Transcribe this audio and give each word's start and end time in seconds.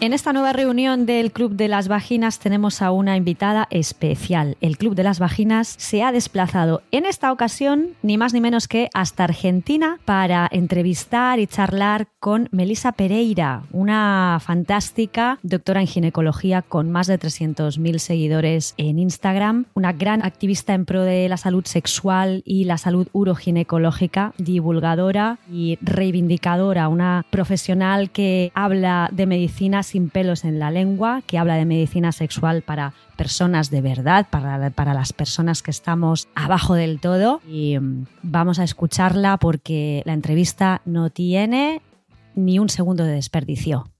En 0.00 0.12
esta 0.12 0.32
nueva 0.32 0.52
reunión 0.52 1.06
del 1.06 1.32
Club 1.32 1.56
de 1.56 1.66
las 1.66 1.88
Vaginas 1.88 2.38
tenemos 2.38 2.82
a 2.82 2.92
una 2.92 3.16
invitada 3.16 3.66
especial. 3.70 4.56
El 4.60 4.78
Club 4.78 4.94
de 4.94 5.02
las 5.02 5.18
Vaginas 5.18 5.74
se 5.76 6.04
ha 6.04 6.12
desplazado 6.12 6.82
en 6.92 7.04
esta 7.04 7.32
ocasión 7.32 7.96
ni 8.02 8.16
más 8.16 8.32
ni 8.32 8.40
menos 8.40 8.68
que 8.68 8.90
hasta 8.94 9.24
Argentina 9.24 9.98
para 10.04 10.48
entrevistar 10.52 11.40
y 11.40 11.48
charlar 11.48 12.06
con 12.20 12.48
Melisa 12.52 12.92
Pereira, 12.92 13.64
una 13.72 14.38
fantástica 14.40 15.40
doctora 15.42 15.80
en 15.80 15.88
ginecología 15.88 16.62
con 16.62 16.92
más 16.92 17.08
de 17.08 17.18
300.000 17.18 17.98
seguidores 17.98 18.74
en 18.76 19.00
Instagram, 19.00 19.66
una 19.74 19.92
gran 19.92 20.24
activista 20.24 20.74
en 20.74 20.84
pro 20.84 21.02
de 21.02 21.28
la 21.28 21.38
salud 21.38 21.64
sexual 21.64 22.42
y 22.44 22.66
la 22.66 22.78
salud 22.78 23.08
uroginecológica, 23.12 24.32
divulgadora 24.38 25.40
y 25.52 25.76
reivindicadora, 25.82 26.86
una 26.86 27.26
profesional 27.30 28.12
que 28.12 28.52
habla 28.54 29.10
de 29.12 29.26
medicina 29.26 29.82
sin 29.88 30.10
pelos 30.10 30.44
en 30.44 30.58
la 30.58 30.70
lengua, 30.70 31.22
que 31.26 31.38
habla 31.38 31.56
de 31.56 31.64
medicina 31.64 32.12
sexual 32.12 32.62
para 32.62 32.94
personas 33.16 33.70
de 33.70 33.80
verdad, 33.80 34.26
para, 34.30 34.70
para 34.70 34.94
las 34.94 35.12
personas 35.12 35.62
que 35.62 35.70
estamos 35.70 36.28
abajo 36.34 36.74
del 36.74 37.00
todo. 37.00 37.40
Y 37.48 37.78
mm, 37.78 38.06
vamos 38.22 38.58
a 38.58 38.64
escucharla 38.64 39.36
porque 39.38 40.02
la 40.04 40.12
entrevista 40.12 40.82
no 40.84 41.10
tiene 41.10 41.82
ni 42.34 42.58
un 42.58 42.68
segundo 42.68 43.04
de 43.04 43.12
desperdicio. 43.12 43.90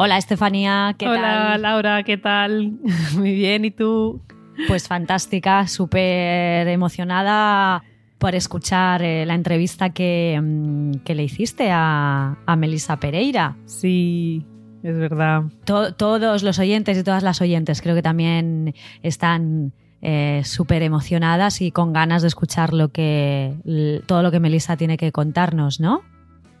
Hola 0.00 0.16
Estefanía, 0.16 0.94
¿qué 0.96 1.08
Hola 1.08 1.20
tal? 1.22 1.62
Laura, 1.62 2.02
¿qué 2.04 2.16
tal? 2.18 2.78
Muy 3.16 3.32
bien, 3.34 3.64
¿y 3.64 3.72
tú? 3.72 4.22
Pues 4.68 4.86
fantástica, 4.86 5.66
súper 5.66 6.68
emocionada 6.68 7.82
por 8.18 8.36
escuchar 8.36 9.02
eh, 9.02 9.26
la 9.26 9.34
entrevista 9.34 9.90
que, 9.90 10.38
mm, 10.40 10.92
que 11.04 11.16
le 11.16 11.24
hiciste 11.24 11.70
a, 11.72 12.36
a 12.46 12.56
Melissa 12.56 12.98
Pereira. 13.00 13.56
Sí, 13.64 14.44
es 14.84 14.96
verdad. 14.96 15.42
To- 15.64 15.92
todos 15.94 16.44
los 16.44 16.60
oyentes 16.60 16.96
y 16.96 17.02
todas 17.02 17.24
las 17.24 17.40
oyentes 17.40 17.82
creo 17.82 17.96
que 17.96 18.02
también 18.02 18.74
están 19.02 19.72
eh, 20.00 20.42
súper 20.44 20.82
emocionadas 20.82 21.60
y 21.60 21.72
con 21.72 21.92
ganas 21.92 22.22
de 22.22 22.28
escuchar 22.28 22.72
lo 22.72 22.90
que, 22.90 24.00
todo 24.06 24.22
lo 24.22 24.30
que 24.30 24.38
Melissa 24.38 24.76
tiene 24.76 24.96
que 24.96 25.10
contarnos, 25.10 25.80
¿no? 25.80 26.02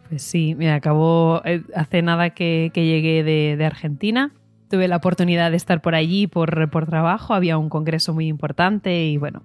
Pues 0.08 0.22
sí, 0.22 0.54
mira, 0.56 0.74
acabó 0.74 1.42
eh, 1.44 1.62
hace 1.74 2.02
nada 2.02 2.30
que, 2.30 2.70
llegué 2.74 3.22
de, 3.22 3.56
de 3.56 3.64
Argentina. 3.64 4.32
Tuve 4.70 4.88
la 4.88 4.96
oportunidad 4.96 5.50
de 5.50 5.56
estar 5.56 5.80
por 5.80 5.94
allí 5.94 6.26
por, 6.26 6.70
por 6.70 6.86
trabajo, 6.86 7.34
había 7.34 7.58
un 7.58 7.68
congreso 7.68 8.14
muy 8.14 8.26
importante 8.26 9.06
y 9.06 9.16
bueno, 9.16 9.42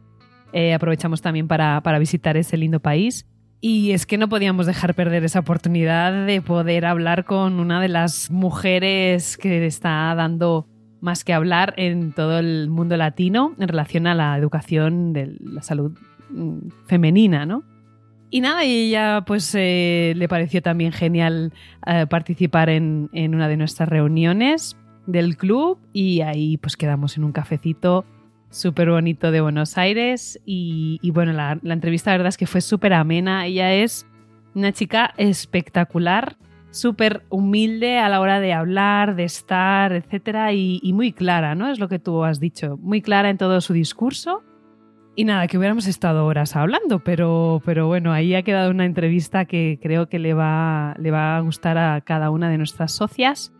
eh, 0.53 0.73
aprovechamos 0.73 1.21
también 1.21 1.47
para, 1.47 1.81
para 1.81 1.99
visitar 1.99 2.37
ese 2.37 2.57
lindo 2.57 2.79
país. 2.79 3.25
Y 3.59 3.91
es 3.91 4.05
que 4.05 4.17
no 4.17 4.27
podíamos 4.27 4.65
dejar 4.65 4.93
perder 4.93 5.23
esa 5.23 5.39
oportunidad 5.39 6.25
de 6.25 6.41
poder 6.41 6.85
hablar 6.85 7.23
con 7.23 7.59
una 7.59 7.81
de 7.81 7.87
las 7.87 8.29
mujeres 8.29 9.37
que 9.37 9.65
está 9.65 10.13
dando 10.15 10.67
más 10.99 11.23
que 11.23 11.33
hablar 11.33 11.73
en 11.77 12.11
todo 12.11 12.39
el 12.39 12.69
mundo 12.69 12.97
latino 12.97 13.55
en 13.57 13.67
relación 13.67 14.07
a 14.07 14.15
la 14.15 14.37
educación 14.37 15.13
de 15.13 15.37
la 15.39 15.61
salud 15.61 15.97
mm, 16.29 16.69
femenina, 16.87 17.45
¿no? 17.45 17.63
Y 18.33 18.41
nada, 18.41 18.65
y 18.65 18.87
ella 18.87 19.21
pues 19.27 19.53
eh, 19.53 20.13
le 20.15 20.27
pareció 20.27 20.63
también 20.63 20.91
genial 20.91 21.53
eh, 21.85 22.07
participar 22.09 22.67
en, 22.67 23.11
en 23.13 23.35
una 23.35 23.47
de 23.47 23.57
nuestras 23.57 23.87
reuniones 23.87 24.75
del 25.05 25.37
club 25.37 25.77
y 25.93 26.21
ahí 26.21 26.57
pues 26.57 26.75
quedamos 26.75 27.15
en 27.15 27.25
un 27.25 27.31
cafecito 27.31 28.05
súper 28.49 28.89
bonito 28.89 29.29
de 29.29 29.39
Buenos 29.39 29.77
Aires 29.77 30.41
y, 30.47 30.97
y 31.03 31.11
bueno, 31.11 31.31
la, 31.31 31.59
entrevista 31.63 32.09
la 32.09 32.17
verdad 32.17 32.29
es 32.29 32.37
que 32.37 32.47
fue 32.47 32.61
súper 32.61 32.93
amena. 32.93 33.45
Ella 33.45 33.71
es 33.71 34.07
una 34.55 34.71
chica 34.71 35.13
espectacular, 35.17 36.35
súper 36.71 37.21
humilde 37.29 37.99
a 37.99 38.09
la 38.09 38.19
hora 38.19 38.39
de 38.39 38.51
hablar, 38.51 39.15
de 39.15 39.25
estar, 39.25 39.93
etcétera, 39.93 40.53
y 40.53 40.91
muy 40.91 41.13
clara, 41.13 41.53
¿no? 41.53 41.69
Es 41.69 41.77
lo 41.77 41.87
que 41.87 41.99
tú 41.99 42.23
has 42.23 42.39
dicho, 42.39 42.77
muy 42.81 43.03
clara 43.03 43.29
en 43.29 43.37
todo 43.37 43.61
su 43.61 43.73
discurso. 43.73 44.41
Y 45.15 45.25
nada, 45.25 45.45
que 45.47 45.59
hubiéramos 45.59 45.85
estado 45.85 46.25
horas 46.25 46.55
hablando, 46.55 46.99
pero, 46.99 47.61
pero 47.65 47.85
bueno, 47.85 48.11
ahí 48.11 48.33
ha 48.33 48.41
quedado 48.41 48.71
una 48.71 48.85
entrevista 48.85 49.45
que 49.45 49.77
creo 49.79 50.09
que 50.09 50.17
le 50.17 50.33
va, 50.33 50.95
le 50.97 51.11
va 51.11 51.37
a 51.37 51.41
gustar 51.41 51.77
a 51.77 52.01
cada 52.01 52.31
una 52.31 52.49
de 52.49 52.57
nuestras 52.57 52.93
socias. 52.93 53.53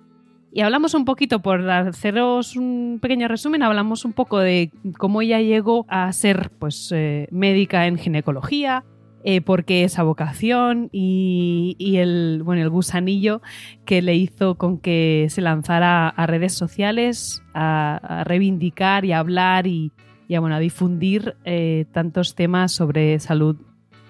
Y 0.52 0.62
hablamos 0.62 0.96
un 0.96 1.06
poquito, 1.06 1.41
por 1.44 1.69
haceros 1.69 2.56
un 2.56 2.97
pequeño 3.00 3.28
resumen, 3.28 3.62
hablamos 3.62 4.03
un 4.03 4.14
poco 4.14 4.40
de 4.40 4.72
cómo 4.97 5.22
ella 5.22 5.41
llegó 5.41 5.86
a 5.90 6.12
ser 6.12 6.50
pues, 6.58 6.91
eh, 6.91 7.28
médica 7.30 7.85
en 7.85 8.00
ginecología, 8.00 8.84
eh, 9.24 9.41
por 9.41 9.64
qué 9.64 9.84
esa 9.84 10.02
vocación 10.02 10.90
y, 10.91 11.75
y 11.78 11.97
el, 11.97 12.41
bueno, 12.44 12.64
el 12.64 12.70
gusanillo 12.70 13.41
que 13.85 14.02
le 14.02 14.16
hizo 14.16 14.56
con 14.56 14.80
que 14.80 15.28
se 15.30 15.41
lanzara 15.41 16.09
a 16.09 16.28
redes 16.28 16.53
sociales 16.53 17.44
a, 17.53 18.00
a 18.03 18.24
reivindicar 18.24 19.06
y 19.06 19.14
hablar 19.14 19.66
y, 19.66 19.91
y 20.33 20.38
bueno, 20.39 20.55
a 20.55 20.59
difundir 20.59 21.35
eh, 21.45 21.85
tantos 21.91 22.35
temas 22.35 22.71
sobre 22.71 23.19
salud 23.19 23.55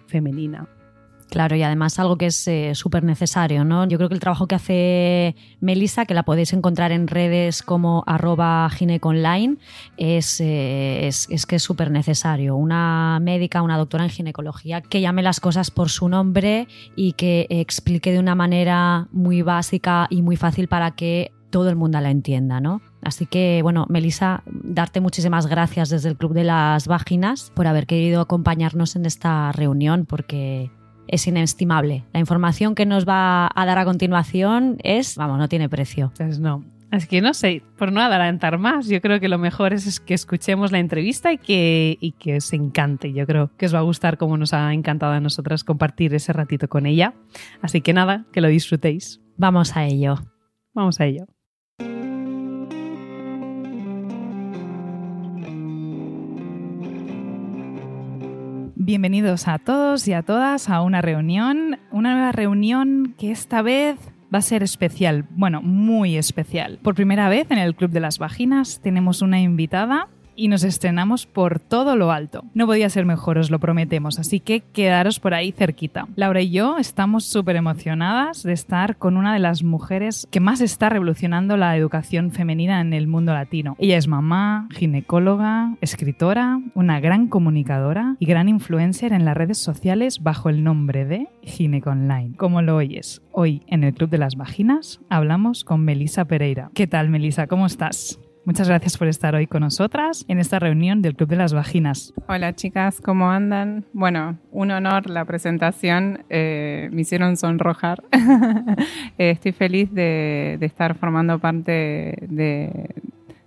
femenina. 0.07 0.67
Claro, 1.29 1.55
y 1.55 1.63
además 1.63 1.97
algo 1.97 2.15
que 2.17 2.27
es 2.27 2.47
eh, 2.47 2.75
súper 2.75 3.03
necesario, 3.03 3.65
¿no? 3.65 3.87
Yo 3.87 3.97
creo 3.97 4.07
que 4.07 4.13
el 4.13 4.19
trabajo 4.19 4.47
que 4.47 4.53
hace 4.53 5.35
Melissa, 5.59 6.05
que 6.05 6.13
la 6.13 6.23
podéis 6.23 6.53
encontrar 6.53 6.91
en 6.91 7.07
redes 7.07 7.63
como 7.63 8.03
arroba 8.05 8.69
gineconline, 8.69 9.57
es, 9.97 10.39
eh, 10.39 11.07
es, 11.07 11.27
es 11.31 11.47
que 11.47 11.55
es 11.55 11.63
súper 11.63 11.89
necesario. 11.89 12.55
Una 12.55 13.19
médica, 13.19 13.63
una 13.63 13.77
doctora 13.79 14.03
en 14.03 14.11
ginecología 14.11 14.81
que 14.81 15.01
llame 15.01 15.23
las 15.23 15.39
cosas 15.39 15.71
por 15.71 15.89
su 15.89 16.07
nombre 16.07 16.67
y 16.95 17.13
que 17.13 17.47
explique 17.49 18.11
de 18.11 18.19
una 18.19 18.35
manera 18.35 19.07
muy 19.11 19.41
básica 19.41 20.05
y 20.11 20.21
muy 20.21 20.35
fácil 20.35 20.67
para 20.67 20.91
que 20.91 21.31
todo 21.53 21.69
el 21.69 21.75
mundo 21.75 22.01
la 22.01 22.09
entienda, 22.09 22.59
¿no? 22.59 22.81
Así 23.03 23.27
que, 23.27 23.59
bueno, 23.61 23.85
Melissa, 23.87 24.41
darte 24.47 25.01
muchísimas 25.01 25.45
gracias 25.45 25.89
desde 25.89 26.09
el 26.09 26.17
Club 26.17 26.33
de 26.33 26.43
las 26.43 26.87
Vaginas 26.87 27.51
por 27.53 27.67
haber 27.67 27.85
querido 27.85 28.21
acompañarnos 28.21 28.95
en 28.95 29.05
esta 29.05 29.51
reunión, 29.51 30.07
porque 30.07 30.71
es 31.07 31.27
inestimable. 31.27 32.05
La 32.11 32.19
información 32.19 32.73
que 32.73 32.87
nos 32.87 33.07
va 33.07 33.51
a 33.53 33.65
dar 33.67 33.77
a 33.77 33.85
continuación 33.85 34.77
es, 34.83 35.15
vamos, 35.15 35.37
no 35.37 35.47
tiene 35.47 35.69
precio. 35.69 36.11
Pues 36.17 36.39
no. 36.39 36.63
Es 36.91 37.05
que 37.05 37.21
no 37.21 37.35
sé, 37.35 37.61
por 37.77 37.91
no 37.91 38.01
adelantar 38.01 38.57
más, 38.57 38.87
yo 38.87 38.99
creo 38.99 39.19
que 39.19 39.29
lo 39.29 39.37
mejor 39.37 39.73
es, 39.73 39.85
es 39.85 39.99
que 39.99 40.15
escuchemos 40.15 40.71
la 40.71 40.79
entrevista 40.79 41.31
y 41.31 41.37
que, 41.37 41.99
y 42.01 42.13
que 42.13 42.37
os 42.37 42.51
encante. 42.51 43.13
Yo 43.13 43.27
creo 43.27 43.51
que 43.57 43.67
os 43.67 43.75
va 43.75 43.79
a 43.79 43.83
gustar 43.83 44.17
como 44.17 44.37
nos 44.37 44.53
ha 44.53 44.73
encantado 44.73 45.13
a 45.13 45.19
nosotras 45.19 45.63
compartir 45.63 46.15
ese 46.15 46.33
ratito 46.33 46.67
con 46.67 46.87
ella. 46.87 47.13
Así 47.61 47.81
que 47.81 47.93
nada, 47.93 48.25
que 48.31 48.41
lo 48.41 48.47
disfrutéis. 48.47 49.21
Vamos 49.37 49.77
a 49.77 49.85
ello. 49.85 50.15
Vamos 50.73 50.99
a 50.99 51.05
ello. 51.05 51.25
Bienvenidos 58.85 59.47
a 59.47 59.59
todos 59.59 60.05
y 60.09 60.13
a 60.13 60.23
todas 60.23 60.67
a 60.69 60.81
una 60.81 61.01
reunión, 61.01 61.79
una 61.89 62.15
nueva 62.15 62.33
reunión 62.33 63.15
que 63.17 63.31
esta 63.31 63.61
vez 63.61 63.97
va 64.33 64.39
a 64.39 64.41
ser 64.41 64.61
especial, 64.61 65.23
bueno, 65.29 65.61
muy 65.61 66.17
especial. 66.17 66.79
Por 66.83 66.93
primera 66.93 67.29
vez 67.29 67.49
en 67.49 67.59
el 67.59 67.75
Club 67.75 67.91
de 67.91 68.01
las 68.01 68.19
Vaginas 68.19 68.81
tenemos 68.83 69.21
una 69.21 69.39
invitada 69.39 70.09
y 70.35 70.47
nos 70.47 70.63
estrenamos 70.63 71.25
por 71.25 71.59
todo 71.59 71.95
lo 71.95 72.11
alto. 72.11 72.43
No 72.53 72.65
podía 72.65 72.89
ser 72.89 73.05
mejor, 73.05 73.37
os 73.37 73.51
lo 73.51 73.59
prometemos, 73.59 74.19
así 74.19 74.39
que 74.39 74.61
quedaros 74.61 75.19
por 75.19 75.33
ahí 75.33 75.51
cerquita. 75.51 76.07
Laura 76.15 76.41
y 76.41 76.51
yo 76.51 76.77
estamos 76.77 77.25
súper 77.25 77.55
emocionadas 77.55 78.43
de 78.43 78.53
estar 78.53 78.97
con 78.97 79.17
una 79.17 79.33
de 79.33 79.39
las 79.39 79.63
mujeres 79.63 80.27
que 80.31 80.39
más 80.39 80.61
está 80.61 80.89
revolucionando 80.89 81.57
la 81.57 81.75
educación 81.77 82.31
femenina 82.31 82.81
en 82.81 82.93
el 82.93 83.07
mundo 83.07 83.33
latino. 83.33 83.75
Ella 83.79 83.97
es 83.97 84.07
mamá, 84.07 84.67
ginecóloga, 84.71 85.75
escritora, 85.81 86.59
una 86.73 86.99
gran 86.99 87.27
comunicadora 87.27 88.15
y 88.19 88.25
gran 88.25 88.49
influencer 88.49 89.13
en 89.13 89.25
las 89.25 89.37
redes 89.37 89.57
sociales 89.57 90.21
bajo 90.21 90.49
el 90.49 90.63
nombre 90.63 91.05
de 91.05 91.27
Gineconline. 91.43 92.33
Como 92.33 92.61
lo 92.61 92.75
oyes, 92.75 93.21
hoy 93.31 93.61
en 93.67 93.83
el 93.83 93.93
Club 93.93 94.09
de 94.09 94.17
las 94.17 94.35
Vaginas 94.35 94.99
hablamos 95.09 95.63
con 95.63 95.83
Melisa 95.83 96.25
Pereira. 96.25 96.71
¿Qué 96.73 96.87
tal, 96.87 97.09
Melisa? 97.09 97.47
¿Cómo 97.47 97.65
estás? 97.65 98.19
Muchas 98.45 98.67
gracias 98.67 98.97
por 98.97 99.07
estar 99.07 99.35
hoy 99.35 99.47
con 99.47 99.61
nosotras 99.61 100.25
en 100.27 100.37
esta 100.37 100.59
reunión 100.59 101.01
del 101.01 101.15
Club 101.15 101.29
de 101.29 101.37
las 101.37 101.53
Vaginas. 101.53 102.13
Hola 102.27 102.53
chicas, 102.53 102.99
¿cómo 102.99 103.31
andan? 103.31 103.85
Bueno, 103.93 104.37
un 104.51 104.71
honor 104.71 105.09
la 105.09 105.23
presentación, 105.23 106.25
eh, 106.29 106.89
me 106.91 107.01
hicieron 107.01 107.37
sonrojar. 107.37 108.03
Eh, 109.19 109.29
estoy 109.29 109.51
feliz 109.51 109.93
de, 109.93 110.57
estar 110.59 110.95
formando 110.95 111.37
parte 111.37 112.15
de, 112.27 112.89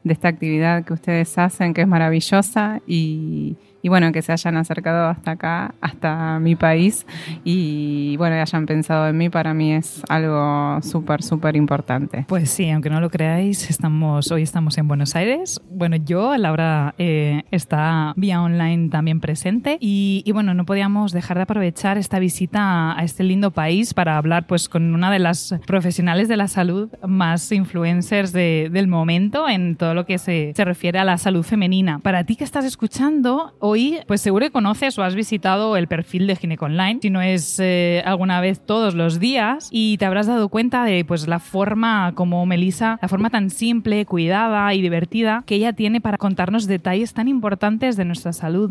de 0.04 0.12
esta 0.12 0.28
actividad 0.28 0.84
que 0.84 0.92
ustedes 0.92 1.36
hacen, 1.38 1.74
que 1.74 1.80
es 1.80 1.88
maravillosa 1.88 2.80
y, 2.86 3.56
y 3.86 3.88
bueno, 3.88 4.10
que 4.10 4.20
se 4.20 4.32
hayan 4.32 4.56
acercado 4.56 5.06
hasta 5.06 5.30
acá, 5.30 5.76
hasta 5.80 6.40
mi 6.40 6.56
país 6.56 7.06
y 7.44 8.16
bueno, 8.16 8.34
hayan 8.34 8.66
pensado 8.66 9.06
en 9.06 9.16
mí, 9.16 9.30
para 9.30 9.54
mí 9.54 9.74
es 9.74 10.02
algo 10.08 10.82
súper, 10.82 11.22
súper 11.22 11.54
importante. 11.54 12.24
Pues 12.26 12.50
sí, 12.50 12.68
aunque 12.68 12.90
no 12.90 13.00
lo 13.00 13.10
creáis, 13.10 13.70
estamos, 13.70 14.32
hoy 14.32 14.42
estamos 14.42 14.76
en 14.78 14.88
Buenos 14.88 15.14
Aires. 15.14 15.60
Bueno, 15.70 15.94
yo, 15.94 16.36
Laura, 16.36 16.96
eh, 16.98 17.44
está 17.52 18.12
vía 18.16 18.42
online 18.42 18.88
también 18.88 19.20
presente 19.20 19.78
y, 19.78 20.24
y, 20.26 20.32
bueno, 20.32 20.52
no 20.52 20.66
podíamos 20.66 21.12
dejar 21.12 21.36
de 21.36 21.44
aprovechar 21.44 21.96
esta 21.96 22.18
visita 22.18 22.98
a 22.98 23.04
este 23.04 23.22
lindo 23.22 23.52
país 23.52 23.94
para 23.94 24.16
hablar 24.16 24.48
pues 24.48 24.68
con 24.68 24.96
una 24.96 25.12
de 25.12 25.20
las 25.20 25.54
profesionales 25.64 26.26
de 26.26 26.36
la 26.36 26.48
salud 26.48 26.90
más 27.06 27.52
influencers 27.52 28.32
de, 28.32 28.68
del 28.72 28.88
momento 28.88 29.48
en 29.48 29.76
todo 29.76 29.94
lo 29.94 30.06
que 30.06 30.18
se, 30.18 30.54
se 30.56 30.64
refiere 30.64 30.98
a 30.98 31.04
la 31.04 31.18
salud 31.18 31.44
femenina. 31.44 32.00
Para 32.00 32.24
ti 32.24 32.34
que 32.34 32.42
estás 32.42 32.64
escuchando, 32.64 33.54
hoy 33.60 33.75
pues 34.06 34.20
seguro 34.20 34.46
que 34.46 34.52
conoces 34.52 34.98
o 34.98 35.02
has 35.02 35.14
visitado 35.14 35.76
el 35.76 35.86
perfil 35.86 36.26
de 36.26 36.36
Gineco 36.36 36.66
Online, 36.66 36.98
si 37.02 37.10
no 37.10 37.20
es 37.20 37.58
eh, 37.60 38.02
alguna 38.06 38.40
vez 38.40 38.60
todos 38.64 38.94
los 38.94 39.20
días, 39.20 39.68
y 39.70 39.98
te 39.98 40.06
habrás 40.06 40.26
dado 40.26 40.48
cuenta 40.48 40.84
de 40.84 41.04
pues 41.04 41.28
la 41.28 41.38
forma 41.38 42.12
como 42.14 42.44
Melissa, 42.46 42.98
la 43.02 43.08
forma 43.08 43.30
tan 43.30 43.50
simple, 43.50 44.06
cuidada 44.06 44.72
y 44.72 44.80
divertida 44.80 45.42
que 45.46 45.56
ella 45.56 45.72
tiene 45.72 46.00
para 46.00 46.16
contarnos 46.18 46.66
detalles 46.66 47.12
tan 47.12 47.28
importantes 47.28 47.96
de 47.96 48.04
nuestra 48.04 48.32
salud 48.32 48.70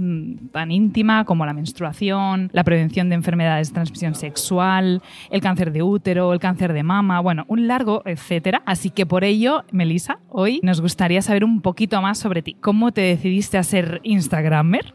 tan 0.51 0.71
íntima 0.71 1.25
como 1.25 1.45
la 1.45 1.53
menstruación, 1.53 2.49
la 2.51 2.63
prevención 2.63 3.09
de 3.09 3.15
enfermedades 3.15 3.69
de 3.69 3.75
transmisión 3.75 4.15
sexual, 4.15 5.01
el 5.29 5.41
cáncer 5.41 5.71
de 5.71 5.83
útero, 5.83 6.33
el 6.33 6.39
cáncer 6.39 6.73
de 6.73 6.83
mama, 6.83 7.19
bueno, 7.19 7.45
un 7.47 7.67
largo 7.67 8.01
etcétera. 8.05 8.63
Así 8.65 8.89
que 8.89 9.05
por 9.05 9.23
ello, 9.23 9.63
Melissa, 9.71 10.19
hoy 10.29 10.59
nos 10.63 10.81
gustaría 10.81 11.21
saber 11.21 11.43
un 11.43 11.61
poquito 11.61 12.01
más 12.01 12.17
sobre 12.17 12.41
ti. 12.41 12.55
¿Cómo 12.59 12.91
te 12.91 13.01
decidiste 13.01 13.57
a 13.57 13.63
ser 13.63 13.99
Instagramer? 14.03 14.94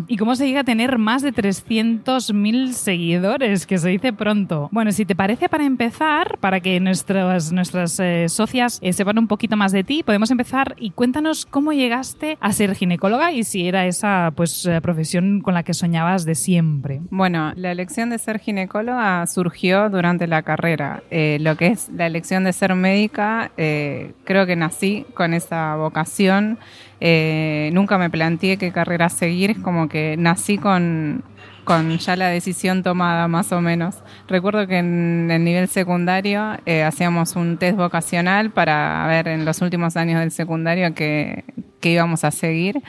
¿Y 0.11 0.17
cómo 0.17 0.35
se 0.35 0.45
llega 0.45 0.59
a 0.59 0.63
tener 0.65 0.97
más 0.97 1.21
de 1.21 1.31
300.000 1.33 2.73
seguidores? 2.73 3.65
Que 3.65 3.77
se 3.77 3.87
dice 3.87 4.11
pronto. 4.11 4.67
Bueno, 4.73 4.91
si 4.91 5.05
te 5.05 5.15
parece, 5.15 5.47
para 5.47 5.63
empezar, 5.63 6.37
para 6.39 6.59
que 6.59 6.81
nuestras, 6.81 7.53
nuestras 7.53 7.97
eh, 8.01 8.27
socias 8.27 8.77
eh, 8.81 8.91
sepan 8.91 9.19
un 9.19 9.29
poquito 9.29 9.55
más 9.55 9.71
de 9.71 9.85
ti, 9.85 10.03
podemos 10.03 10.29
empezar 10.29 10.75
y 10.77 10.91
cuéntanos 10.91 11.45
cómo 11.45 11.71
llegaste 11.71 12.37
a 12.41 12.51
ser 12.51 12.75
ginecóloga 12.75 13.31
y 13.31 13.45
si 13.45 13.69
era 13.69 13.85
esa 13.85 14.33
pues, 14.35 14.65
eh, 14.65 14.81
profesión 14.81 15.39
con 15.39 15.53
la 15.53 15.63
que 15.63 15.73
soñabas 15.73 16.25
de 16.25 16.35
siempre. 16.35 16.99
Bueno, 17.09 17.53
la 17.55 17.71
elección 17.71 18.09
de 18.09 18.17
ser 18.17 18.39
ginecóloga 18.39 19.25
surgió 19.27 19.89
durante 19.89 20.27
la 20.27 20.41
carrera. 20.41 21.03
lo 21.09 21.55
que 21.55 21.67
es 21.67 21.87
la 21.87 22.05
elección 22.05 22.43
de 22.43 22.51
ser 22.51 22.75
médica, 22.75 23.49
creo 23.55 24.45
que 24.45 24.57
nací 24.57 25.05
con 25.13 25.33
esa 25.33 25.77
vocación. 25.77 26.57
Eh, 27.03 27.71
nunca 27.73 27.97
me 27.97 28.11
planteé 28.11 28.57
qué 28.57 28.71
carrera 28.71 29.09
seguir, 29.09 29.49
es 29.49 29.57
como 29.57 29.89
que 29.89 30.00
nací 30.17 30.57
con, 30.57 31.23
con 31.63 31.97
ya 31.97 32.15
la 32.15 32.27
decisión 32.27 32.83
tomada 32.83 33.27
más 33.27 33.51
o 33.51 33.61
menos. 33.61 33.95
Recuerdo 34.27 34.67
que 34.67 34.77
en 34.77 35.29
el 35.31 35.43
nivel 35.43 35.67
secundario 35.67 36.57
eh, 36.65 36.83
hacíamos 36.83 37.35
un 37.35 37.57
test 37.57 37.77
vocacional 37.77 38.51
para 38.51 39.05
ver 39.07 39.27
en 39.27 39.45
los 39.45 39.61
últimos 39.61 39.97
años 39.97 40.19
del 40.19 40.31
secundario 40.31 40.93
qué, 40.93 41.43
qué 41.79 41.91
íbamos 41.91 42.23
a 42.23 42.31
seguir 42.31 42.81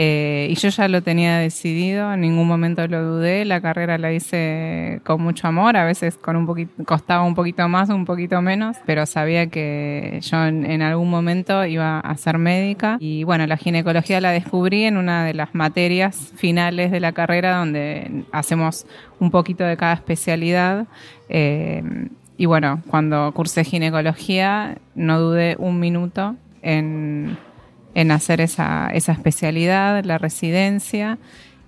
eh, 0.00 0.46
y 0.48 0.54
yo 0.54 0.68
ya 0.68 0.86
lo 0.86 1.02
tenía 1.02 1.38
decidido, 1.38 2.12
en 2.12 2.20
ningún 2.20 2.46
momento 2.46 2.86
lo 2.86 3.02
dudé, 3.02 3.44
la 3.44 3.60
carrera 3.60 3.98
la 3.98 4.12
hice 4.12 5.00
con 5.04 5.20
mucho 5.20 5.48
amor, 5.48 5.76
a 5.76 5.84
veces 5.84 6.16
con 6.16 6.36
un 6.36 6.46
poquito, 6.46 6.84
costaba 6.84 7.24
un 7.24 7.34
poquito 7.34 7.68
más, 7.68 7.88
un 7.88 8.04
poquito 8.04 8.40
menos, 8.40 8.76
pero 8.86 9.06
sabía 9.06 9.48
que 9.48 10.20
yo 10.22 10.44
en, 10.44 10.82
algún 10.82 11.10
momento 11.10 11.66
iba 11.66 11.98
a 11.98 12.16
ser 12.16 12.38
médica 12.38 12.96
y 13.00 13.24
bueno, 13.24 13.44
la 13.48 13.56
ginecología 13.56 14.20
la 14.20 14.30
descubrí 14.30 14.84
en 14.84 14.98
una 14.98 15.24
de 15.24 15.34
las 15.34 15.52
materias 15.52 16.32
finales 16.36 16.92
de 16.92 17.00
la 17.00 17.10
carrera 17.10 17.56
donde 17.56 18.22
hacemos 18.30 18.86
un 19.18 19.32
poquito 19.32 19.64
de 19.64 19.76
cada 19.76 19.94
especialidad. 19.94 20.86
Eh, 21.28 21.82
y 22.36 22.46
bueno, 22.46 22.84
cuando 22.86 23.32
cursé 23.34 23.64
ginecología 23.64 24.78
no 24.94 25.18
dudé 25.18 25.56
un 25.58 25.80
minuto 25.80 26.36
en 26.62 27.36
en 27.98 28.12
hacer 28.12 28.40
esa, 28.40 28.90
esa 28.94 29.10
especialidad, 29.10 30.04
la 30.04 30.18
residencia. 30.18 31.18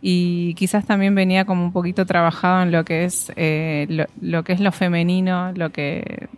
Y 0.00 0.55
quizás 0.55 0.87
también 0.87 1.12
venía 1.17 1.44
como 1.44 1.65
un 1.65 1.73
poquito 1.73 2.06
trabajado 2.06 2.62
en 2.62 2.71
lo 2.71 2.85
que 2.85 3.05
es 3.05 3.32
eh, 3.35 4.06
lo, 4.21 4.44
que 4.44 4.53
es 4.53 4.61
lo 4.61 4.71
femenino, 4.71 5.50
lo 5.53 5.71
que 5.71 6.29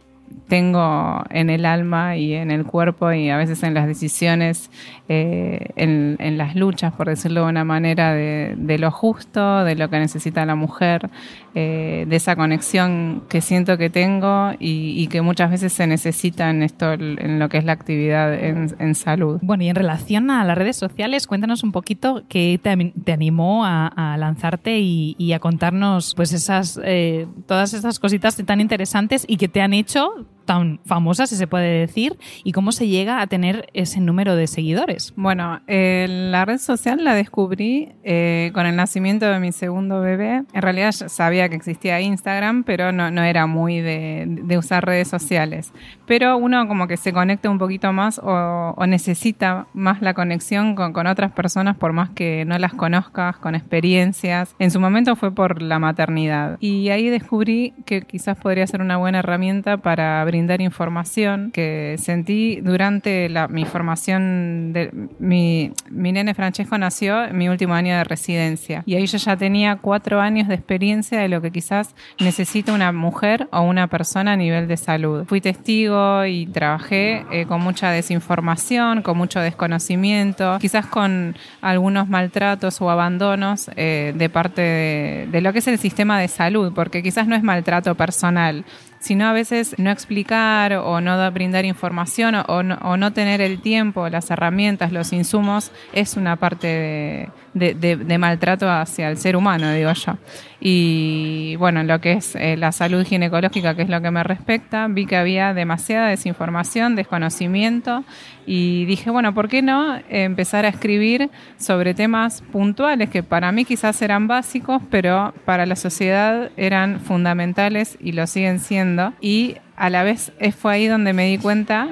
tengo 0.49 1.23
en 1.29 1.50
el 1.50 1.67
alma 1.67 2.17
y 2.17 2.33
en 2.33 2.50
el 2.50 2.65
cuerpo 2.65 3.12
y 3.12 3.29
a 3.29 3.37
veces 3.37 3.62
en 3.62 3.75
las 3.75 3.87
decisiones, 3.87 4.71
eh, 5.11 5.69
en, 5.77 6.38
las 6.38 6.56
luchas, 6.56 6.95
por 6.95 7.09
decirlo 7.09 7.43
de 7.43 7.50
una 7.50 7.65
manera, 7.65 8.15
de, 8.15 8.79
lo 8.79 8.91
justo, 8.91 9.62
de 9.62 9.75
lo 9.75 9.91
que 9.91 9.99
necesita 9.99 10.47
la 10.47 10.55
mujer, 10.55 11.11
eh, 11.54 12.06
de 12.08 12.16
esa 12.16 12.34
conexión 12.34 13.25
que 13.28 13.43
siento 13.43 13.76
que 13.76 13.90
tengo 13.90 14.52
y, 14.58 15.06
que 15.08 15.20
muchas 15.20 15.50
veces 15.50 15.72
se 15.72 15.87
necesita 15.87 16.49
en 16.49 16.62
esto, 16.62 16.93
en 16.93 17.38
lo 17.38 17.49
que 17.50 17.58
es 17.58 17.64
la 17.64 17.72
actividad 17.72 18.32
en, 18.32 18.94
salud. 18.94 19.38
Bueno, 19.43 19.64
y 19.64 19.69
en 19.69 19.75
relación 19.75 20.31
a 20.31 20.44
las 20.44 20.56
redes 20.56 20.76
sociales, 20.76 21.26
cuéntanos 21.26 21.62
un 21.62 21.72
poquito 21.72 22.22
qué 22.28 22.58
te, 22.62 23.12
animó 23.12 23.64
a, 23.66 24.16
lanzarte 24.19 24.78
y, 24.81 25.32
a 25.32 25.40
contarnos 25.40 26.14
pues 26.14 26.32
esas, 26.32 26.81
eh, 26.84 27.26
todas 27.46 27.75
esas 27.75 27.99
cositas 27.99 28.37
tan 28.37 28.60
interesantes 28.60 29.25
y 29.28 29.37
que 29.37 29.49
te 29.49 29.60
han 29.60 29.75
hecho 29.75 30.26
tan 30.44 30.81
famosa, 30.85 31.26
si 31.26 31.37
se 31.37 31.47
puede 31.47 31.81
decir, 31.81 32.19
y 32.45 32.52
cómo 32.52 32.73
se 32.73 32.88
llega 32.88 33.21
a 33.21 33.26
tener 33.26 33.66
ese 33.73 34.00
número 34.00 34.37
de 34.37 34.47
seguidores. 34.47 35.12
Bueno, 35.16 35.61
eh, 35.66 36.07
la 36.09 36.45
red 36.45 36.59
social 36.59 37.05
la 37.05 37.14
descubrí 37.14 37.93
eh, 38.05 38.50
con 38.55 38.66
el 38.66 38.76
nacimiento 38.76 39.26
de 39.26 39.38
mi 39.38 39.52
segundo 39.52 40.00
bebé. 40.00 40.45
En 40.52 40.62
realidad 40.62 40.93
sabía 40.93 41.49
que 41.49 41.57
existía 41.57 42.00
Instagram, 42.00 42.64
pero 42.64 42.93
no, 42.93 43.11
no 43.11 43.23
era 43.23 43.47
muy 43.47 43.81
de, 43.81 44.25
de, 44.26 44.59
usar 44.59 44.85
redes 44.85 45.09
sociales. 45.09 45.73
Pero 46.07 46.37
uno 46.37 46.66
como 46.69 46.87
que 46.87 46.97
se 46.97 47.12
conecta 47.12 47.50
un 47.50 47.59
poquito 47.59 47.93
más 47.93 48.19
o, 48.19 48.75
o 48.76 48.87
necesita 48.87 49.66
más 49.73 50.02
la 50.02 50.14
conexión 50.14 50.75
con, 50.75 50.93
con, 50.93 51.07
otras 51.07 51.33
personas 51.33 51.76
por 51.76 51.93
más 51.93 52.11
que 52.11 52.45
no 52.45 52.59
las 52.59 52.75
conozcas, 52.75 53.37
con 53.37 53.55
experiencias. 53.55 54.55
En 54.59 54.71
su 54.71 54.81
momento 54.81 55.16
fue 55.16 55.35
por 55.35 55.62
la 55.62 55.78
maternidad. 55.78 56.57
Y 56.61 56.90
ahí 56.90 57.09
descubrí 57.09 57.75
que 57.87 58.02
quizás 58.02 58.37
podría 58.37 58.66
ser 58.66 58.81
una 58.81 58.97
buena 58.97 59.21
herramienta 59.21 59.76
para 59.76 60.25
brindar 60.33 60.62
información 60.62 61.51
que 61.53 61.97
sentí 61.99 62.61
durante 62.62 63.29
la, 63.29 63.49
mi 63.49 63.67
formación. 63.67 64.73
De, 64.73 64.91
mi, 65.19 65.73
mi 65.91 66.11
nene 66.12 66.33
Francesco 66.35 66.79
nació 66.79 67.25
en 67.25 67.37
mi 67.37 67.49
último 67.49 67.75
año 67.75 67.95
de 67.97 68.05
residencia 68.05 68.83
y 68.87 68.95
ahí 68.95 69.07
yo 69.07 69.19
ya 69.19 69.37
tenía 69.37 69.77
cuatro 69.77 70.21
años 70.21 70.49
de 70.49 70.55
experiencia 70.55 71.21
de 71.21 71.29
lo 71.29 71.43
que 71.43 71.51
quizás 71.51 71.95
necesita 72.19 72.73
una 72.73 72.93
mujer 72.93 73.49
o 73.53 73.61
una 73.61 73.89
persona 73.89 74.33
a 74.33 74.37
nivel 74.37 74.69
de 74.69 74.77
salud. 74.77 75.27
Fui 75.27 75.41
testigo 75.41 76.25
y 76.25 76.47
trabajé 76.47 77.25
eh, 77.31 77.45
con 77.47 77.61
mucha 77.61 77.91
desinformación, 77.91 79.03
con 79.03 79.19
mucho 79.19 79.41
desconocimiento, 79.41 80.59
quizás 80.61 80.87
con 80.87 81.37
algunos 81.61 82.09
maltratos 82.09 82.81
o 82.81 82.91
abandonos 82.91 83.71
eh, 83.77 84.15
de 84.17 84.29
parte 84.31 84.62
de, 84.62 85.29
de 85.31 85.41
lo 85.41 85.53
que 85.53 85.59
es 85.59 85.69
el 85.69 85.79
sistema 85.79 86.19
de 86.19 86.29
salud, 86.29 86.73
porque 86.75 87.03
quizás 87.03 87.27
no 87.27 87.37
es 87.37 87.43
maltrato 87.43 87.95
personal, 87.95 88.65
sino 89.02 89.26
a 89.26 89.32
veces 89.32 89.75
no 89.78 89.90
explicar 89.90 90.75
o 90.75 91.00
no 91.00 91.30
brindar 91.32 91.64
información 91.64 92.37
o 92.37 92.62
no, 92.62 92.76
o 92.82 92.97
no 92.97 93.12
tener 93.12 93.40
el 93.40 93.61
tiempo, 93.61 94.09
las 94.09 94.30
herramientas, 94.30 94.92
los 94.92 95.12
insumos, 95.12 95.73
es 95.92 96.16
una 96.16 96.37
parte 96.37 96.66
de 96.66 97.28
de, 97.54 98.18
maltrato 98.18 98.71
hacia 98.71 99.11
el 99.11 99.16
ser 99.18 99.37
humano, 99.37 99.73
digo 99.73 99.92
yo. 99.92 100.16
Y 100.61 101.56
bueno, 101.56 101.82
lo 101.82 102.00
que 102.00 102.12
es 102.12 102.37
eh, 102.37 102.56
la 102.56 102.73
salud 102.73 103.04
ginecológica, 103.04 103.75
que 103.75 103.82
es 103.82 103.88
lo 103.88 104.00
que 104.00 104.11
me 104.11 104.23
respecta, 104.23 104.87
vi 104.88 105.06
que 105.06 105.16
había 105.16 105.52
demasiada 105.54 106.09
desinformación, 106.09 106.94
desconocimiento 106.94 108.04
y 108.47 108.85
dije, 108.87 109.11
bueno, 109.11 109.35
¿por 109.35 109.49
qué 109.49 109.61
no 109.61 109.99
empezar 110.09 110.64
a 110.64 110.68
escribir 110.68 111.30
sobre 111.59 111.94
temas 111.94 112.42
puntuales 112.52 113.11
que 113.11 113.23
para 113.23 113.50
mí 113.52 113.64
quizás 113.64 114.00
eran 114.02 114.28
básicos, 114.28 114.82
pero 114.90 115.35
para 115.44 115.66
la 115.66 115.76
sociedad 115.76 116.50
eran 116.56 117.00
fundamentales 117.00 117.99
y 118.00 118.12
lo 118.12 118.26
siguen 118.26 118.61
siendo? 118.61 119.12
Y 119.21 119.56
a 119.76 119.90
la 119.90 120.04
vez 120.04 120.32
fue 120.56 120.75
ahí 120.75 120.87
donde 120.87 121.12
me 121.12 121.26
di 121.26 121.38
cuenta 121.38 121.88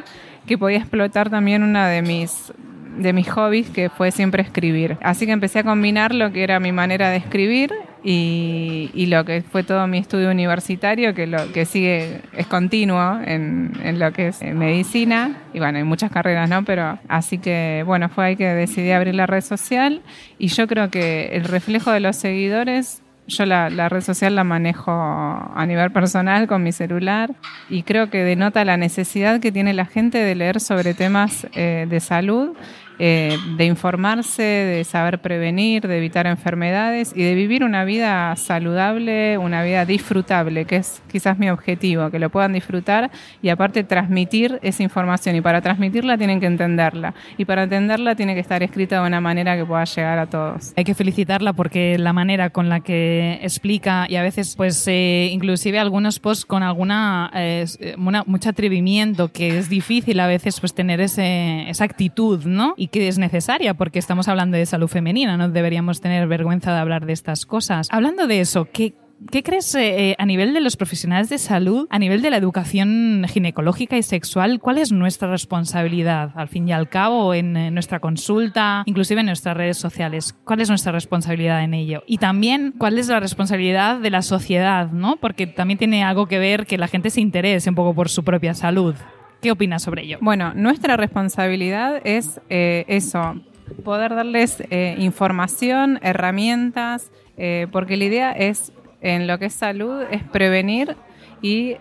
que 0.46 0.58
podía 0.58 0.78
explotar 0.78 1.30
también 1.30 1.62
una 1.62 1.88
de 1.88 2.02
mis 2.02 2.52
de 3.00 3.12
mis 3.12 3.30
hobbies, 3.30 3.70
que 3.70 3.88
fue 3.88 4.10
siempre 4.10 4.42
escribir. 4.42 4.96
Así 5.02 5.26
que 5.26 5.32
empecé 5.32 5.60
a 5.60 5.64
combinar 5.64 6.14
lo 6.14 6.32
que 6.32 6.42
era 6.42 6.60
mi 6.60 6.72
manera 6.72 7.10
de 7.10 7.16
escribir 7.16 7.72
y, 8.02 8.90
y, 8.94 9.06
lo 9.06 9.24
que 9.24 9.42
fue 9.42 9.62
todo 9.62 9.86
mi 9.86 9.98
estudio 9.98 10.30
universitario, 10.30 11.14
que 11.14 11.26
lo 11.26 11.52
que 11.52 11.64
sigue 11.64 12.22
es 12.36 12.46
continuo 12.46 13.20
en, 13.24 13.72
en, 13.82 13.98
lo 13.98 14.12
que 14.12 14.28
es 14.28 14.42
medicina. 14.42 15.36
Y 15.52 15.58
bueno, 15.58 15.78
hay 15.78 15.84
muchas 15.84 16.10
carreras, 16.10 16.48
¿no? 16.48 16.64
Pero 16.64 16.98
así 17.08 17.38
que, 17.38 17.82
bueno, 17.86 18.08
fue 18.08 18.24
ahí 18.26 18.36
que 18.36 18.46
decidí 18.46 18.90
abrir 18.90 19.14
la 19.14 19.26
red 19.26 19.42
social 19.42 20.02
y 20.38 20.48
yo 20.48 20.66
creo 20.66 20.90
que 20.90 21.30
el 21.32 21.44
reflejo 21.44 21.90
de 21.90 22.00
los 22.00 22.16
seguidores 22.16 23.02
yo 23.30 23.46
la, 23.46 23.70
la, 23.70 23.88
red 23.88 24.00
social 24.00 24.34
la 24.34 24.44
manejo 24.44 24.90
a 24.90 25.64
nivel 25.66 25.90
personal 25.92 26.46
con 26.46 26.62
mi 26.62 26.72
celular 26.72 27.34
y 27.68 27.82
creo 27.82 28.10
que 28.10 28.24
denota 28.24 28.64
la 28.64 28.76
necesidad 28.76 29.40
que 29.40 29.52
tiene 29.52 29.72
la 29.72 29.86
gente 29.86 30.18
de 30.18 30.34
leer 30.34 30.60
sobre 30.60 30.94
temas 30.94 31.46
eh, 31.54 31.86
de 31.88 32.00
salud 32.00 32.56
eh, 33.02 33.38
de 33.56 33.64
informarse, 33.64 34.42
de 34.42 34.84
saber 34.84 35.22
prevenir, 35.22 35.88
de 35.88 35.96
evitar 35.96 36.26
enfermedades 36.26 37.12
y 37.16 37.22
de 37.22 37.34
vivir 37.34 37.64
una 37.64 37.84
vida 37.84 38.36
saludable, 38.36 39.38
una 39.38 39.62
vida 39.62 39.86
disfrutable, 39.86 40.66
que 40.66 40.76
es 40.76 41.00
quizás 41.10 41.38
mi 41.38 41.48
objetivo, 41.48 42.10
que 42.10 42.18
lo 42.18 42.28
puedan 42.28 42.52
disfrutar 42.52 43.10
y 43.40 43.48
aparte 43.48 43.84
transmitir 43.84 44.58
esa 44.60 44.82
información. 44.82 45.34
Y 45.34 45.40
para 45.40 45.62
transmitirla 45.62 46.18
tienen 46.18 46.40
que 46.40 46.46
entenderla. 46.46 47.14
Y 47.38 47.46
para 47.46 47.62
entenderla 47.62 48.16
tiene 48.16 48.34
que 48.34 48.40
estar 48.40 48.62
escrita 48.62 49.00
de 49.00 49.06
una 49.06 49.22
manera 49.22 49.56
que 49.56 49.64
pueda 49.64 49.84
llegar 49.84 50.18
a 50.18 50.26
todos. 50.26 50.74
Hay 50.76 50.84
que 50.84 50.94
felicitarla 50.94 51.54
porque 51.54 51.96
la 51.98 52.12
manera 52.12 52.50
con 52.50 52.68
la 52.68 52.80
que 52.80 53.38
explica 53.40 54.04
y 54.10 54.16
a 54.16 54.22
veces 54.22 54.56
pues 54.56 54.86
eh, 54.88 55.30
inclusive 55.32 55.78
algunos 55.78 56.18
posts 56.18 56.44
con 56.44 56.62
alguna 56.62 57.30
eh, 57.34 57.64
mucho 57.96 58.50
atrevimiento 58.50 59.32
que 59.32 59.56
es 59.56 59.70
difícil 59.70 60.20
a 60.20 60.26
veces 60.26 60.60
pues 60.60 60.74
tener 60.74 61.00
ese, 61.00 61.70
esa 61.70 61.84
actitud, 61.84 62.44
¿no? 62.44 62.74
Y 62.76 62.89
que 62.90 63.08
es 63.08 63.18
necesaria 63.18 63.74
porque 63.74 63.98
estamos 63.98 64.28
hablando 64.28 64.56
de 64.56 64.66
salud 64.66 64.88
femenina, 64.88 65.36
no 65.36 65.48
deberíamos 65.48 66.00
tener 66.00 66.26
vergüenza 66.26 66.72
de 66.72 66.78
hablar 66.78 67.06
de 67.06 67.12
estas 67.12 67.46
cosas. 67.46 67.88
Hablando 67.90 68.26
de 68.26 68.40
eso, 68.40 68.68
¿qué, 68.72 68.94
¿Qué 69.30 69.42
crees 69.42 69.74
eh, 69.74 70.16
a 70.18 70.24
nivel 70.24 70.54
de 70.54 70.62
los 70.62 70.76
profesionales 70.76 71.28
de 71.28 71.36
salud, 71.36 71.86
a 71.90 71.98
nivel 71.98 72.22
de 72.22 72.30
la 72.30 72.38
educación 72.38 73.26
ginecológica 73.28 73.98
y 73.98 74.02
sexual? 74.02 74.60
¿Cuál 74.60 74.78
es 74.78 74.92
nuestra 74.92 75.30
responsabilidad, 75.30 76.32
al 76.36 76.48
fin 76.48 76.66
y 76.66 76.72
al 76.72 76.88
cabo, 76.88 77.34
en, 77.34 77.74
nuestra 77.74 78.00
consulta, 78.00 78.82
inclusive 78.86 79.20
en 79.20 79.26
nuestras 79.26 79.56
redes 79.56 79.76
sociales? 79.76 80.34
¿Cuál 80.44 80.62
es 80.62 80.70
nuestra 80.70 80.92
responsabilidad 80.92 81.62
en 81.62 81.74
ello? 81.74 82.02
Y 82.06 82.16
también, 82.16 82.72
¿cuál 82.78 82.98
es 82.98 83.08
la 83.08 83.20
responsabilidad 83.20 83.98
de 84.00 84.10
la 84.10 84.22
sociedad? 84.22 84.90
¿no? 84.90 85.16
Porque 85.16 85.46
también 85.46 85.76
tiene 85.76 86.02
algo 86.02 86.26
que 86.26 86.38
ver 86.38 86.66
que 86.66 86.78
la 86.78 86.88
gente 86.88 87.10
se 87.10 87.20
interese 87.20 87.68
un 87.68 87.76
poco 87.76 87.94
por 87.94 88.08
su 88.08 88.24
propia 88.24 88.54
salud. 88.54 88.94
¿Qué 89.40 89.50
opinas 89.50 89.82
sobre 89.82 90.02
ello? 90.02 90.18
Bueno, 90.20 90.52
nuestra 90.54 90.98
responsabilidad 90.98 92.02
es 92.04 92.40
eh, 92.50 92.84
eso, 92.88 93.40
poder 93.84 94.14
darles 94.14 94.62
eh, 94.70 94.96
información, 94.98 95.98
herramientas, 96.02 97.10
eh, 97.38 97.66
porque 97.72 97.96
la 97.96 98.04
idea 98.04 98.32
es, 98.32 98.70
en 99.00 99.26
lo 99.26 99.38
que 99.38 99.46
es 99.46 99.54
salud, 99.54 100.02
es 100.10 100.22
prevenir 100.24 100.94
y 101.40 101.76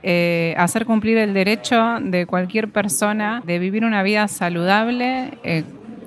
hacer 0.55 0.85
cumplir 0.85 1.17
el 1.17 1.33
derecho 1.33 1.97
de 1.99 2.25
cualquier 2.25 2.71
persona 2.71 3.43
de 3.45 3.59
vivir 3.59 3.83
una 3.83 4.03
vida 4.03 4.29
saludable. 4.29 5.31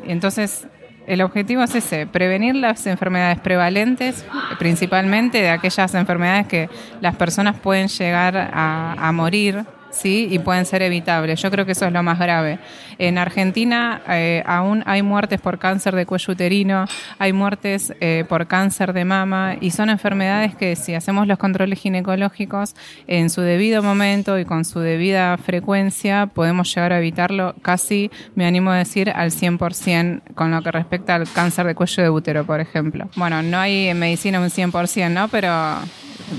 entonces, 0.06 0.66
el 1.06 1.20
objetivo 1.20 1.62
es 1.62 1.74
ese, 1.74 2.06
prevenir 2.06 2.54
las 2.54 2.86
enfermedades 2.86 3.40
prevalentes, 3.40 4.24
principalmente 4.58 5.42
de 5.42 5.50
aquellas 5.50 5.94
enfermedades 5.94 6.46
que 6.46 6.70
las 7.02 7.14
personas 7.16 7.58
pueden 7.58 7.88
llegar 7.88 8.50
a 8.54 9.12
morir 9.12 9.66
¿sí? 9.92 10.26
Y 10.30 10.38
pueden 10.40 10.66
ser 10.66 10.82
evitables. 10.82 11.40
Yo 11.40 11.50
creo 11.50 11.64
que 11.64 11.72
eso 11.72 11.86
es 11.86 11.92
lo 11.92 12.02
más 12.02 12.18
grave. 12.18 12.58
En 12.98 13.18
Argentina 13.18 14.02
eh, 14.08 14.42
aún 14.46 14.82
hay 14.86 15.02
muertes 15.02 15.40
por 15.40 15.58
cáncer 15.58 15.94
de 15.94 16.06
cuello 16.06 16.32
uterino, 16.32 16.86
hay 17.18 17.32
muertes 17.32 17.92
eh, 18.00 18.24
por 18.28 18.46
cáncer 18.46 18.92
de 18.92 19.04
mama 19.04 19.56
y 19.60 19.70
son 19.70 19.90
enfermedades 19.90 20.54
que 20.54 20.76
si 20.76 20.94
hacemos 20.94 21.26
los 21.26 21.38
controles 21.38 21.78
ginecológicos 21.78 22.74
en 23.06 23.30
su 23.30 23.40
debido 23.42 23.82
momento 23.82 24.38
y 24.38 24.44
con 24.44 24.64
su 24.64 24.80
debida 24.80 25.36
frecuencia 25.36 26.26
podemos 26.26 26.74
llegar 26.74 26.92
a 26.92 26.98
evitarlo 26.98 27.54
casi, 27.62 28.10
me 28.34 28.46
animo 28.46 28.70
a 28.70 28.78
decir, 28.78 29.10
al 29.10 29.30
100% 29.30 30.22
con 30.34 30.50
lo 30.50 30.62
que 30.62 30.70
respecta 30.70 31.14
al 31.14 31.30
cáncer 31.30 31.66
de 31.66 31.74
cuello 31.74 32.02
de 32.02 32.10
útero, 32.10 32.44
por 32.44 32.60
ejemplo. 32.60 33.08
Bueno, 33.16 33.42
no 33.42 33.58
hay 33.58 33.88
en 33.88 33.98
medicina 33.98 34.40
un 34.40 34.48
100%, 34.48 35.10
¿no? 35.10 35.28
Pero 35.28 35.50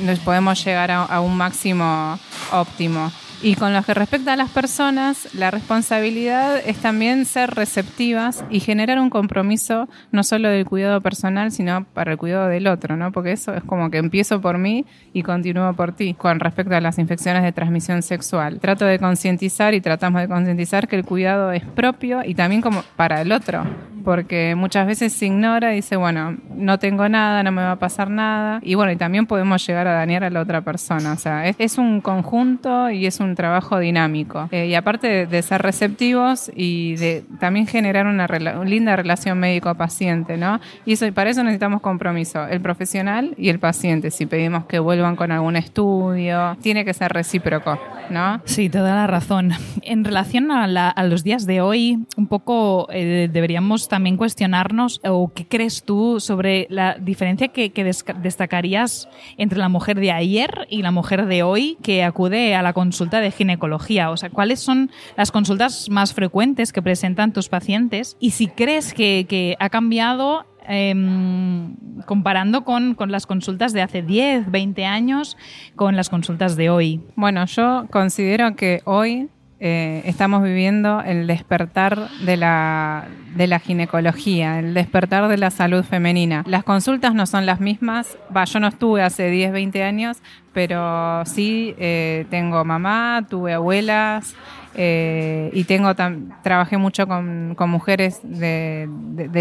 nos 0.03 0.19
podemos 0.19 0.63
llegar 0.63 0.91
a 0.91 1.19
un 1.19 1.37
máximo 1.37 2.17
óptimo. 2.51 3.11
Y 3.43 3.55
con 3.55 3.73
lo 3.73 3.83
que 3.83 3.93
respecta 3.93 4.31
a 4.31 4.35
las 4.37 4.49
personas, 4.51 5.35
la 5.35 5.51
responsabilidad 5.51 6.61
es 6.65 6.77
también 6.77 7.25
ser 7.25 7.53
receptivas 7.53 8.45
y 8.49 8.61
generar 8.61 8.99
un 8.99 9.09
compromiso 9.09 9.89
no 10.13 10.23
solo 10.23 10.47
del 10.47 10.65
cuidado 10.65 11.01
personal, 11.01 11.51
sino 11.51 11.83
para 11.93 12.13
el 12.13 12.17
cuidado 12.17 12.47
del 12.47 12.67
otro, 12.67 12.95
¿no? 12.95 13.11
Porque 13.11 13.33
eso 13.33 13.53
es 13.53 13.61
como 13.61 13.91
que 13.91 13.97
empiezo 13.97 14.39
por 14.39 14.59
mí 14.59 14.85
y 15.11 15.23
continúo 15.23 15.73
por 15.73 15.91
ti 15.91 16.13
con 16.13 16.39
respecto 16.39 16.73
a 16.73 16.79
las 16.79 16.99
infecciones 16.99 17.43
de 17.43 17.51
transmisión 17.51 18.01
sexual. 18.01 18.61
Trato 18.61 18.85
de 18.85 18.97
concientizar 18.97 19.73
y 19.73 19.81
tratamos 19.81 20.21
de 20.21 20.29
concientizar 20.29 20.87
que 20.87 20.95
el 20.95 21.03
cuidado 21.03 21.51
es 21.51 21.65
propio 21.65 22.23
y 22.23 22.35
también 22.35 22.61
como 22.61 22.81
para 22.95 23.21
el 23.21 23.33
otro, 23.33 23.65
porque 24.03 24.55
muchas 24.55 24.87
veces 24.87 25.13
se 25.13 25.25
ignora 25.25 25.73
y 25.73 25.77
dice, 25.77 25.95
bueno, 25.95 26.37
no 26.55 26.79
tengo 26.79 27.07
nada, 27.09 27.43
no 27.43 27.51
me 27.51 27.61
va 27.61 27.71
a 27.71 27.79
pasar 27.79 28.09
nada. 28.09 28.59
Y 28.63 28.75
bueno, 28.75 28.91
y 28.91 28.95
también 28.95 29.25
podemos 29.25 29.65
llegar 29.65 29.87
a 29.87 29.93
dañar 29.93 30.23
a 30.23 30.29
la 30.29 30.41
otra 30.41 30.61
persona. 30.61 31.13
O 31.13 31.17
sea, 31.17 31.47
es, 31.47 31.55
es 31.59 31.77
un 31.77 32.01
conjunto 32.01 32.89
y 32.89 33.05
es 33.05 33.19
un 33.19 33.35
trabajo 33.35 33.79
dinámico. 33.79 34.49
Eh, 34.51 34.67
y 34.67 34.75
aparte 34.75 35.25
de, 35.25 35.41
ser 35.41 35.61
receptivos 35.61 36.51
y 36.55 36.95
de 36.95 37.23
también 37.39 37.67
generar 37.67 38.07
una, 38.07 38.27
linda 38.63 38.95
relación 38.95 39.39
médico-paciente, 39.39 40.37
¿no? 40.37 40.59
Y 40.85 40.93
eso, 40.93 41.11
para 41.13 41.29
eso 41.29 41.43
necesitamos 41.43 41.81
compromiso, 41.81 42.45
el 42.47 42.61
profesional 42.61 43.33
y 43.37 43.49
el 43.49 43.59
paciente. 43.59 44.11
Si 44.11 44.25
pedimos 44.25 44.65
que 44.65 44.79
vuelvan 44.79 45.15
con 45.15 45.31
algún 45.31 45.55
estudio, 45.55 46.57
tiene 46.61 46.85
que 46.85 46.93
ser 46.93 47.11
recíproco, 47.11 47.79
¿no? 48.09 48.41
Sí, 48.45 48.69
toda 48.69 48.95
la 48.95 49.07
razón. 49.07 49.51
En 49.81 50.03
relación 50.03 50.51
a, 50.51 51.03
los 51.03 51.23
días 51.23 51.45
de 51.45 51.61
hoy, 51.61 51.99
un 52.15 52.27
poco 52.27 52.87
eh, 52.91 53.29
deberíamos 53.31 53.87
también 53.93 54.17
cuestionarnos, 54.17 54.99
o 55.03 55.31
qué 55.35 55.45
crees 55.45 55.83
tú 55.83 56.19
sobre 56.19 56.65
la 56.71 56.95
diferencia 56.95 57.49
que, 57.49 57.69
que 57.69 57.83
destacarías 57.83 59.07
entre 59.37 59.59
la 59.59 59.69
mujer 59.69 59.99
de 59.99 60.11
ayer 60.11 60.65
y 60.67 60.81
la 60.81 60.89
mujer 60.89 61.27
de 61.27 61.43
hoy 61.43 61.77
que 61.83 62.03
acude 62.03 62.55
a 62.55 62.63
la 62.63 62.73
consulta 62.73 63.19
de 63.19 63.29
ginecología? 63.29 64.09
O 64.09 64.17
sea, 64.17 64.31
¿cuáles 64.31 64.61
son 64.61 64.89
las 65.15 65.31
consultas 65.31 65.91
más 65.91 66.15
frecuentes 66.15 66.73
que 66.73 66.81
presentan 66.81 67.33
tus 67.33 67.49
pacientes? 67.49 68.17
Y 68.19 68.31
si 68.31 68.47
crees 68.47 68.95
que, 68.95 69.55
ha 69.59 69.69
cambiado 69.69 70.47
em, 70.67 71.75
comparando 72.07 72.63
con, 72.63 72.95
las 73.09 73.27
consultas 73.27 73.73
de 73.73 73.83
hace 73.83 74.01
10, 74.01 74.49
20 74.49 74.85
años, 74.85 75.37
con 75.75 75.95
las 75.95 76.09
consultas 76.09 76.55
de 76.55 76.71
hoy? 76.71 76.99
Bueno, 77.15 77.45
yo 77.45 77.85
considero 77.91 78.55
que 78.55 78.81
hoy 78.85 79.29
eh, 79.65 80.01
estamos 80.03 80.43
viviendo 80.43 80.99
el 80.99 81.25
despertar 81.25 82.09
de 82.25 82.35
la, 82.35 83.05
de 83.33 83.47
la 83.47 83.59
ginecología, 83.59 84.59
el 84.59 84.73
despertar 84.73 85.29
de 85.29 85.37
la 85.37 85.51
salud 85.51 85.85
femenina. 85.85 86.43
Las 86.45 86.65
consultas 86.65 87.13
no 87.13 87.25
son 87.25 87.45
las 87.45 87.61
mismas, 87.61 88.17
va, 88.35 88.43
yo 88.43 88.59
no 88.59 88.67
estuve 88.67 89.01
hace 89.03 89.29
10, 89.29 89.53
20 89.53 89.83
años, 89.83 90.17
pero 90.51 91.23
sí 91.23 91.75
eh, 91.77 92.25
tengo 92.29 92.65
mamá, 92.65 93.25
tuve 93.29 93.53
abuelas 93.53 94.35
eh, 94.75 95.49
y 95.53 95.63
tengo 95.63 95.95
trabajé 95.95 96.75
mucho 96.75 97.07
con, 97.07 97.55
mujeres 97.57 98.19
de, 98.21 98.89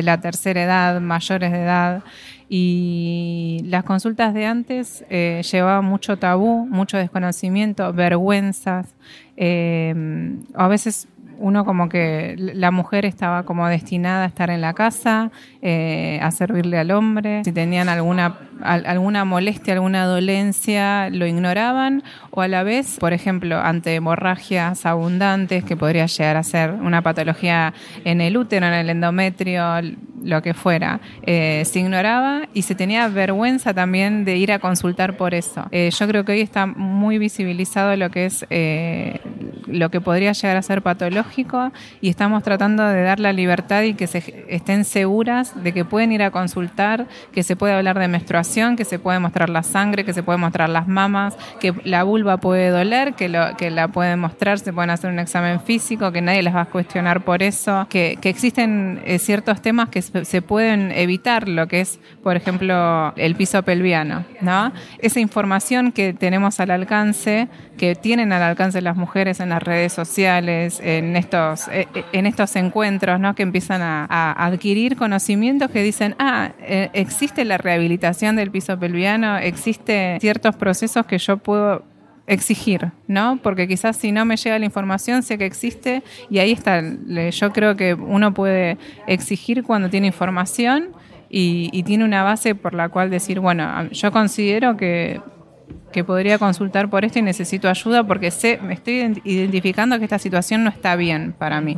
la 0.04 0.20
tercera 0.20 0.62
edad, 0.62 1.00
mayores 1.00 1.50
de 1.50 1.62
edad 1.62 2.04
y 2.48 3.62
las 3.64 3.82
consultas 3.82 4.34
de 4.34 4.46
antes 4.46 5.04
llevaban 5.10 5.84
mucho 5.84 6.16
tabú, 6.16 6.64
mucho 6.70 6.96
desconocimiento, 6.96 7.92
vergüenzas, 7.92 8.94
a 9.36 10.68
veces 10.68 11.08
uno 11.42 11.64
como 11.64 11.88
que 11.88 12.36
la 12.38 12.70
mujer 12.70 13.04
estaba 13.04 13.42
como 13.42 13.66
destinada 13.66 14.24
a 14.24 14.28
estar 14.28 14.48
en 14.48 14.60
la 14.60 14.74
casa, 14.74 15.32
eh, 15.60 16.20
a 16.22 16.30
servirle 16.30 16.78
al 16.78 16.92
hombre. 16.92 17.42
Si 17.44 17.50
tenían 17.50 17.88
alguna, 17.88 18.38
alguna 18.62 19.24
molestia, 19.24 19.74
alguna 19.74 20.06
dolencia, 20.06 21.10
lo 21.10 21.26
ignoraban. 21.26 22.04
O 22.30 22.42
a 22.42 22.48
la 22.48 22.62
vez, 22.62 22.96
por 23.00 23.12
ejemplo, 23.12 23.58
ante 23.58 23.96
hemorragias 23.96 24.86
abundantes, 24.86 25.64
que 25.64 25.76
podría 25.76 26.06
llegar 26.06 26.36
a 26.36 26.44
ser 26.44 26.70
una 26.70 27.02
patología 27.02 27.74
en 28.04 28.20
el 28.20 28.36
útero, 28.36 28.66
en 28.66 28.74
el 28.74 28.90
endometrio, 28.90 29.64
lo 30.22 30.40
que 30.40 30.54
fuera, 30.54 31.00
eh, 31.26 31.64
se 31.66 31.80
ignoraba 31.80 32.42
y 32.54 32.62
se 32.62 32.76
tenía 32.76 33.08
vergüenza 33.08 33.74
también 33.74 34.24
de 34.24 34.36
ir 34.36 34.52
a 34.52 34.60
consultar 34.60 35.16
por 35.16 35.34
eso. 35.34 35.66
Eh, 35.72 35.90
yo 35.90 36.06
creo 36.06 36.24
que 36.24 36.30
hoy 36.30 36.40
está 36.40 36.66
muy 36.66 37.18
visibilizado 37.18 37.96
lo 37.96 38.10
que 38.10 38.26
es 38.26 38.46
lo 39.66 39.90
que 39.90 40.00
podría 40.00 40.32
llegar 40.32 40.56
a 40.56 40.62
ser 40.62 40.82
patológico 40.82 41.31
y 42.00 42.08
estamos 42.08 42.42
tratando 42.42 42.84
de 42.84 43.02
dar 43.02 43.20
la 43.20 43.32
libertad 43.32 43.82
y 43.82 43.94
que 43.94 44.06
se 44.06 44.44
estén 44.48 44.84
seguras 44.84 45.62
de 45.62 45.72
que 45.72 45.84
pueden 45.84 46.12
ir 46.12 46.22
a 46.22 46.30
consultar, 46.30 47.06
que 47.32 47.42
se 47.42 47.56
puede 47.56 47.74
hablar 47.74 47.98
de 47.98 48.08
menstruación, 48.08 48.76
que 48.76 48.84
se 48.84 48.98
puede 48.98 49.18
mostrar 49.18 49.48
la 49.48 49.62
sangre, 49.62 50.04
que 50.04 50.12
se 50.12 50.22
puede 50.22 50.38
mostrar 50.38 50.68
las 50.68 50.88
mamas, 50.88 51.36
que 51.60 51.74
la 51.84 52.02
vulva 52.02 52.36
puede 52.36 52.70
doler, 52.70 53.14
que, 53.14 53.28
la 53.28 53.88
pueden 53.88 54.20
mostrar, 54.20 54.58
se 54.58 54.72
pueden 54.72 54.90
hacer 54.90 55.10
un 55.10 55.18
examen 55.18 55.60
físico, 55.60 56.12
que 56.12 56.20
nadie 56.20 56.42
las 56.42 56.54
va 56.54 56.62
a 56.62 56.66
cuestionar 56.66 57.24
por 57.24 57.42
eso, 57.42 57.86
que, 57.88 58.18
que 58.20 58.28
existen 58.28 59.00
eh, 59.04 59.18
ciertos 59.18 59.62
temas 59.62 59.88
que 59.88 60.02
se, 60.02 60.42
pueden 60.42 60.92
evitar, 60.92 61.48
lo 61.48 61.68
que 61.68 61.80
es, 61.80 61.98
por 62.22 62.36
ejemplo, 62.36 63.14
el 63.16 63.34
piso 63.36 63.62
pelviano, 63.62 64.24
¿no? 64.40 64.72
Esa 64.98 65.20
información 65.20 65.92
que 65.92 66.12
tenemos 66.12 66.60
al 66.60 66.70
alcance, 66.70 67.48
que 67.76 67.94
tienen 67.94 68.32
al 68.32 68.42
alcance 68.42 68.80
las 68.82 68.96
mujeres 68.96 69.40
en 69.40 69.50
las 69.50 69.62
redes 69.62 69.92
sociales, 69.92 70.80
en 70.82 71.11
estos, 71.16 71.68
eh, 71.68 71.88
eh, 71.94 72.04
en 72.12 72.26
estos 72.26 72.54
encuentros, 72.56 73.18
¿no? 73.20 73.34
Que 73.34 73.42
empiezan 73.42 73.82
a, 73.82 74.32
adquirir 74.32 74.96
conocimientos 74.96 75.70
que 75.70 75.82
dicen, 75.82 76.14
ah, 76.18 76.52
eh, 76.60 76.90
existe 76.92 77.44
la 77.44 77.58
rehabilitación 77.58 78.36
del 78.36 78.50
piso 78.50 78.78
pelviano, 78.78 79.38
existe 79.38 80.18
ciertos 80.20 80.56
procesos 80.56 81.06
que 81.06 81.18
yo 81.18 81.36
puedo 81.38 81.84
exigir, 82.26 82.92
¿no? 83.08 83.38
Porque 83.42 83.66
quizás 83.66 83.96
si 83.96 84.12
no 84.12 84.24
me 84.24 84.36
llega 84.36 84.58
la 84.58 84.64
información, 84.64 85.22
sé 85.22 85.38
que 85.38 85.46
existe 85.46 86.02
y 86.30 86.38
ahí 86.38 86.52
está. 86.52 86.82
Yo 87.30 87.52
creo 87.52 87.76
que 87.76 87.94
uno 87.94 88.32
puede 88.32 88.78
exigir 89.06 89.64
cuando 89.64 89.90
tiene 89.90 90.06
información 90.08 90.90
y, 91.28 91.68
y 91.72 91.82
tiene 91.82 92.04
una 92.04 92.22
base 92.22 92.54
por 92.54 92.74
la 92.74 92.88
cual 92.88 93.10
decir, 93.10 93.40
bueno, 93.40 93.88
yo 93.90 94.12
considero 94.12 94.76
que 94.76 95.20
que 95.92 96.04
podría 96.04 96.38
consultar 96.38 96.88
por 96.88 97.04
esto 97.04 97.18
y 97.18 97.22
necesito 97.22 97.68
ayuda 97.68 98.04
porque 98.04 98.30
sé, 98.30 98.58
me 98.62 98.74
estoy 98.74 99.20
identificando 99.24 99.98
que 99.98 100.04
esta 100.04 100.18
situación 100.18 100.64
no 100.64 100.70
está 100.70 100.96
bien 100.96 101.34
para 101.36 101.60
mí. 101.60 101.76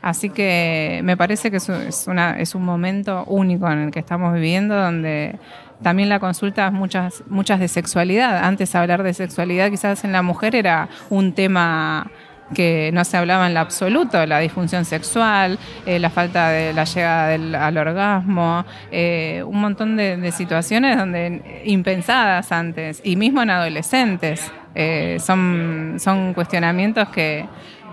Así 0.00 0.30
que 0.30 1.00
me 1.02 1.16
parece 1.16 1.50
que 1.50 1.56
es, 1.56 2.06
una, 2.06 2.38
es 2.38 2.54
un 2.54 2.64
momento 2.64 3.24
único 3.26 3.70
en 3.70 3.78
el 3.78 3.90
que 3.90 3.98
estamos 3.98 4.32
viviendo 4.32 4.76
donde 4.76 5.38
también 5.82 6.08
la 6.08 6.20
consulta 6.20 6.70
muchas, 6.70 7.24
muchas 7.28 7.60
de 7.60 7.68
sexualidad. 7.68 8.44
Antes 8.44 8.74
hablar 8.74 9.02
de 9.02 9.14
sexualidad 9.14 9.70
quizás 9.70 10.04
en 10.04 10.12
la 10.12 10.22
mujer 10.22 10.54
era 10.54 10.88
un 11.10 11.32
tema 11.32 12.10
que 12.54 12.90
no 12.92 13.04
se 13.04 13.16
hablaba 13.16 13.46
en 13.46 13.54
lo 13.54 13.60
absoluto, 13.60 14.24
la 14.26 14.38
disfunción 14.38 14.84
sexual, 14.84 15.58
eh, 15.86 15.98
la 15.98 16.10
falta 16.10 16.48
de 16.50 16.72
la 16.72 16.84
llegada 16.84 17.66
al 17.66 17.78
orgasmo, 17.78 18.64
eh, 18.90 19.42
un 19.46 19.60
montón 19.60 19.96
de, 19.96 20.32
situaciones 20.32 20.96
donde 20.96 21.62
impensadas 21.64 22.52
antes, 22.52 23.00
y 23.04 23.16
mismo 23.16 23.42
en 23.42 23.50
adolescentes. 23.50 24.52
Eh, 24.74 25.16
son, 25.20 25.96
son 25.98 26.34
cuestionamientos 26.34 27.08
que, 27.08 27.46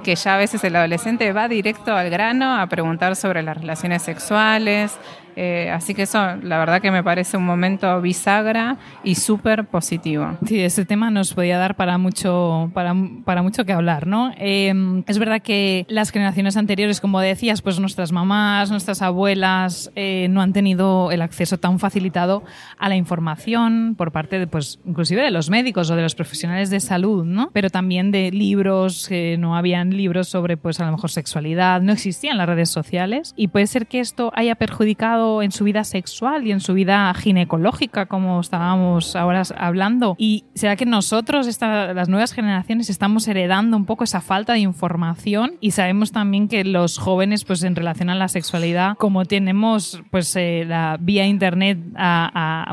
que 0.04 0.16
ya 0.16 0.36
a 0.36 0.38
veces 0.38 0.64
el 0.64 0.76
adolescente 0.76 1.32
va 1.34 1.48
directo 1.48 1.96
al 1.96 2.10
grano 2.10 2.62
a 2.62 2.68
preguntar 2.68 3.16
sobre 3.16 3.42
las 3.42 3.58
relaciones 3.58 4.04
sexuales, 4.04 5.00
eh, 5.36 5.70
así 5.72 5.94
que 5.94 6.04
eso, 6.04 6.20
la 6.42 6.58
verdad 6.58 6.82
que 6.82 6.92
me 6.92 7.04
parece 7.04 7.38
un 7.38 7.46
momento 7.46 8.02
bisagra 8.02 8.78
y 9.04 9.16
súper 9.16 9.66
positivo. 9.66 10.38
Sí, 10.46 10.60
ese 10.60 10.86
tema 10.86 11.10
nos 11.10 11.34
podía 11.34 11.58
dar 11.58 11.76
para 11.76 11.98
mucho, 11.98 12.72
para, 12.74 12.96
para 13.26 13.42
mucho 13.42 13.66
que 13.66 13.74
hablar, 13.74 14.08
¿no? 14.08 14.32
Em, 14.38 15.04
es 15.08 15.20
verdad 15.20 15.42
que 15.42 15.86
las 15.90 16.12
generaciones 16.12 16.58
anteriores, 16.58 17.02
como 17.02 17.20
decías, 17.20 17.62
pues 17.62 17.80
nuestras 17.80 18.12
mamás, 18.12 18.72
nuestras 18.72 19.02
abuelas 19.02 19.92
eh, 19.96 20.28
no 20.30 20.42
han 20.42 20.54
tenido 20.54 21.12
el 21.12 21.22
acceso 21.22 21.58
tan 21.58 21.80
facilitado 21.80 22.44
a 22.78 22.90
la 22.90 22.96
información 22.96 23.96
por 23.98 24.12
parte 24.12 24.40
de, 24.40 24.48
pues, 24.48 24.80
inclusive 24.86 25.22
de 25.22 25.32
los 25.32 25.50
médicos 25.50 25.90
o 25.90 25.96
de 25.96 26.02
los 26.02 26.16
profesionales 26.16 26.70
de 26.70 26.80
salud, 26.80 27.26
¿no? 27.26 27.50
Pero 27.52 27.70
también 27.70 28.12
de 28.12 28.32
libros, 28.32 29.10
no 29.38 29.56
habían 29.56 29.96
libros 29.96 30.30
sobre, 30.30 30.58
pues, 30.58 30.80
a 30.80 30.86
lo 30.86 30.92
mejor 30.92 31.10
sexualidad, 31.10 31.82
no 31.82 31.92
existían 31.92 32.38
las 32.38 32.48
redes 32.48 32.70
sociales 32.70 33.34
y 33.36 33.50
puede 33.50 33.68
ser 33.68 33.88
que 33.88 34.00
esto 34.00 34.32
haya 34.36 34.56
perjudicado 34.56 35.25
en 35.42 35.52
su 35.52 35.64
vida 35.64 35.84
sexual 35.84 36.46
y 36.48 36.52
en 36.52 36.60
su 36.60 36.74
vida 36.74 37.14
ginecológica, 37.14 38.06
como 38.06 38.40
estábamos 38.40 39.16
ahora 39.16 39.44
hablando. 39.58 40.16
Y 40.18 40.46
será 40.54 40.76
que 40.76 40.86
nosotros, 40.86 41.48
las 41.62 42.10
nuevas 42.10 42.34
generaciones, 42.34 42.90
estamos 42.90 43.28
heredando 43.28 43.78
un 43.78 43.86
poco 43.86 44.04
esa 44.04 44.22
falta 44.22 44.54
de 44.54 44.60
información 44.60 45.56
y 45.60 45.72
sabemos 45.72 46.12
también 46.12 46.48
que 46.48 46.64
los 46.64 46.98
jóvenes, 46.98 47.44
pues 47.44 47.64
en 47.64 47.76
relación 47.76 48.10
a 48.10 48.16
la 48.16 48.28
sexualidad, 48.28 48.98
como 48.98 49.26
tenemos 49.26 50.02
pues 50.12 50.36
eh, 50.36 50.66
la 50.68 50.98
vía 51.00 51.26
internet 51.26 51.80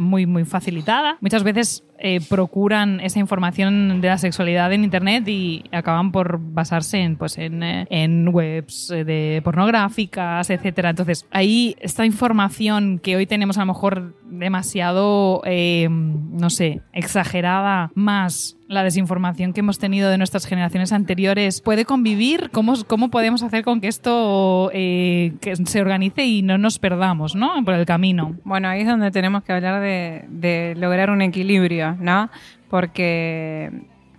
muy, 0.01 0.27
muy 0.27 0.45
facilitada, 0.45 1.19
muchas 1.21 1.43
veces 1.43 1.85
eh, 2.05 2.21
procuran 2.29 2.99
esa 2.99 3.21
información 3.21 4.01
de 4.01 4.09
la 4.09 4.19
sexualidad 4.19 4.73
en 4.73 4.83
Internet 4.83 5.29
y 5.29 5.63
acaban 5.71 6.11
por 6.11 6.41
basarse 6.41 6.99
en, 6.99 7.15
pues, 7.15 7.39
en, 7.39 7.63
eh, 7.63 7.87
en 7.91 8.27
webs 8.27 8.91
eh, 8.91 9.05
de 9.05 9.41
pornográficas, 9.45 10.51
etcétera. 10.51 10.91
Entonces, 10.91 11.27
ahí 11.31 11.77
esta 11.79 12.05
información 12.05 12.99
que 12.99 13.15
hoy 13.15 13.27
tenemos 13.27 13.57
a 13.57 13.61
lo 13.61 13.67
mejor 13.67 14.17
demasiado, 14.33 15.43
no 15.89 16.51
sé, 16.51 16.81
exagerada, 16.93 17.91
más 17.95 18.57
la 18.67 18.83
desinformación 18.83 19.53
que 19.53 19.61
hemos 19.61 19.79
tenido 19.79 20.09
de 20.11 20.17
nuestras 20.17 20.47
generaciones 20.47 20.93
anteriores 20.93 21.61
puede 21.61 21.85
convivir? 21.85 22.51
¿Cómo, 22.51 22.75
cómo 22.87 23.11
podemos 23.11 23.43
hacer 23.43 23.65
con 23.65 23.81
que 23.81 23.89
esto 23.89 24.71
eh, 24.73 25.35
que 25.41 25.57
se 25.57 25.81
organice 25.81 26.25
y 26.25 26.43
no 26.43 26.57
nos 26.57 26.79
perdamos 26.79 27.35
¿no? 27.35 27.63
por 27.65 27.75
el 27.75 27.85
camino? 27.85 28.35
Bueno, 28.45 28.69
ahí 28.69 28.81
es 28.81 28.89
donde 28.89 29.11
tenemos 29.11 29.45
que 29.45 29.53
hablar 29.53 29.81
de, 29.81 30.25
de 30.29 30.75
lograr 30.77 31.11
un 31.11 31.21
equilibrio, 31.21 31.97
¿no? 32.01 32.31
Porque 32.71 33.71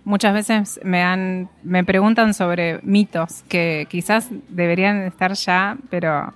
muchas 0.04 0.32
veces 0.32 0.80
me 0.84 1.02
han 1.02 1.48
me 1.64 1.82
preguntan 1.82 2.34
sobre 2.34 2.80
mitos 2.82 3.42
que 3.48 3.86
quizás 3.90 4.28
deberían 4.48 4.98
estar 5.02 5.32
ya, 5.32 5.76
pero 5.90 6.32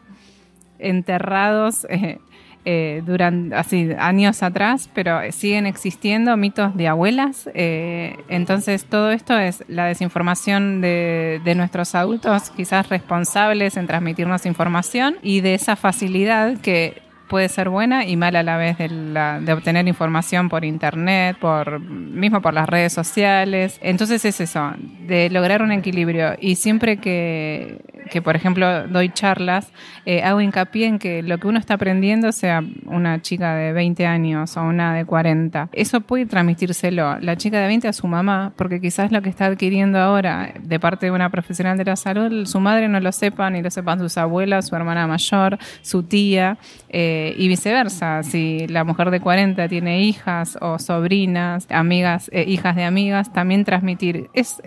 enterrados 0.78 1.86
eh, 1.90 2.18
eh, 2.64 3.02
durante 3.06 3.54
así 3.54 3.90
años 3.98 4.42
atrás, 4.42 4.90
pero 4.94 5.20
siguen 5.32 5.66
existiendo 5.66 6.36
mitos 6.36 6.76
de 6.76 6.88
abuelas. 6.88 7.48
Eh, 7.54 8.16
entonces 8.28 8.84
todo 8.84 9.10
esto 9.10 9.38
es 9.38 9.64
la 9.68 9.86
desinformación 9.86 10.80
de, 10.80 11.40
nuestros 11.56 11.94
adultos, 11.94 12.50
quizás 12.50 12.88
responsables 12.88 13.76
en 13.76 13.86
transmitirnos 13.86 14.46
información 14.46 15.16
y 15.22 15.40
de 15.40 15.54
esa 15.54 15.76
facilidad 15.76 16.58
que 16.58 17.02
puede 17.28 17.48
ser 17.48 17.68
buena 17.68 18.06
y 18.06 18.16
mala 18.16 18.40
a 18.40 18.42
la 18.42 18.56
vez 18.56 18.78
de, 18.78 18.88
la, 18.88 19.40
de, 19.40 19.52
obtener 19.52 19.86
información 19.86 20.48
por 20.48 20.64
internet, 20.64 21.36
por 21.38 21.80
mismo 21.80 22.40
por 22.42 22.54
las 22.54 22.68
redes 22.68 22.92
sociales. 22.92 23.78
Entonces 23.82 24.24
es 24.24 24.40
eso, 24.40 24.72
de 25.06 25.30
lograr 25.30 25.62
un 25.62 25.70
equilibrio. 25.72 26.34
Y 26.40 26.56
siempre 26.56 26.96
que, 26.96 27.80
que 28.08 28.22
por 28.22 28.36
ejemplo, 28.36 28.86
doy 28.88 29.10
charlas, 29.10 29.72
eh, 30.04 30.22
hago 30.22 30.40
hincapié 30.40 30.86
en 30.86 30.98
que 30.98 31.22
lo 31.22 31.38
que 31.38 31.48
uno 31.48 31.58
está 31.58 31.74
aprendiendo, 31.74 32.32
sea 32.32 32.62
una 32.86 33.20
chica 33.22 33.54
de 33.54 33.72
20 33.72 34.06
años 34.06 34.56
o 34.56 34.62
una 34.62 34.94
de 34.94 35.04
40, 35.04 35.70
eso 35.72 36.00
puede 36.00 36.26
transmitírselo 36.26 37.18
la 37.20 37.36
chica 37.36 37.60
de 37.60 37.66
20 37.66 37.88
a 37.88 37.92
su 37.92 38.06
mamá, 38.06 38.52
porque 38.56 38.80
quizás 38.80 39.12
lo 39.12 39.22
que 39.22 39.28
está 39.28 39.46
adquiriendo 39.46 39.98
ahora 39.98 40.52
de 40.60 40.80
parte 40.80 41.06
de 41.06 41.12
una 41.12 41.30
profesional 41.30 41.78
de 41.78 41.84
la 41.84 41.96
salud, 41.96 42.46
su 42.46 42.60
madre 42.60 42.88
no 42.88 43.00
lo 43.00 43.12
sepa, 43.12 43.50
ni 43.50 43.62
lo 43.62 43.70
sepan 43.70 43.98
sus 43.98 44.16
abuelas, 44.18 44.68
su 44.68 44.76
hermana 44.76 45.06
mayor, 45.06 45.58
su 45.82 46.02
tía. 46.02 46.58
Eh, 46.88 47.34
y 47.36 47.48
viceversa, 47.48 48.22
si 48.22 48.66
la 48.68 48.84
mujer 48.84 49.10
de 49.10 49.20
40 49.20 49.68
tiene 49.68 50.02
hijas 50.02 50.58
o 50.60 50.78
sobrinas, 50.78 51.66
amigas, 51.70 52.30
eh, 52.32 52.44
hijas 52.48 52.76
de 52.76 52.84
amigas, 52.84 53.32
también 53.32 53.64
transmitir. 53.64 54.28
Es, 54.32 54.60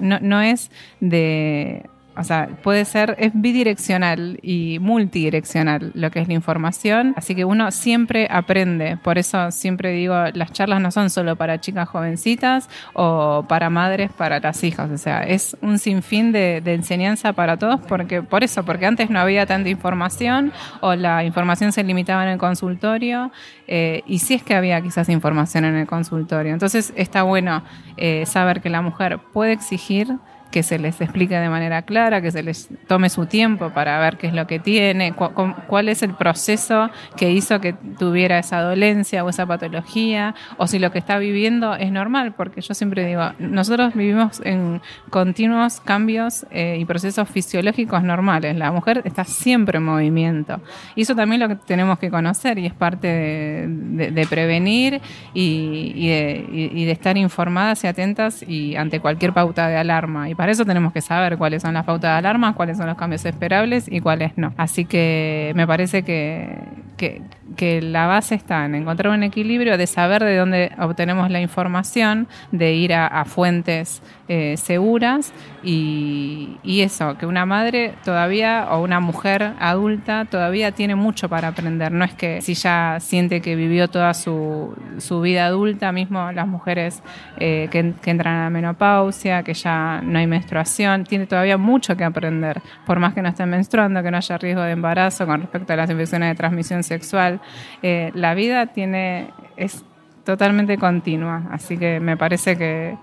no, 0.00 0.18
no 0.20 0.42
es 0.42 0.70
de 1.00 1.86
o 2.16 2.24
sea, 2.24 2.48
puede 2.62 2.84
ser, 2.84 3.14
es 3.18 3.32
bidireccional 3.34 4.38
y 4.42 4.78
multidireccional 4.80 5.92
lo 5.94 6.10
que 6.10 6.20
es 6.20 6.28
la 6.28 6.34
información. 6.34 7.12
Así 7.16 7.34
que 7.34 7.44
uno 7.44 7.70
siempre 7.70 8.26
aprende. 8.30 8.96
Por 8.96 9.18
eso 9.18 9.50
siempre 9.50 9.92
digo, 9.92 10.14
las 10.32 10.52
charlas 10.52 10.80
no 10.80 10.90
son 10.90 11.10
solo 11.10 11.36
para 11.36 11.60
chicas 11.60 11.88
jovencitas 11.88 12.70
o 12.94 13.44
para 13.48 13.68
madres, 13.68 14.10
para 14.12 14.40
las 14.40 14.64
hijas. 14.64 14.90
O 14.90 14.98
sea, 14.98 15.24
es 15.24 15.56
un 15.60 15.78
sinfín 15.78 16.32
de, 16.32 16.62
enseñanza 16.66 17.34
para 17.34 17.58
todos 17.58 17.80
porque, 17.86 18.22
por 18.22 18.42
eso, 18.42 18.64
porque 18.64 18.86
antes 18.86 19.10
no 19.10 19.20
había 19.20 19.44
tanta 19.46 19.68
información 19.68 20.52
o 20.80 20.94
la 20.94 21.22
información 21.24 21.72
se 21.72 21.84
limitaba 21.84 22.22
en 22.22 22.30
el 22.30 22.38
consultorio. 22.38 23.30
Eh, 23.68 24.02
y 24.06 24.20
sí 24.20 24.34
es 24.34 24.42
que 24.42 24.54
había 24.54 24.80
quizás 24.80 25.08
información 25.10 25.64
en 25.64 25.76
el 25.76 25.86
consultorio. 25.86 26.52
Entonces 26.52 26.94
está 26.96 27.24
bueno 27.24 27.62
eh, 27.98 28.24
saber 28.26 28.62
que 28.62 28.70
la 28.70 28.80
mujer 28.80 29.18
puede 29.32 29.52
exigir 29.52 30.16
que 30.50 30.62
se 30.62 30.78
les 30.78 31.00
explique 31.00 31.36
de 31.36 31.48
manera 31.48 31.82
clara, 31.82 32.20
que 32.20 32.30
se 32.30 32.42
les 32.42 32.68
tome 32.86 33.10
su 33.10 33.26
tiempo 33.26 33.70
para 33.70 33.98
ver 34.00 34.16
qué 34.16 34.28
es 34.28 34.32
lo 34.32 34.46
que 34.46 34.58
tiene, 34.58 35.12
cuál 35.12 35.88
es 35.88 36.02
el 36.02 36.14
proceso 36.14 36.90
que 37.16 37.30
hizo 37.30 37.60
que 37.60 37.72
tuviera 37.72 38.38
esa 38.38 38.60
dolencia 38.62 39.24
o 39.24 39.28
esa 39.28 39.46
patología, 39.46 40.34
o 40.56 40.66
si 40.66 40.78
lo 40.78 40.90
que 40.90 40.98
está 40.98 41.18
viviendo 41.18 41.74
es 41.74 41.92
normal, 41.92 42.34
porque 42.34 42.60
yo 42.60 42.74
siempre 42.74 43.04
digo, 43.06 43.32
nosotros 43.38 43.94
vivimos 43.94 44.40
en 44.44 44.80
continuos 45.10 45.80
cambios 45.80 46.46
eh, 46.50 46.78
y 46.80 46.84
procesos 46.84 47.28
fisiológicos 47.28 48.02
normales. 48.02 48.56
La 48.56 48.72
mujer 48.72 49.02
está 49.04 49.24
siempre 49.24 49.78
en 49.78 49.84
movimiento. 49.84 50.60
Y 50.94 51.02
eso 51.02 51.14
también 51.14 51.40
lo 51.40 51.48
que 51.48 51.56
tenemos 51.56 51.98
que 51.98 52.10
conocer 52.10 52.58
y 52.58 52.66
es 52.66 52.74
parte 52.74 53.06
de, 53.06 54.26
prevenir 54.28 55.00
y, 55.34 56.08
de, 56.08 56.90
estar 56.90 57.16
informadas 57.16 57.84
y 57.84 57.86
atentas 57.86 58.44
y 58.46 58.76
ante 58.76 59.00
cualquier 59.00 59.32
pauta 59.32 59.68
de 59.68 59.76
alarma. 59.76 60.28
Para 60.36 60.52
eso 60.52 60.64
tenemos 60.64 60.92
que 60.92 61.00
saber 61.00 61.38
cuáles 61.38 61.62
son 61.62 61.74
las 61.74 61.84
pautas 61.84 62.12
de 62.12 62.18
alarma, 62.18 62.54
cuáles 62.54 62.76
son 62.76 62.86
los 62.86 62.96
cambios 62.96 63.24
esperables 63.24 63.86
y 63.90 64.00
cuáles 64.00 64.36
no. 64.36 64.52
Así 64.56 64.84
que 64.84 65.52
me 65.54 65.66
parece 65.66 66.02
que, 66.02 66.58
que, 66.96 67.82
la 67.82 68.06
base 68.06 68.34
está 68.34 68.64
en 68.64 68.74
encontrar 68.74 69.12
un 69.12 69.22
equilibrio 69.22 69.76
de 69.78 69.86
saber 69.86 70.22
de 70.22 70.36
dónde 70.36 70.72
obtenemos 70.78 71.30
la 71.30 71.40
información, 71.40 72.28
de 72.52 72.74
ir 72.74 72.94
a, 72.94 73.24
fuentes 73.24 74.02
eh, 74.28 74.56
seguras 74.56 75.32
y, 75.62 76.58
y, 76.64 76.80
eso, 76.80 77.16
que 77.16 77.26
una 77.26 77.46
madre 77.46 77.94
todavía 78.04 78.66
o 78.70 78.82
una 78.82 78.98
mujer 78.98 79.54
adulta 79.60 80.24
todavía 80.24 80.72
tiene 80.72 80.96
mucho 80.96 81.28
para 81.28 81.48
aprender. 81.48 81.92
No 81.92 82.04
es 82.04 82.14
que 82.14 82.40
si 82.40 82.54
ya 82.54 82.98
siente 83.00 83.40
que 83.40 83.54
vivió 83.54 83.88
toda 83.88 84.14
su, 84.14 84.74
su 84.98 85.20
vida 85.20 85.46
adulta, 85.46 85.92
mismo 85.92 86.32
las 86.32 86.48
mujeres 86.48 87.02
eh, 87.38 87.68
que, 87.70 87.94
que 88.02 88.10
entran 88.10 88.36
a 88.36 88.44
la 88.44 88.50
menopausia, 88.50 89.42
que 89.42 89.54
ya 89.54 90.00
no 90.02 90.18
hay 90.18 90.26
menstruación, 90.26 91.04
tiene 91.04 91.26
todavía 91.26 91.56
mucho 91.56 91.96
que 91.96 92.04
aprender, 92.04 92.60
por 92.84 92.98
más 92.98 93.14
que 93.14 93.22
no 93.22 93.28
estén 93.28 93.48
menstruando, 93.48 94.02
que 94.02 94.10
no 94.10 94.16
haya 94.16 94.38
riesgo 94.38 94.62
de 94.62 94.72
embarazo 94.72 95.26
con 95.26 95.40
respecto 95.42 95.72
a 95.72 95.76
las 95.76 95.90
infecciones 95.90 96.30
de 96.30 96.34
transmisión 96.34 96.82
sexual. 96.82 97.40
Eh, 97.82 98.10
la 98.14 98.34
vida 98.34 98.66
tiene, 98.66 99.30
es 99.56 99.84
totalmente 100.24 100.76
continua, 100.78 101.44
así 101.50 101.78
que 101.78 102.00
me 102.00 102.16
parece 102.16 102.56
que 102.58 102.96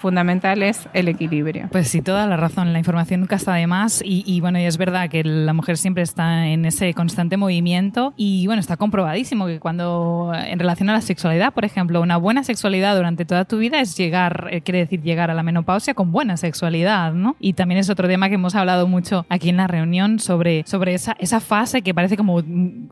fundamental 0.00 0.62
es 0.62 0.88
el 0.94 1.08
equilibrio. 1.08 1.68
Pues 1.70 1.88
sí, 1.88 2.00
toda 2.00 2.26
la 2.26 2.36
razón. 2.36 2.72
La 2.72 2.78
información 2.78 3.20
nunca 3.20 3.36
está 3.36 3.54
de 3.54 3.66
más 3.66 4.02
y, 4.04 4.40
bueno, 4.40 4.58
y 4.58 4.64
es 4.64 4.78
verdad 4.78 5.08
que 5.08 5.22
la 5.22 5.52
mujer 5.52 5.76
siempre 5.76 6.02
está 6.02 6.48
en 6.48 6.64
ese 6.64 6.94
constante 6.94 7.36
movimiento 7.36 8.14
y 8.16 8.46
bueno, 8.46 8.60
está 8.60 8.76
comprobadísimo 8.76 9.46
que 9.46 9.60
cuando 9.60 10.32
en 10.34 10.58
relación 10.58 10.90
a 10.90 10.94
la 10.94 11.00
sexualidad, 11.02 11.52
por 11.52 11.64
ejemplo, 11.64 12.00
una 12.00 12.16
buena 12.16 12.42
sexualidad 12.42 12.96
durante 12.96 13.24
toda 13.24 13.44
tu 13.44 13.58
vida 13.58 13.80
es 13.80 13.96
llegar, 13.96 14.48
eh, 14.50 14.62
quiere 14.62 14.80
decir 14.80 15.02
llegar 15.02 15.30
a 15.30 15.34
la 15.34 15.42
menopausia 15.42 15.94
con 15.94 16.12
buena 16.12 16.36
sexualidad, 16.36 17.12
¿no? 17.12 17.36
Y 17.38 17.52
también 17.52 17.78
es 17.78 17.90
otro 17.90 18.08
tema 18.08 18.28
que 18.28 18.36
hemos 18.36 18.54
hablado 18.54 18.88
mucho 18.88 19.26
aquí 19.28 19.50
en 19.50 19.58
la 19.58 19.66
reunión 19.66 20.18
sobre, 20.18 20.64
sobre 20.66 20.94
esa, 20.94 21.14
esa 21.18 21.40
fase 21.40 21.82
que 21.82 21.92
parece 21.92 22.16
como 22.16 22.42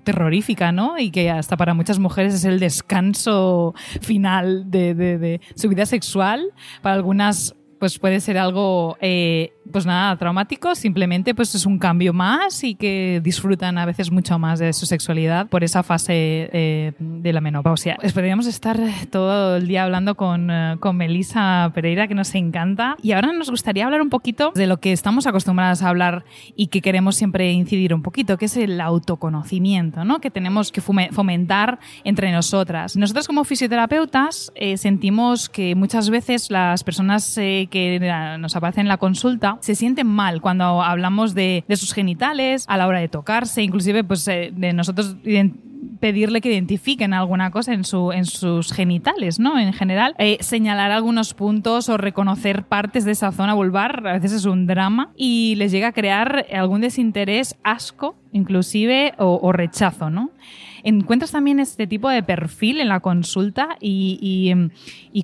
terrorífica, 0.05 0.73
¿no? 0.73 0.99
Y 0.99 1.11
que 1.11 1.31
hasta 1.31 1.57
para 1.57 1.73
muchas 1.73 1.99
mujeres 1.99 2.35
es 2.35 2.45
el 2.45 2.61
descanso 2.61 3.75
final 4.03 4.71
de, 4.71 4.95
de, 4.95 5.19
de 5.19 5.41
su 5.55 5.69
vida 5.69 5.87
sexual. 5.87 6.53
Para 6.83 6.98
algunas 6.99 7.55
pues 7.79 7.99
puede 7.99 8.21
ser 8.21 8.39
algo 8.39 8.97
eh, 9.01 9.53
pues 9.73 9.87
nada, 9.87 10.17
traumático, 10.17 10.75
simplemente 10.75 11.35
pues 11.35 11.55
es 11.55 11.67
un 11.67 11.79
cambio 11.79 12.13
más 12.13 12.65
y 12.65 12.75
que 12.75 13.21
disfrutan 13.23 13.79
a 13.79 13.87
veces 13.87 14.11
mucho 14.11 14.39
más 14.39 14.59
de 14.59 14.73
su 14.73 14.87
sexualidad 14.87 15.47
por 15.49 15.65
esa 15.65 15.83
fase 15.83 16.49
eh, 16.53 16.93
de 16.99 17.33
la 17.33 17.41
menopausia. 17.41 17.97
Podríamos 18.15 18.47
estar 18.47 18.79
todo 19.11 19.57
el 19.57 19.69
día 19.69 19.85
hablando 19.85 20.17
con, 20.17 20.51
eh, 20.51 20.77
con 20.81 20.97
Melissa 20.97 21.71
Pereira, 21.75 22.09
que 22.09 22.15
nos 22.15 22.35
encanta, 22.35 22.97
y 23.03 23.13
ahora 23.13 23.33
nos 23.33 23.51
gustaría 23.51 23.85
hablar 23.85 24.03
un 24.03 24.11
poquito 24.11 24.53
de 24.55 24.67
lo 24.67 24.79
que 24.79 24.93
estamos 24.93 25.27
acostumbradas 25.27 25.83
a 25.83 25.89
hablar 25.89 26.25
y 26.57 26.69
que 26.69 26.81
queremos 26.81 27.17
siempre 27.17 27.53
incidir 27.53 27.95
un 27.95 28.03
poquito, 28.03 28.39
que 28.39 28.47
es 28.47 28.57
el 28.57 28.81
autoconocimiento, 28.81 30.05
¿no? 30.05 30.21
que 30.21 30.31
tenemos 30.31 30.73
que 30.73 30.81
fomentar 30.81 31.79
entre 32.05 32.33
nosotras. 32.33 32.97
Nosotros 32.97 33.27
como 33.27 33.45
fisioterapeutas 33.45 34.53
eh, 34.55 34.77
sentimos 34.77 35.49
que 35.49 35.75
muchas 35.75 36.11
veces 36.11 36.51
las 36.51 36.85
personas 36.85 37.35
que 37.35 38.37
nos 38.39 38.57
aparecen 38.57 38.83
en 38.83 38.89
la 38.89 38.97
consulta 38.97 39.58
se 39.61 39.75
sienten 39.75 40.07
mal 40.07 40.41
cuando 40.41 40.83
hablamos 40.83 41.35
de, 41.35 41.65
sus 41.71 41.93
genitales 41.93 42.65
a 42.69 42.77
la 42.77 42.87
hora 42.87 43.01
de 43.01 43.09
tocarse, 43.09 43.63
inclusive 43.63 44.05
pues 44.05 44.27
eh, 44.29 44.53
de 44.55 44.73
nosotros 44.73 45.17
pedirle 46.01 46.41
que 46.41 46.51
identifiquen 46.51 47.13
alguna 47.13 47.51
cosa 47.51 47.73
en, 47.73 47.85
su, 47.85 48.13
en 48.13 48.25
sus 48.25 48.73
genitales, 48.73 49.39
¿no? 49.39 49.59
En 49.59 49.73
general, 49.73 50.15
eh, 50.19 50.39
señalar 50.41 50.91
algunos 50.91 51.35
puntos 51.35 51.89
o 51.89 51.97
reconocer 51.97 52.65
partes 52.65 53.05
de 53.05 53.13
esa 53.13 53.33
zona 53.33 53.55
vulvar 53.55 54.07
a 54.07 54.13
veces 54.15 54.33
es 54.33 54.45
un 54.45 54.67
drama 54.67 55.11
y 55.17 55.55
les 55.57 55.73
llega 55.73 55.89
a 55.89 55.93
crear 55.93 56.47
algún 56.53 56.81
desinterés, 56.81 57.57
asco, 57.63 58.17
inclusive, 58.33 59.15
o, 59.19 59.39
o 59.43 59.53
rechazo, 59.53 60.11
¿no? 60.11 60.31
¿Encuentras 60.83 61.33
también 61.33 61.61
este 61.61 61.87
tipo 61.87 62.09
de 62.09 62.23
perfil 62.23 62.81
en 62.81 62.89
la 62.89 63.01
consulta 63.01 63.77
y, 63.81 64.55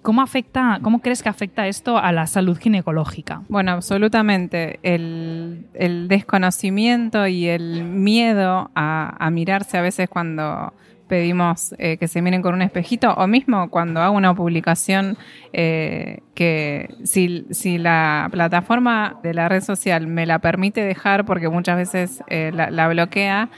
cómo 0.03 0.23
afecta, 0.23 0.79
cómo 0.83 1.01
crees 1.01 1.23
que 1.23 1.29
afecta 1.29 1.67
esto 1.67 1.99
a 1.99 2.13
la 2.13 2.27
salud 2.27 2.59
ginecológica? 2.59 3.43
Bueno, 3.49 3.73
absolutamente. 3.73 4.79
El, 4.83 5.67
desconocimiento 6.09 7.27
y 7.27 7.47
el 7.47 7.85
miedo 7.85 8.71
a 8.75 9.31
mirarse 9.31 9.79
a 9.79 9.83
veces 9.83 10.09
cuando 10.09 10.73
pedimos 11.09 11.75
eh, 11.79 11.97
que 11.99 12.09
se 12.09 12.23
miren 12.23 12.43
con 12.43 12.55
un 12.55 12.63
espejito 12.63 13.13
o 13.15 13.27
mismo 13.27 13.69
cuando 13.71 14.01
hago 14.01 14.17
una 14.17 14.35
publicación 14.35 15.17
eh, 15.53 16.21
que 16.35 16.95
si, 17.05 17.47
si, 17.51 17.79
la 17.79 18.29
plataforma 18.33 19.21
de 19.23 19.35
la 19.35 19.49
red 19.49 19.63
social 19.63 20.07
me 20.09 20.27
la 20.27 20.41
permite 20.41 20.81
dejar 20.81 21.25
porque 21.25 21.49
muchas 21.49 21.77
veces 21.77 22.25
eh, 22.27 22.51
la, 22.53 22.89
bloquea, 22.89 23.51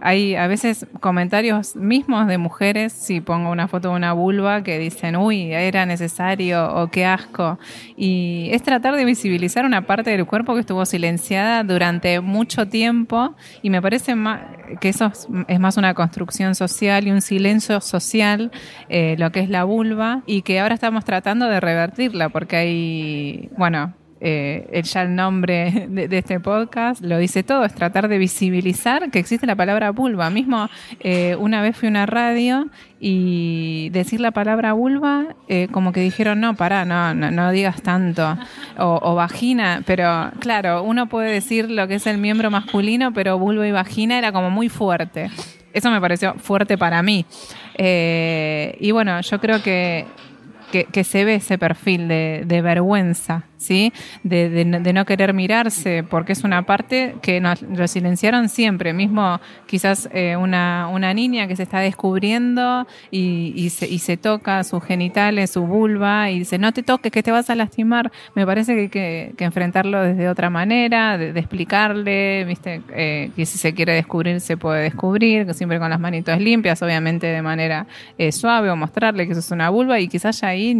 hay 0.00 0.34
a 0.34 0.46
veces 0.48 0.86
comentarios 1.00 1.76
mismos 1.76 2.26
de 2.26 2.38
mujeres 2.38 2.92
si 2.92 3.20
pongo 3.20 3.50
una 3.50 3.68
foto 3.68 3.90
de 3.90 3.96
una 3.96 4.12
vulva 4.12 4.62
que 4.62 4.78
dicen, 4.78 5.16
uy, 5.16 5.52
era 5.52 5.86
necesario 5.86 6.74
o 6.74 6.88
qué 6.88 7.06
asco. 7.06 7.58
Y 7.96 8.48
es 8.52 8.62
tratar 8.62 8.96
de 8.96 9.04
visibilizar 9.04 9.64
una 9.64 9.86
parte 9.86 10.10
del 10.10 10.26
cuerpo 10.26 10.54
que 10.54 10.60
estuvo 10.60 10.84
silenciada 10.84 11.62
durante 11.62 12.20
mucho 12.20 12.66
tiempo 12.68 13.34
y 13.62 13.70
me 13.70 13.80
parece 13.80 14.14
que 14.80 14.88
eso 14.88 15.12
es 15.46 15.60
más 15.60 15.76
una 15.76 15.94
construcción 15.94 16.37
social 16.54 17.06
y 17.06 17.10
un 17.10 17.20
silencio 17.20 17.80
social, 17.80 18.50
eh, 18.88 19.16
lo 19.18 19.32
que 19.32 19.40
es 19.40 19.50
la 19.50 19.64
vulva, 19.64 20.22
y 20.26 20.42
que 20.42 20.60
ahora 20.60 20.74
estamos 20.74 21.04
tratando 21.04 21.46
de 21.46 21.60
revertirla, 21.60 22.28
porque 22.28 22.56
hay, 22.56 23.48
bueno, 23.56 23.94
eh, 24.20 24.82
ya 24.82 25.02
el 25.02 25.14
nombre 25.14 25.86
de, 25.88 26.18
este 26.18 26.40
podcast 26.40 27.02
lo 27.02 27.18
dice 27.18 27.42
todo, 27.42 27.64
es 27.64 27.74
tratar 27.74 28.08
de 28.08 28.18
visibilizar 28.18 29.10
que 29.10 29.18
existe 29.18 29.46
la 29.46 29.56
palabra 29.56 29.90
vulva. 29.90 30.30
Mismo 30.30 30.68
eh, 31.00 31.36
una 31.38 31.62
vez 31.62 31.76
fui 31.76 31.86
a 31.86 31.90
una 31.90 32.06
radio 32.06 32.68
y 33.00 33.90
decir 33.90 34.20
la 34.20 34.32
palabra 34.32 34.72
vulva, 34.72 35.36
eh, 35.48 35.68
como 35.70 35.92
que 35.92 36.00
dijeron, 36.00 36.40
no, 36.40 36.54
pará, 36.54 36.84
no, 36.84 37.14
no, 37.14 37.50
digas 37.52 37.82
tanto, 37.82 38.36
o, 38.76 38.98
o, 39.02 39.14
vagina, 39.14 39.82
pero 39.86 40.30
claro, 40.40 40.82
uno 40.82 41.08
puede 41.08 41.30
decir 41.30 41.70
lo 41.70 41.86
que 41.86 41.96
es 41.96 42.06
el 42.06 42.18
miembro 42.18 42.50
masculino, 42.50 43.12
pero 43.12 43.38
vulva 43.38 43.68
y 43.68 43.72
vagina 43.72 44.18
era 44.18 44.32
como 44.32 44.50
muy 44.50 44.68
fuerte. 44.68 45.30
Eso 45.72 45.90
me 45.90 46.00
pareció 46.00 46.34
fuerte 46.34 46.78
para 46.78 47.02
mí. 47.02 47.26
Eh, 47.76 48.76
y 48.80 48.90
bueno, 48.90 49.20
yo 49.20 49.40
creo 49.40 49.62
que, 49.62 50.06
que, 50.70 51.04
se 51.04 51.24
ve 51.24 51.36
ese 51.36 51.58
perfil 51.58 52.08
de, 52.08 52.42
de 52.46 52.62
vergüenza 52.62 53.44
¿sí? 53.58 53.92
De, 54.22 54.48
de, 54.48 54.92
no 54.92 55.04
querer 55.04 55.34
mirarse, 55.34 56.04
porque 56.08 56.32
es 56.32 56.44
una 56.44 56.62
parte 56.62 57.16
que 57.20 57.40
nos 57.40 57.60
lo 57.60 57.86
silenciaron 57.86 58.48
siempre. 58.48 58.94
Mismo 58.94 59.40
quizás 59.66 60.08
eh, 60.12 60.36
una, 60.36 60.88
una, 60.88 61.12
niña 61.12 61.46
que 61.46 61.56
se 61.56 61.64
está 61.64 61.80
descubriendo 61.80 62.86
y, 63.10 63.52
y, 63.56 63.70
se, 63.70 63.86
y 63.88 63.98
se 63.98 64.16
toca 64.16 64.64
sus 64.64 64.82
genitales, 64.82 65.50
su 65.50 65.66
vulva, 65.66 66.30
y 66.30 66.38
dice, 66.40 66.58
no 66.58 66.72
te 66.72 66.82
toques, 66.82 67.12
que 67.12 67.22
te 67.22 67.32
vas 67.32 67.50
a 67.50 67.54
lastimar. 67.54 68.10
Me 68.34 68.46
parece 68.46 68.74
que 68.74 68.80
hay 68.80 69.34
que, 69.36 69.44
enfrentarlo 69.44 70.02
desde 70.02 70.28
otra 70.28 70.50
manera, 70.50 71.18
de, 71.18 71.38
explicarle, 71.38 72.44
¿viste? 72.44 72.80
Eh, 72.94 73.30
que 73.34 73.44
si 73.44 73.58
se 73.58 73.74
quiere 73.74 73.92
descubrir, 73.94 74.40
se 74.40 74.56
puede 74.56 74.82
descubrir, 74.84 75.52
siempre 75.54 75.78
con 75.78 75.90
las 75.90 76.00
manitos 76.00 76.38
limpias, 76.40 76.80
obviamente 76.82 77.26
de 77.26 77.42
manera 77.42 77.86
eh, 78.16 78.30
suave, 78.32 78.70
o 78.70 78.76
mostrarle 78.76 79.26
que 79.26 79.32
eso 79.32 79.40
es 79.40 79.50
una 79.50 79.68
vulva, 79.70 79.98
y 79.98 80.08
quizás 80.08 80.40
ya 80.40 80.48
ahí 80.48 80.74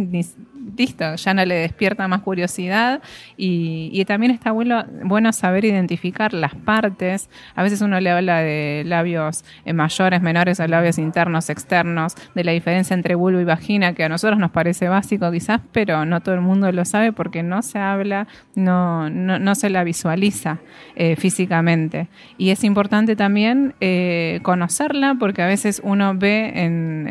listo, 0.77 1.15
ya 1.15 1.33
no 1.33 1.45
le 1.45 1.55
despierta 1.55 2.07
más 2.07 2.21
curiosidad 2.21 3.01
y, 3.37 4.03
también 4.05 4.31
está 4.31 4.51
bueno, 4.51 5.33
saber 5.33 5.65
identificar 5.65 6.33
las 6.33 6.55
partes. 6.55 7.29
A 7.55 7.63
veces 7.63 7.81
uno 7.81 7.99
le 7.99 8.09
habla 8.09 8.39
de 8.39 8.83
labios 8.85 9.45
eh, 9.65 9.73
mayores, 9.73 10.21
menores 10.21 10.59
o 10.59 10.67
labios 10.67 10.97
internos, 10.97 11.49
externos, 11.49 12.15
de 12.33 12.43
la 12.43 12.51
diferencia 12.51 12.93
entre 12.93 13.15
vulva 13.15 13.41
y 13.41 13.45
vagina, 13.45 13.93
que 13.93 14.03
a 14.03 14.09
nosotros 14.09 14.39
nos 14.39 14.51
parece 14.51 14.89
básico 14.89 15.31
quizás, 15.31 15.61
pero 15.71 16.05
no 16.05 16.21
todo 16.21 16.35
el 16.35 16.41
mundo 16.41 16.71
lo 16.71 16.85
sabe 16.85 17.13
porque 17.13 17.43
no 17.43 17.61
se 17.61 17.79
habla, 17.79 18.27
no, 18.55 19.09
no, 19.09 19.55
se 19.55 19.69
la 19.69 19.83
visualiza 19.83 20.59
eh, 20.95 21.15
físicamente. 21.15 22.07
Y 22.37 22.49
es 22.49 22.63
importante 22.63 23.15
también 23.15 23.75
eh, 23.79 24.39
conocerla 24.43 25.15
porque 25.19 25.41
a 25.41 25.47
veces 25.47 25.81
uno 25.83 26.15
ve 26.15 26.51
en, 26.55 27.05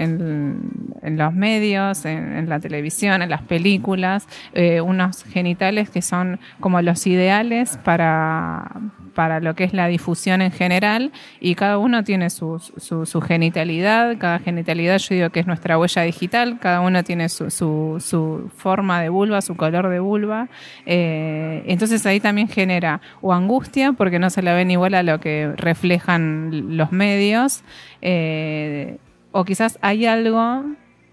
en, 1.03 1.19
los 1.19 1.33
medios, 1.35 2.05
en, 2.05 2.37
en 2.37 2.49
la 2.49 2.61
televisión, 2.61 3.23
en 3.23 3.31
las 3.31 3.38
películas, 3.43 4.27
eh, 4.53 4.81
unos 4.81 5.25
genitales 5.25 5.91
que 5.91 6.03
son 6.03 6.41
como 6.61 6.81
los 6.83 7.07
ideales 7.07 7.79
para, 7.85 8.71
para 9.15 9.41
lo 9.41 9.55
que 9.55 9.65
es 9.65 9.73
la 9.73 9.89
difusión 9.89 10.43
en 10.43 10.53
general 10.53 11.13
y 11.41 11.57
cada 11.57 11.79
uno 11.79 12.05
tiene 12.05 12.31
su, 12.31 12.59
su, 12.59 13.21
genitalidad, 13.21 14.17
cada 14.19 14.39
genitalidad 14.39 14.99
yo 14.99 15.15
digo 15.15 15.31
que 15.31 15.41
es 15.41 15.47
nuestra 15.47 15.77
huella 15.77 16.03
digital, 16.03 16.59
cada 16.61 16.81
uno 16.81 17.03
tiene 17.03 17.29
su, 17.29 17.51
su 17.51 18.51
forma 18.57 19.03
de 19.03 19.09
vulva, 19.09 19.41
su 19.41 19.57
color 19.57 19.89
de 19.89 19.99
vulva, 19.99 20.49
eh, 20.87 21.65
entonces 21.67 22.07
ahí 22.07 22.21
también 22.21 22.49
genera 22.49 23.01
o 23.21 23.33
angustia 23.33 23.93
porque 23.93 24.21
no 24.21 24.31
se 24.31 24.41
la 24.41 24.55
ven 24.55 24.71
igual 24.71 24.95
a 24.95 25.03
lo 25.03 25.19
que 25.19 25.53
reflejan 25.57 26.77
los 26.77 26.93
medios, 26.93 27.65
eh, 28.03 28.99
o 29.33 29.45
quizás 29.45 29.79
hay 29.83 30.07
algo 30.07 30.65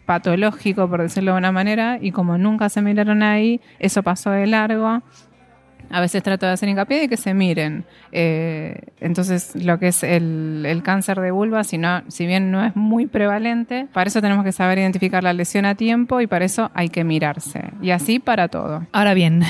patológico, 0.05 0.89
por 0.89 1.01
decirlo 1.01 1.33
de 1.33 1.37
una 1.37 1.51
manera, 1.51 1.97
y 2.01 2.11
como 2.11 2.37
nunca 2.37 2.69
se 2.69 2.81
miraron 2.81 3.23
ahí, 3.23 3.61
eso 3.79 4.03
pasó 4.03 4.31
de 4.31 4.47
largo 4.47 5.01
a 5.89 6.01
veces 6.01 6.23
trato 6.23 6.45
de 6.45 6.53
hacer 6.53 6.69
hincapié 6.69 7.01
de 7.01 7.09
que 7.09 7.17
se 7.17 7.33
miren. 7.33 7.85
Eh, 8.11 8.79
entonces, 8.99 9.55
lo 9.55 9.79
que 9.79 9.87
es 9.87 10.03
el, 10.03 10.81
cáncer 10.83 11.19
de 11.19 11.31
vulva, 11.31 11.63
si, 11.63 11.77
no, 11.77 12.03
si 12.07 12.25
bien 12.25 12.51
no 12.51 12.63
es 12.63 12.75
muy 12.75 13.07
prevalente, 13.07 13.87
para 13.93 14.07
eso 14.07 14.21
tenemos 14.21 14.43
que 14.43 14.51
saber 14.51 14.77
identificar 14.77 15.23
la 15.23 15.33
lesión 15.33 15.65
a 15.65 15.75
tiempo 15.75 16.21
y 16.21 16.27
para 16.27 16.45
eso 16.45 16.71
hay 16.73 16.89
que 16.89 17.03
mirarse. 17.03 17.71
Y 17.81 17.91
así 17.91 18.19
para 18.19 18.47
todo. 18.47 18.85
Ahora 18.91 19.13
bien, 19.13 19.43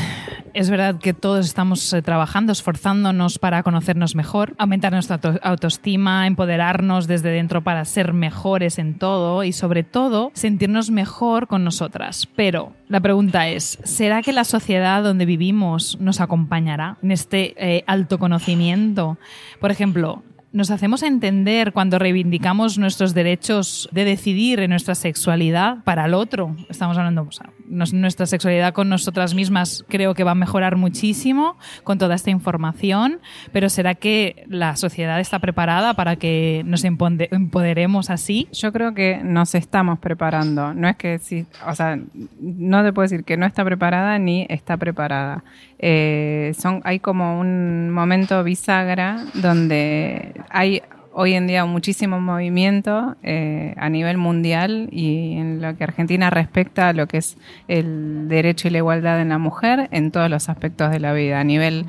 es 0.54 0.70
verdad 0.70 0.96
que 0.96 1.14
todos 1.14 1.46
estamos 1.46 1.92
eh, 1.94 2.02
trabajando, 2.02 2.54
esforzándonos 2.54 3.40
para 3.40 3.62
conocernos 3.64 4.16
mejor, 4.16 4.56
aumentar 4.58 4.94
nuestra 4.94 5.20
autoestima, 5.44 6.28
empoderarnos 6.28 7.08
desde 7.08 7.30
dentro 7.30 7.62
para 7.64 7.84
ser 7.86 8.14
mejores 8.14 8.80
en 8.80 8.98
todo 8.98 9.44
y 9.44 9.52
sobre 9.52 9.84
todo 9.84 10.32
sentirnos 10.34 10.92
mejor 10.92 11.48
con 11.48 11.64
nosotras. 11.64 12.28
Pero 12.36 12.74
la 12.88 13.02
pregunta 13.02 13.48
es, 13.50 13.80
¿será 13.84 14.22
que 14.22 14.32
la 14.32 14.44
sociedad 14.44 15.04
donde 15.04 15.26
vivimos 15.26 16.00
nos 16.00 16.22
acompañará 16.26 16.98
en 17.02 17.12
este 17.12 17.56
eh, 17.58 17.84
alto 17.88 18.20
conocimiento? 18.20 19.18
Por 19.60 19.72
ejemplo, 19.72 20.24
nos 20.52 20.72
hacemos 20.72 21.04
entender 21.04 21.74
cuando 21.74 22.00
reivindicamos 22.00 22.78
nuestros 22.78 23.14
derechos 23.14 23.90
de 23.92 24.06
decidir 24.06 24.62
en 24.62 24.70
nuestra 24.70 24.96
sexualidad 24.96 25.84
para 25.84 26.06
el 26.06 26.14
otro. 26.14 26.56
Estamos 26.70 26.98
hablando, 26.98 27.28
nuestra 27.68 28.26
sexualidad 28.26 28.74
con 28.74 28.90
nosotras 28.90 29.34
mismas 29.34 29.86
creo 29.88 30.14
que 30.14 30.24
va 30.24 30.32
a 30.32 30.36
mejorar 30.36 30.76
muchísimo 30.76 31.58
con 31.84 31.98
toda 31.98 32.16
esta 32.16 32.30
información, 32.30 33.20
pero 33.52 33.70
¿será 33.70 33.96
que 33.96 34.46
la 34.48 34.76
sociedad 34.76 35.20
está 35.20 35.40
preparada 35.40 35.94
para 35.94 36.16
que 36.16 36.64
nos 36.66 36.84
empoderemos 36.84 38.10
así? 38.10 38.48
Yo 38.52 38.72
creo 38.72 38.94
que 38.94 39.22
nos 39.24 39.56
estamos 39.56 40.00
preparando. 40.00 40.74
No 40.74 40.88
es 40.88 40.96
que, 40.96 41.20
sí, 41.20 41.46
o 41.68 41.76
sea, 41.76 42.00
no 42.40 42.84
te 42.84 42.94
puedo 42.94 43.04
decir 43.04 43.24
que 43.24 43.38
no 43.38 43.46
está 43.46 43.64
preparada 43.64 44.20
ni 44.20 44.46
está 44.50 44.78
preparada. 44.78 45.44
Eh, 45.80 46.54
son, 46.58 46.82
hay 46.84 47.00
como 47.00 47.40
un 47.40 47.90
momento 47.92 48.44
bisagra 48.44 49.26
donde 49.34 50.42
hay 50.50 50.82
hoy 51.18 51.34
en 51.34 51.48
día 51.48 51.64
muchísimo 51.64 52.20
movimiento 52.20 53.16
eh, 53.24 53.74
a 53.78 53.90
nivel 53.90 54.18
mundial 54.18 54.90
y 54.92 55.38
en 55.38 55.62
lo 55.62 55.76
que 55.78 55.86
Argentina 55.86 56.30
respecta 56.30 56.90
a 56.90 56.94
lo 56.94 57.08
que 57.08 57.18
es 57.18 57.38
el 57.70 58.28
derecho 58.28 58.68
y 58.68 58.72
la 58.72 58.80
igualdad 58.80 59.22
en 59.22 59.30
la 59.30 59.38
mujer 59.38 59.88
en 59.92 60.12
todos 60.12 60.30
los 60.30 60.50
aspectos 60.50 60.92
de 60.92 61.00
la 61.00 61.14
vida, 61.14 61.40
a 61.40 61.44
nivel 61.46 61.86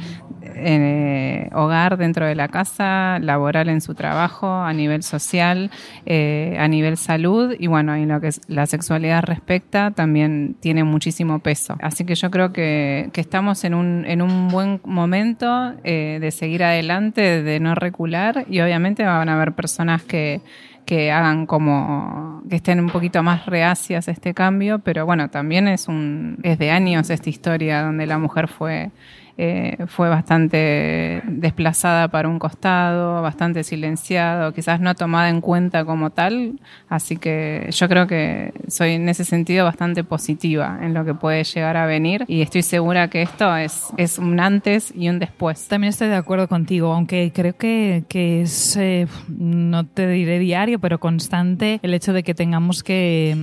eh, 0.57 1.49
hogar 1.53 1.97
dentro 1.97 2.27
de 2.27 2.35
la 2.35 2.49
casa, 2.49 3.19
laboral 3.21 3.69
en 3.69 3.81
su 3.81 3.95
trabajo, 3.95 4.53
a 4.53 4.73
nivel 4.73 5.03
social, 5.03 5.71
eh, 6.05 6.57
a 6.59 6.69
nivel 6.69 6.97
salud 6.97 7.55
y 7.59 7.67
bueno, 7.67 7.95
en 7.95 8.09
lo 8.09 8.21
que 8.21 8.31
la 8.49 8.67
sexualidad 8.67 9.23
respecta 9.23 9.91
también 9.91 10.57
tiene 10.61 10.85
muchísimo 10.85 11.39
peso. 11.39 11.77
Así 11.81 12.05
que 12.05 12.15
yo 12.15 12.31
creo 12.31 12.53
que, 12.53 13.11
que 13.13 13.21
estamos 13.21 13.65
en 13.65 13.75
un, 13.75 14.05
en 14.07 14.23
un 14.23 14.49
buen 14.49 14.81
momento 14.85 15.73
de 15.83 16.31
seguir 16.31 16.65
adelante, 16.65 17.43
de 17.43 17.61
no 17.61 17.75
recular 17.75 18.45
y 18.49 18.61
obviamente 18.61 19.05
van 19.05 19.29
a 19.29 19.35
haber 19.35 19.53
personas 19.53 20.03
que, 20.03 20.41
que 20.87 21.11
hagan 21.11 21.47
como 21.47 22.43
que 22.49 22.57
estén 22.57 22.81
un 22.81 22.89
poquito 22.89 23.23
más 23.23 23.45
reacias 23.47 24.09
a 24.09 24.13
este 24.13 24.33
cambio, 24.33 24.79
pero 24.79 25.05
bueno, 25.05 25.29
también 25.29 25.69
es 25.69 25.89
un 25.89 26.39
es 26.43 26.59
de 26.59 26.71
años 26.71 27.11
esta 27.11 27.29
historia 27.29 27.83
donde 27.83 28.07
la 28.07 28.19
mujer 28.19 28.49
fue 28.49 28.93
eh, 29.39 29.77
fue 29.87 30.09
bastante 30.09 31.23
desplazada 31.27 32.09
para 32.09 32.27
un 32.29 32.39
costado, 32.39 33.21
bastante 33.21 33.65
silenciado, 33.65 34.55
quizás 34.55 34.81
no 34.81 34.95
tomada 34.95 35.29
en 35.29 35.43
cuenta 35.43 35.85
como 35.85 36.09
tal, 36.09 36.59
así 36.89 37.19
que 37.19 37.69
yo 37.71 37.87
creo 37.87 38.07
que 38.07 38.55
soy 38.69 38.93
en 38.93 39.11
ese 39.11 39.27
sentido 39.27 39.67
bastante 39.67 40.05
positiva 40.05 40.79
en 40.81 40.95
lo 40.95 41.05
que 41.05 41.13
puede 41.13 41.45
llegar 41.45 41.77
a 41.77 41.85
venir 41.85 42.25
y 42.29 42.41
estoy 42.41 42.63
segura 42.63 43.11
que 43.11 43.21
esto 43.21 43.55
es, 43.57 43.89
es 43.99 44.19
un 44.19 44.41
antes 44.41 44.91
y 44.97 45.11
un 45.11 45.19
después. 45.19 45.69
También 45.69 45.91
estoy 45.91 46.09
de 46.09 46.17
acuerdo 46.17 46.49
contigo, 46.49 46.95
aunque 46.95 47.31
creo 47.35 47.55
que, 47.57 48.05
que 48.09 48.41
es, 48.41 48.75
eh, 48.79 49.07
no 49.29 49.85
te 49.85 50.09
diré 50.09 50.39
diario, 50.39 50.79
pero 50.79 50.99
constante 50.99 51.79
el 51.83 51.93
hecho 51.93 52.15
de 52.15 52.23
que 52.23 52.35
tengamos 52.35 52.83
que, 52.83 53.37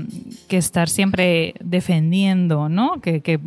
que 0.47 0.57
estar 0.57 0.89
siempre 0.89 1.53
defendiendo, 1.59 2.67
¿no? 2.67 2.99
Que, 2.99 3.21
que, 3.21 3.39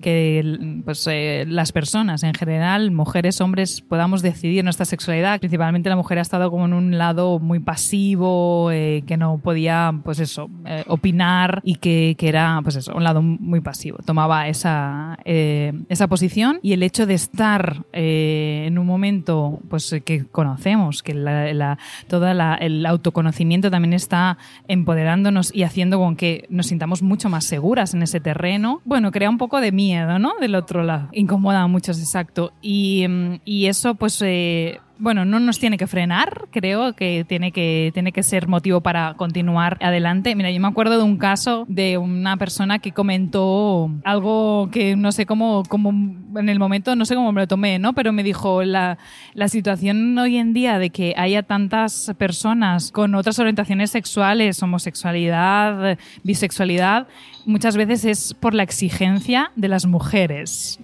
que 0.00 0.80
pues, 0.84 1.04
eh, 1.10 1.44
las 1.48 1.72
personas 1.72 1.87
personas 1.88 2.22
en 2.22 2.34
general, 2.34 2.90
mujeres, 2.90 3.40
hombres, 3.40 3.80
podamos 3.80 4.20
decidir 4.20 4.62
nuestra 4.62 4.84
sexualidad. 4.84 5.40
Principalmente 5.40 5.88
la 5.88 5.96
mujer 5.96 6.18
ha 6.18 6.20
estado 6.20 6.50
como 6.50 6.66
en 6.66 6.74
un 6.74 6.98
lado 6.98 7.38
muy 7.38 7.60
pasivo, 7.60 8.70
eh, 8.70 9.04
que 9.06 9.16
no 9.16 9.38
podía, 9.38 9.98
pues 10.04 10.18
eso, 10.18 10.50
eh, 10.66 10.84
opinar 10.86 11.62
y 11.64 11.76
que, 11.76 12.14
que, 12.18 12.28
era, 12.28 12.60
pues 12.62 12.76
eso, 12.76 12.94
un 12.94 13.04
lado 13.04 13.22
muy 13.22 13.62
pasivo. 13.62 14.00
Tomaba 14.04 14.48
esa, 14.48 15.18
eh, 15.24 15.72
esa 15.88 16.08
posición 16.08 16.60
y 16.62 16.74
el 16.74 16.82
hecho 16.82 17.06
de 17.06 17.14
estar 17.14 17.86
en 17.94 18.78
un 18.78 18.86
momento, 18.86 19.60
pues 19.70 19.96
que 20.04 20.26
conocemos, 20.26 21.02
que 21.02 21.14
la, 21.14 21.54
la, 21.54 21.78
todo 22.06 22.28
el 22.28 22.84
autoconocimiento 22.84 23.70
también 23.70 23.94
está 23.94 24.36
empoderándonos 24.66 25.54
y 25.54 25.62
haciendo 25.62 25.98
con 25.98 26.16
que 26.16 26.44
nos 26.50 26.66
sintamos 26.66 27.00
mucho 27.00 27.30
más 27.30 27.46
seguras 27.46 27.94
en 27.94 28.02
ese 28.02 28.20
terreno, 28.20 28.82
bueno, 28.84 29.10
crea 29.10 29.30
un 29.30 29.38
poco 29.38 29.62
de 29.62 29.72
miedo, 29.72 30.18
¿no? 30.18 30.34
Del 30.38 30.54
otro 30.54 30.82
lado. 30.82 31.08
Incomoda 31.12 31.66
mucho 31.66 31.77
muchos, 31.78 32.00
exacto. 32.00 32.52
Y, 32.60 33.06
mm, 33.08 33.40
y 33.44 33.66
eso, 33.66 33.94
pues, 33.94 34.20
eh, 34.22 34.80
bueno, 34.98 35.24
no 35.24 35.38
nos 35.38 35.60
tiene 35.60 35.78
que 35.78 35.86
frenar, 35.86 36.48
creo 36.50 36.94
que 36.94 37.24
tiene 37.28 37.52
que, 37.52 37.92
tiene 37.94 38.10
que 38.10 38.24
ser 38.24 38.48
motivo 38.48 38.80
para 38.80 39.14
continuar 39.14 39.78
adelante. 39.80 40.34
Mira, 40.34 40.50
yo 40.50 40.60
me 40.60 40.66
acuerdo 40.66 40.98
de 40.98 41.04
un 41.04 41.18
caso 41.18 41.64
de 41.68 41.98
una 41.98 42.36
persona 42.36 42.80
que 42.80 42.90
comentó 42.90 43.90
algo 44.04 44.68
que 44.72 44.96
no 44.96 45.12
sé 45.12 45.24
cómo, 45.24 45.62
cómo 45.68 45.90
en 45.90 46.48
el 46.48 46.58
momento, 46.58 46.96
no 46.96 47.04
sé 47.04 47.14
cómo 47.14 47.30
me 47.30 47.42
lo 47.42 47.46
tomé, 47.46 47.78
¿no? 47.78 47.92
Pero 47.92 48.12
me 48.12 48.24
dijo, 48.24 48.64
la, 48.64 48.98
la 49.34 49.48
situación 49.48 50.18
hoy 50.18 50.36
en 50.36 50.52
día 50.52 50.80
de 50.80 50.90
que 50.90 51.14
haya 51.16 51.44
tantas 51.44 52.12
personas 52.18 52.90
con 52.90 53.14
otras 53.14 53.38
orientaciones 53.38 53.92
sexuales, 53.92 54.60
homosexualidad, 54.62 55.96
bisexualidad, 56.24 57.06
muchas 57.46 57.76
veces 57.76 58.04
es 58.04 58.34
por 58.34 58.52
la 58.52 58.64
exigencia 58.64 59.52
de 59.54 59.68
las 59.68 59.86
mujeres. 59.86 60.80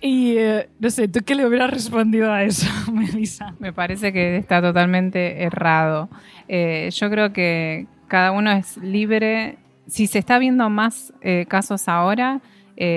Y 0.00 0.36
eh, 0.38 0.68
no 0.78 0.90
sé, 0.90 1.08
¿tú 1.08 1.20
qué 1.24 1.34
le 1.34 1.46
hubieras 1.46 1.70
respondido 1.70 2.32
a 2.32 2.42
eso, 2.42 2.66
Melissa? 2.92 3.54
Me 3.58 3.72
parece 3.72 4.12
que 4.12 4.36
está 4.36 4.60
totalmente 4.62 5.42
errado. 5.42 6.08
Eh, 6.48 6.88
yo 6.92 7.10
creo 7.10 7.32
que 7.32 7.86
cada 8.08 8.32
uno 8.32 8.50
es 8.52 8.76
libre. 8.78 9.58
Si 9.86 10.06
se 10.06 10.18
está 10.18 10.38
viendo 10.38 10.70
más 10.70 11.12
eh, 11.20 11.46
casos 11.48 11.88
ahora, 11.88 12.40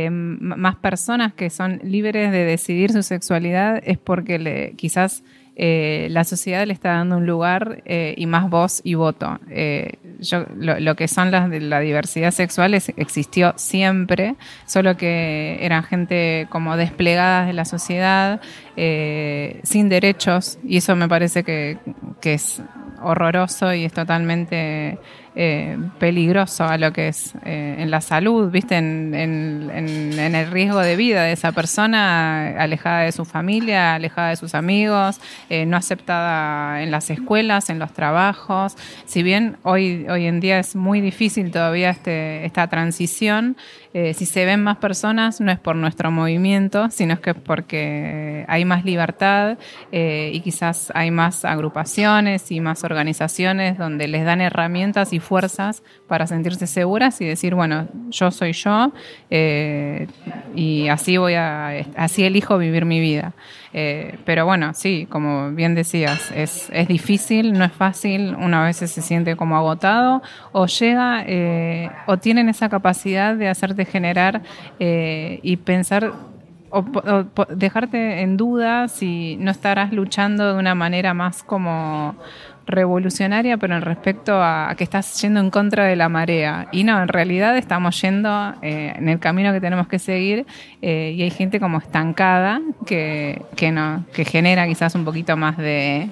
más 0.09 0.77
personas 0.77 1.33
que 1.33 1.49
son 1.49 1.81
libres 1.83 2.31
de 2.31 2.45
decidir 2.45 2.93
su 2.93 3.03
sexualidad, 3.03 3.81
es 3.83 3.97
porque 3.97 4.39
le, 4.39 4.73
quizás 4.77 5.25
eh, 5.55 6.07
la 6.09 6.23
sociedad 6.23 6.65
le 6.65 6.73
está 6.73 6.93
dando 6.93 7.17
un 7.17 7.27
lugar 7.27 7.83
eh, 7.85 8.15
y 8.17 8.25
más 8.25 8.49
voz 8.49 8.81
y 8.83 8.95
voto. 8.95 9.39
Eh, 9.49 9.99
yo, 10.19 10.45
lo, 10.55 10.95
que 10.95 11.07
son 11.07 11.29
las, 11.31 11.49
la 11.49 11.79
diversidad 11.79 12.31
sexual 12.31 12.73
existió 12.73 13.53
siempre, 13.55 14.35
solo 14.65 14.97
que 14.97 15.59
eran 15.61 15.83
gente 15.83 16.47
como 16.49 16.75
desplegadas 16.75 17.47
de 17.47 17.53
la 17.53 17.65
sociedad, 17.65 18.41
sin 18.75 19.89
derechos, 19.89 20.57
y 20.63 20.77
eso 20.77 20.95
me 20.95 21.07
parece 21.07 21.43
que, 21.43 21.77
que 22.19 22.33
es 22.35 22.61
horroroso 23.03 23.73
y 23.73 23.85
es 23.85 23.93
totalmente 23.93 24.97
eh, 25.35 25.77
peligroso 25.97 26.63
a 26.63 26.77
lo 26.77 26.93
que 26.93 27.07
es 27.07 27.33
eh, 27.43 27.77
en 27.79 27.89
la 27.89 28.01
salud, 28.01 28.51
¿viste? 28.51 28.77
En, 28.77 29.13
el 29.13 30.51
riesgo 30.51 30.79
de 30.79 30.95
vida 30.95 31.23
de 31.23 31.31
esa 31.31 31.51
persona, 31.51 32.61
alejada 32.61 33.01
de 33.01 33.11
su 33.11 33.25
familia, 33.25 33.95
alejada 33.95 34.29
de 34.29 34.35
sus 34.35 34.53
amigos, 34.53 35.19
eh, 35.49 35.65
no 35.65 35.77
aceptada 35.77 36.83
en 36.83 36.91
las 36.91 37.09
escuelas, 37.09 37.69
en 37.69 37.79
los 37.79 37.93
trabajos. 37.93 38.75
Si 39.05 39.23
bien 39.23 39.57
hoy, 39.63 40.05
hoy 40.09 40.27
en 40.27 40.39
día 40.39 40.59
es 40.59 40.75
muy 40.75 41.01
difícil 41.01 41.51
todavía 41.51 41.89
este, 41.89 42.45
esta 42.45 42.67
transición, 42.67 43.57
si 43.93 44.25
se 44.25 44.45
ven 44.45 44.63
más 44.63 44.77
personas 44.77 45.39
no 45.39 45.51
es 45.51 45.59
por 45.59 45.75
nuestro 45.75 46.09
movimiento, 46.09 46.89
sino 46.89 47.13
es 47.13 47.19
que 47.19 47.33
porque 47.35 48.43
hay 48.47 48.65
más 48.65 48.85
libertad 48.85 49.57
y 49.91 50.39
quizás 50.41 50.91
hay 50.95 51.11
más 51.11 51.45
agrupaciones 51.45 52.51
y 52.51 52.59
más 52.59 52.83
organizaciones 52.83 53.77
donde 53.77 54.07
les 54.07 54.25
dan 54.25 54.41
herramientas 54.41 55.13
y 55.13 55.19
fuerzas 55.19 55.83
para 56.07 56.27
sentirse 56.27 56.67
seguras 56.67 57.19
y 57.21 57.25
decir, 57.25 57.55
bueno, 57.55 57.87
yo 58.09 58.31
soy 58.31 58.53
yo 58.53 58.91
eh, 59.29 60.07
y 60.55 60.87
así 60.87 61.17
voy 61.17 61.35
a, 61.35 61.85
así 61.95 62.23
elijo 62.23 62.57
vivir 62.57 62.85
mi 62.85 62.99
vida. 62.99 63.33
Eh, 63.73 64.19
pero 64.25 64.45
bueno, 64.45 64.73
sí, 64.73 65.07
como 65.09 65.51
bien 65.51 65.73
decías, 65.73 66.31
es, 66.31 66.69
es, 66.71 66.87
difícil, 66.87 67.53
no 67.53 67.65
es 67.65 67.71
fácil, 67.71 68.35
una 68.35 68.63
vez 68.63 68.77
se 68.77 68.87
siente 68.87 69.35
como 69.35 69.57
agotado 69.57 70.21
o 70.51 70.67
llega 70.67 71.23
eh, 71.25 71.89
o 72.05 72.17
tienen 72.17 72.49
esa 72.49 72.69
capacidad 72.69 73.35
de 73.35 73.49
hacerte 73.49 73.85
generar 73.85 74.41
y 74.79 75.57
pensar 75.57 76.13
o, 76.73 76.83
dejarte 77.49 78.21
en 78.21 78.35
duda 78.35 78.87
si 78.87 79.37
no 79.37 79.51
estarás 79.51 79.93
luchando 79.93 80.53
de 80.53 80.59
una 80.59 80.73
manera 80.73 81.13
más 81.13 81.43
como 81.43 82.15
revolucionaria, 82.65 83.57
pero 83.57 83.75
en 83.75 83.81
respecto 83.81 84.41
a, 84.41 84.73
que 84.77 84.83
estás 84.83 85.21
yendo 85.21 85.39
en 85.39 85.49
contra 85.49 85.85
de 85.85 85.95
la 85.95 86.09
marea. 86.09 86.67
Y 86.71 86.83
no, 86.83 87.01
en 87.01 87.07
realidad 87.07 87.57
estamos 87.57 87.99
yendo 88.01 88.53
eh, 88.61 88.93
en 88.95 89.09
el 89.09 89.19
camino 89.19 89.51
que 89.51 89.61
tenemos 89.61 89.87
que 89.87 89.99
seguir 89.99 90.45
eh, 90.81 91.13
y 91.15 91.21
hay 91.21 91.31
gente 91.31 91.59
como 91.59 91.77
estancada 91.77 92.61
que, 92.85 93.41
que, 93.55 93.71
no, 93.71 94.05
que 94.13 94.25
genera 94.25 94.67
quizás 94.67 94.95
un 94.95 95.05
poquito 95.05 95.35
más 95.37 95.57
de 95.57 96.09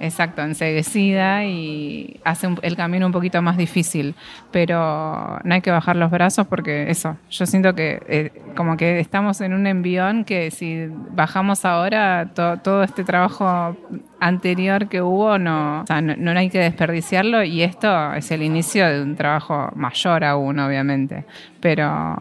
Exacto, 0.00 0.42
enseguecida 0.42 1.44
y 1.44 2.20
hace 2.22 2.48
el 2.62 2.76
camino 2.76 3.06
un 3.06 3.12
poquito 3.12 3.42
más 3.42 3.56
difícil. 3.56 4.14
Pero 4.52 5.40
no 5.42 5.54
hay 5.54 5.60
que 5.60 5.70
bajar 5.70 5.96
los 5.96 6.10
brazos 6.10 6.46
porque 6.46 6.90
eso, 6.90 7.16
yo 7.30 7.46
siento 7.46 7.74
que 7.74 8.00
eh, 8.06 8.42
como 8.54 8.76
que 8.76 9.00
estamos 9.00 9.40
en 9.40 9.54
un 9.54 9.66
envión 9.66 10.24
que 10.24 10.50
si 10.50 10.86
bajamos 11.10 11.64
ahora, 11.64 12.30
todo 12.34 12.82
este 12.82 13.02
trabajo 13.04 13.76
anterior 14.20 14.88
que 14.88 15.02
hubo 15.02 15.38
no, 15.38 15.84
no, 15.84 16.30
hay 16.30 16.50
que 16.50 16.58
desperdiciarlo 16.58 17.42
y 17.44 17.62
esto 17.62 18.14
es 18.14 18.30
el 18.30 18.42
inicio 18.42 18.88
de 18.88 19.02
un 19.02 19.16
trabajo 19.16 19.70
mayor 19.74 20.24
aún, 20.24 20.58
obviamente. 20.58 21.24
Pero 21.60 22.16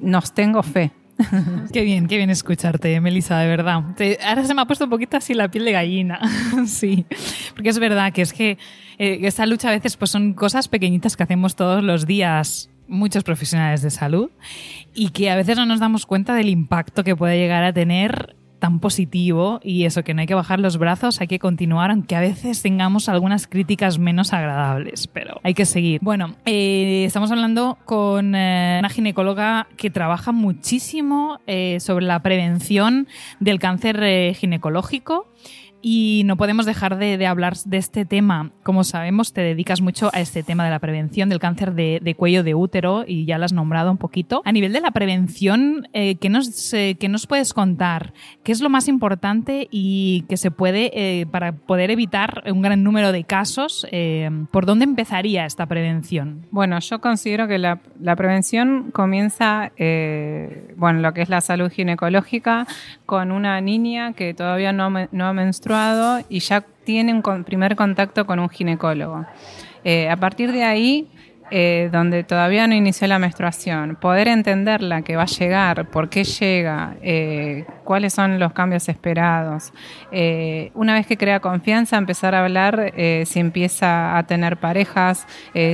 nos 0.00 0.32
tengo 0.32 0.62
fe. 0.62 0.92
qué 1.72 1.82
bien, 1.82 2.06
qué 2.06 2.16
bien 2.16 2.30
escucharte, 2.30 3.00
Melissa, 3.00 3.38
de 3.38 3.48
verdad. 3.48 3.82
ahora 4.26 4.44
se 4.44 4.54
me 4.54 4.62
ha 4.62 4.66
puesto 4.66 4.84
un 4.84 4.90
poquito 4.90 5.16
así 5.16 5.34
la 5.34 5.48
piel 5.48 5.64
de 5.64 5.72
gallina. 5.72 6.20
sí, 6.66 7.06
porque 7.54 7.70
es 7.70 7.78
verdad 7.78 8.12
que 8.12 8.22
es 8.22 8.32
que 8.32 8.58
eh, 8.98 9.20
esta 9.22 9.46
lucha 9.46 9.68
a 9.68 9.72
veces 9.72 9.96
pues 9.96 10.10
son 10.10 10.34
cosas 10.34 10.68
pequeñitas 10.68 11.16
que 11.16 11.22
hacemos 11.22 11.56
todos 11.56 11.82
los 11.82 12.06
días 12.06 12.70
muchos 12.88 13.24
profesionales 13.24 13.82
de 13.82 13.90
salud 13.90 14.30
y 14.94 15.10
que 15.10 15.30
a 15.30 15.36
veces 15.36 15.56
no 15.56 15.66
nos 15.66 15.80
damos 15.80 16.06
cuenta 16.06 16.34
del 16.34 16.48
impacto 16.48 17.02
que 17.02 17.16
puede 17.16 17.36
llegar 17.38 17.64
a 17.64 17.72
tener 17.72 18.36
tan 18.58 18.80
positivo 18.80 19.60
y 19.62 19.84
eso, 19.84 20.02
que 20.02 20.14
no 20.14 20.20
hay 20.20 20.26
que 20.26 20.34
bajar 20.34 20.60
los 20.60 20.78
brazos, 20.78 21.20
hay 21.20 21.26
que 21.26 21.38
continuar, 21.38 21.90
aunque 21.90 22.16
a 22.16 22.20
veces 22.20 22.62
tengamos 22.62 23.08
algunas 23.08 23.46
críticas 23.46 23.98
menos 23.98 24.32
agradables, 24.32 25.06
pero 25.08 25.40
hay 25.42 25.54
que 25.54 25.64
seguir. 25.64 26.00
Bueno, 26.02 26.34
eh, 26.44 27.04
estamos 27.06 27.30
hablando 27.30 27.78
con 27.84 28.34
eh, 28.34 28.76
una 28.78 28.88
ginecóloga 28.88 29.68
que 29.76 29.90
trabaja 29.90 30.32
muchísimo 30.32 31.40
eh, 31.46 31.78
sobre 31.80 32.06
la 32.06 32.20
prevención 32.20 33.08
del 33.40 33.58
cáncer 33.58 34.34
ginecológico 34.34 35.26
y 35.82 36.22
no 36.24 36.36
podemos 36.36 36.66
dejar 36.66 36.98
de, 36.98 37.26
hablar 37.26 37.56
de 37.64 37.76
este 37.76 38.04
tema. 38.04 38.50
Como 38.62 38.84
sabemos, 38.84 39.32
te 39.32 39.40
dedicas 39.40 39.80
mucho 39.80 40.10
a 40.12 40.20
este 40.20 40.42
tema 40.42 40.64
de 40.64 40.70
la 40.70 40.78
prevención 40.78 41.28
del 41.28 41.38
cáncer 41.38 41.74
de, 41.74 42.14
cuello 42.16 42.42
de 42.42 42.54
útero 42.54 43.04
y 43.06 43.24
ya 43.24 43.38
lo 43.38 43.44
has 43.44 43.52
nombrado 43.52 43.90
un 43.90 43.98
poquito. 43.98 44.42
A 44.44 44.52
nivel 44.52 44.72
de 44.72 44.80
la 44.80 44.90
prevención, 44.90 45.88
eh, 45.92 46.16
¿qué, 46.16 46.28
nos, 46.28 46.72
eh, 46.74 46.96
nos 47.08 47.26
puedes 47.26 47.52
contar? 47.52 48.12
¿Qué 48.42 48.52
es 48.52 48.60
lo 48.60 48.68
más 48.68 48.88
importante 48.88 49.68
y 49.70 50.24
que 50.28 50.36
se 50.36 50.50
puede, 50.50 50.90
eh, 50.94 51.26
para 51.26 51.52
poder 51.52 51.90
evitar 51.90 52.44
un 52.50 52.62
gran 52.62 52.82
número 52.82 53.12
de 53.12 53.24
casos, 53.24 53.86
por 54.50 54.66
dónde 54.66 54.84
empezaría 54.84 55.44
esta 55.46 55.66
prevención? 55.66 56.46
Bueno, 56.50 56.78
yo 56.80 57.00
considero 57.00 57.48
que 57.48 57.58
la, 57.58 57.80
prevención 58.16 58.90
comienza, 58.92 59.72
bueno, 60.76 61.00
lo 61.00 61.12
que 61.12 61.22
es 61.22 61.28
la 61.28 61.40
salud 61.40 61.70
ginecológica, 61.70 62.66
con 63.04 63.30
una 63.30 63.60
niña 63.60 64.14
que 64.14 64.34
todavía 64.34 64.72
no, 64.72 64.90
no 64.90 65.26
ha 65.26 65.32
y 66.28 66.40
ya 66.40 66.64
tiene 66.84 67.12
un 67.12 67.44
primer 67.44 67.76
contacto 67.76 68.26
con 68.26 68.38
un 68.38 68.48
ginecólogo. 68.48 69.26
Eh, 69.84 70.08
a 70.08 70.16
partir 70.16 70.52
de 70.52 70.64
ahí, 70.64 71.08
eh, 71.50 71.90
donde 71.92 72.24
todavía 72.24 72.66
no 72.66 72.74
inició 72.74 73.06
la 73.06 73.20
menstruación, 73.20 73.94
poder 73.94 74.26
entenderla 74.26 75.02
que 75.02 75.14
va 75.14 75.22
a 75.22 75.26
llegar, 75.26 75.88
por 75.90 76.08
qué 76.08 76.24
llega, 76.24 76.96
eh, 77.02 77.64
cuáles 77.84 78.14
son 78.14 78.40
los 78.40 78.52
cambios 78.52 78.88
esperados. 78.88 79.72
Eh, 80.10 80.72
una 80.74 80.94
vez 80.94 81.06
que 81.06 81.16
crea 81.16 81.38
confianza, 81.38 81.98
empezar 81.98 82.34
a 82.34 82.44
hablar 82.44 82.92
si 83.24 83.38
empieza 83.38 84.18
a 84.18 84.24
tener 84.24 84.56
parejas, 84.56 85.26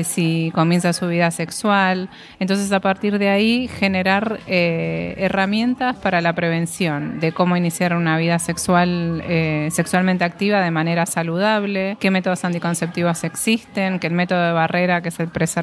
si 0.05 0.53
comienza 0.55 0.93
su 0.93 1.09
vida 1.09 1.31
sexual. 1.31 2.11
Entonces, 2.39 2.71
a 2.73 2.81
partir 2.81 3.19
de 3.19 3.31
ahí, 3.31 3.69
generar 3.69 4.41
herramientas 4.47 5.97
para 5.97 6.21
la 6.21 6.35
prevención 6.35 7.19
de 7.21 7.33
cómo 7.33 7.57
iniciar 7.57 7.95
una 7.95 8.19
vida 8.19 8.39
sexual 8.39 9.23
sexualmente 9.71 10.25
activa 10.25 10.61
de 10.61 10.71
manera 10.71 11.07
saludable, 11.07 11.97
qué 11.99 12.11
métodos 12.11 12.45
anticonceptivos 12.45 13.25
existen, 13.25 13.99
que 13.99 14.09
el 14.09 14.13
método 14.13 14.47
de 14.47 14.53
barrera, 14.53 15.01
que 15.01 15.09
es 15.09 15.21
el 15.21 15.29
preservativo, 15.29 15.62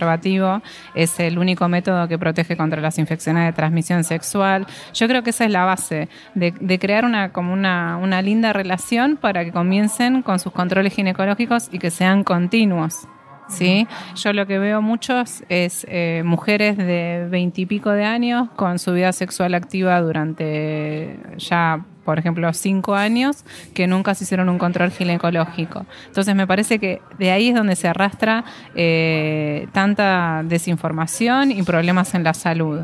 es 0.95 1.19
el 1.19 1.37
único 1.37 1.67
método 1.67 2.07
que 2.07 2.17
protege 2.17 2.57
contra 2.57 2.81
las 2.81 2.97
infecciones 2.99 3.45
de 3.45 3.53
transmisión 3.53 4.03
sexual. 4.03 4.65
Yo 4.93 5.07
creo 5.07 5.23
que 5.23 5.31
esa 5.31 5.45
es 5.45 5.51
la 5.51 5.65
base 5.65 6.09
de, 6.35 6.79
crear 6.79 7.05
una, 7.05 7.31
como 7.31 7.53
una, 7.53 8.21
linda 8.21 8.53
relación 8.53 9.17
para 9.17 9.45
que 9.45 9.51
comiencen 9.51 10.21
con 10.21 10.39
sus 10.39 10.51
controles 10.51 10.93
ginecológicos 10.93 11.69
y 11.71 11.79
que 11.79 11.89
sean 11.89 12.23
continuos. 12.23 13.07
¿sí? 13.47 13.87
Yo 14.15 14.33
lo 14.33 14.45
que 14.45 14.59
veo 14.59 14.81
muchos 14.81 15.43
es 15.49 15.85
eh, 15.89 16.21
mujeres 16.25 16.77
de 16.77 17.27
veintipico 17.29 17.91
de 17.91 18.05
años 18.05 18.49
con 18.55 18.79
su 18.79 18.93
vida 18.93 19.11
sexual 19.11 19.55
activa 19.55 19.99
durante 20.01 21.17
ya 21.37 21.85
por 22.09 22.17
ejemplo, 22.17 22.51
cinco 22.53 22.95
años 22.95 23.45
que 23.75 23.85
nunca 23.85 24.15
se 24.15 24.23
hicieron 24.23 24.49
un 24.49 24.57
control 24.57 24.89
ginecológico. 24.89 25.85
Entonces 26.07 26.33
me 26.33 26.47
parece 26.47 26.79
que 26.79 27.03
de 27.19 27.29
ahí 27.29 27.49
es 27.49 27.55
donde 27.55 27.75
se 27.75 27.87
arrastra 27.87 28.45
eh, 28.73 29.67
tanta 29.73 30.41
desinformación 30.43 31.51
y 31.51 31.61
problemas 31.61 32.15
en 32.15 32.23
la 32.23 32.33
salud. 32.33 32.79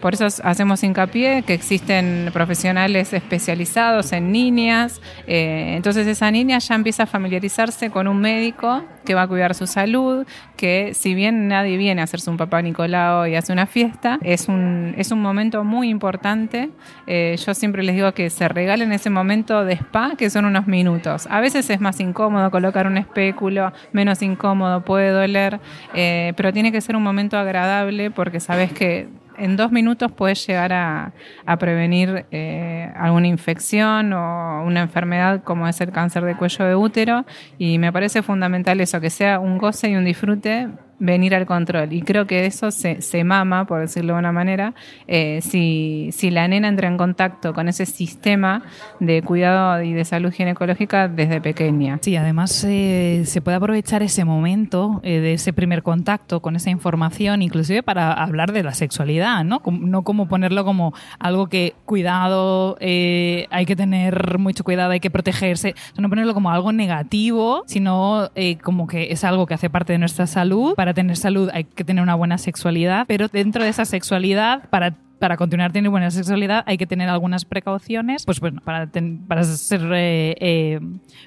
Por 0.00 0.14
eso 0.14 0.26
hacemos 0.42 0.82
hincapié 0.82 1.42
que 1.42 1.54
existen 1.54 2.30
profesionales 2.32 3.12
especializados 3.12 4.12
en 4.12 4.30
niñas. 4.30 5.00
Eh, 5.26 5.74
entonces 5.76 6.06
esa 6.06 6.30
niña 6.30 6.58
ya 6.58 6.74
empieza 6.74 7.04
a 7.04 7.06
familiarizarse 7.06 7.90
con 7.90 8.06
un 8.06 8.18
médico 8.18 8.84
que 9.04 9.14
va 9.14 9.22
a 9.22 9.28
cuidar 9.28 9.54
su 9.54 9.66
salud, 9.66 10.26
que 10.56 10.92
si 10.92 11.14
bien 11.14 11.48
nadie 11.48 11.76
viene 11.76 12.00
a 12.02 12.04
hacerse 12.04 12.28
un 12.28 12.36
papá 12.36 12.60
Nicolau 12.60 13.26
y 13.26 13.36
hace 13.36 13.52
una 13.52 13.66
fiesta, 13.66 14.18
es 14.22 14.48
un, 14.48 14.94
es 14.98 15.12
un 15.12 15.22
momento 15.22 15.64
muy 15.64 15.88
importante. 15.88 16.70
Eh, 17.06 17.36
yo 17.44 17.54
siempre 17.54 17.82
les 17.82 17.94
digo 17.94 18.12
que 18.12 18.28
se 18.28 18.48
regalen 18.48 18.92
ese 18.92 19.08
momento 19.08 19.64
de 19.64 19.74
spa, 19.74 20.12
que 20.18 20.28
son 20.28 20.44
unos 20.44 20.66
minutos. 20.66 21.26
A 21.30 21.40
veces 21.40 21.70
es 21.70 21.80
más 21.80 22.00
incómodo 22.00 22.50
colocar 22.50 22.86
un 22.86 22.98
espéculo, 22.98 23.72
menos 23.92 24.20
incómodo, 24.22 24.84
puede 24.84 25.10
doler, 25.10 25.60
eh, 25.94 26.32
pero 26.36 26.52
tiene 26.52 26.72
que 26.72 26.80
ser 26.80 26.96
un 26.96 27.02
momento 27.02 27.38
agradable 27.38 28.10
porque 28.10 28.40
sabes 28.40 28.72
que 28.72 29.08
en 29.38 29.56
dos 29.56 29.72
minutos 29.72 30.12
puedes 30.12 30.46
llegar 30.46 30.72
a, 30.72 31.12
prevenir 31.58 32.26
eh, 32.30 32.92
alguna 32.96 33.26
infección 33.28 34.12
o 34.12 34.64
una 34.64 34.82
enfermedad 34.82 35.42
como 35.42 35.66
es 35.68 35.80
el 35.80 35.92
cáncer 35.92 36.24
de 36.24 36.36
cuello 36.36 36.64
de 36.64 36.74
útero. 36.74 37.24
Y 37.58 37.78
me 37.78 37.92
parece 37.92 38.22
fundamental 38.22 38.80
eso, 38.80 39.00
que 39.00 39.10
sea 39.10 39.38
un 39.38 39.58
goce 39.58 39.90
y 39.90 39.96
un 39.96 40.04
disfrute 40.04 40.68
venir 40.98 41.34
al 41.34 41.46
control. 41.46 41.92
Y 41.92 42.02
creo 42.02 42.26
que 42.26 42.46
eso 42.46 42.70
se, 42.70 43.02
se 43.02 43.24
mama, 43.24 43.66
por 43.66 43.80
decirlo 43.80 44.14
de 44.14 44.18
una 44.18 44.32
manera, 44.32 44.74
eh, 45.06 45.40
si, 45.42 46.10
si, 46.12 46.30
la 46.30 46.48
nena 46.48 46.68
entra 46.68 46.88
en 46.88 46.96
contacto 46.96 47.52
con 47.52 47.68
ese 47.68 47.86
sistema 47.86 48.62
de 49.00 49.22
cuidado 49.22 49.82
y 49.82 49.92
de 49.92 50.04
salud 50.04 50.32
ginecológica 50.32 51.08
desde 51.08 51.40
pequeña. 51.40 51.98
Sí, 52.02 52.16
además 52.16 52.64
eh, 52.64 53.22
se 53.26 53.40
puede 53.40 53.56
aprovechar 53.56 54.02
ese 54.02 54.24
momento 54.24 55.00
eh, 55.02 55.20
de 55.20 55.34
ese 55.34 55.52
primer 55.52 55.82
contacto 55.82 56.40
con 56.40 56.56
esa 56.56 56.70
información, 56.70 57.42
inclusive 57.42 57.82
para 57.82 58.12
hablar 58.12 58.52
de 58.52 58.62
la 58.62 58.74
sexualidad, 58.74 59.44
¿no? 59.44 59.62
no 59.66 60.02
como 60.02 60.28
ponerlo 60.28 60.64
como 60.64 60.94
algo 61.18 61.48
que, 61.48 61.74
cuidado, 61.84 62.76
hay 62.80 63.66
que 63.66 63.76
tener 63.76 64.38
mucho 64.38 64.64
cuidado, 64.64 64.92
hay 64.92 65.00
que 65.00 65.10
protegerse, 65.10 65.74
no 65.98 66.08
ponerlo 66.08 66.34
como 66.34 66.50
algo 66.50 66.72
negativo, 66.72 67.64
sino 67.66 68.30
como 68.62 68.86
que 68.86 69.12
es 69.12 69.24
algo 69.24 69.46
que 69.46 69.54
hace 69.54 69.70
parte 69.70 69.92
de 69.92 69.98
nuestra 69.98 70.26
salud 70.26 70.74
tener 70.94 71.16
salud 71.16 71.50
hay 71.52 71.64
que 71.64 71.84
tener 71.84 72.02
una 72.02 72.14
buena 72.14 72.38
sexualidad, 72.38 73.06
pero 73.06 73.28
dentro 73.28 73.62
de 73.62 73.70
esa 73.70 73.84
sexualidad, 73.84 74.68
para 74.70 74.94
para 75.18 75.36
continuar 75.36 75.72
teniendo 75.72 75.90
buena 75.90 76.10
sexualidad 76.10 76.62
hay 76.66 76.76
que 76.76 76.86
tener 76.86 77.08
algunas 77.08 77.44
precauciones, 77.44 78.24
pues 78.24 78.40
bueno, 78.40 78.60
para, 78.62 78.88
para 79.26 79.44
ser 79.44 79.80
eh, 79.94 80.36
eh, 80.40 80.80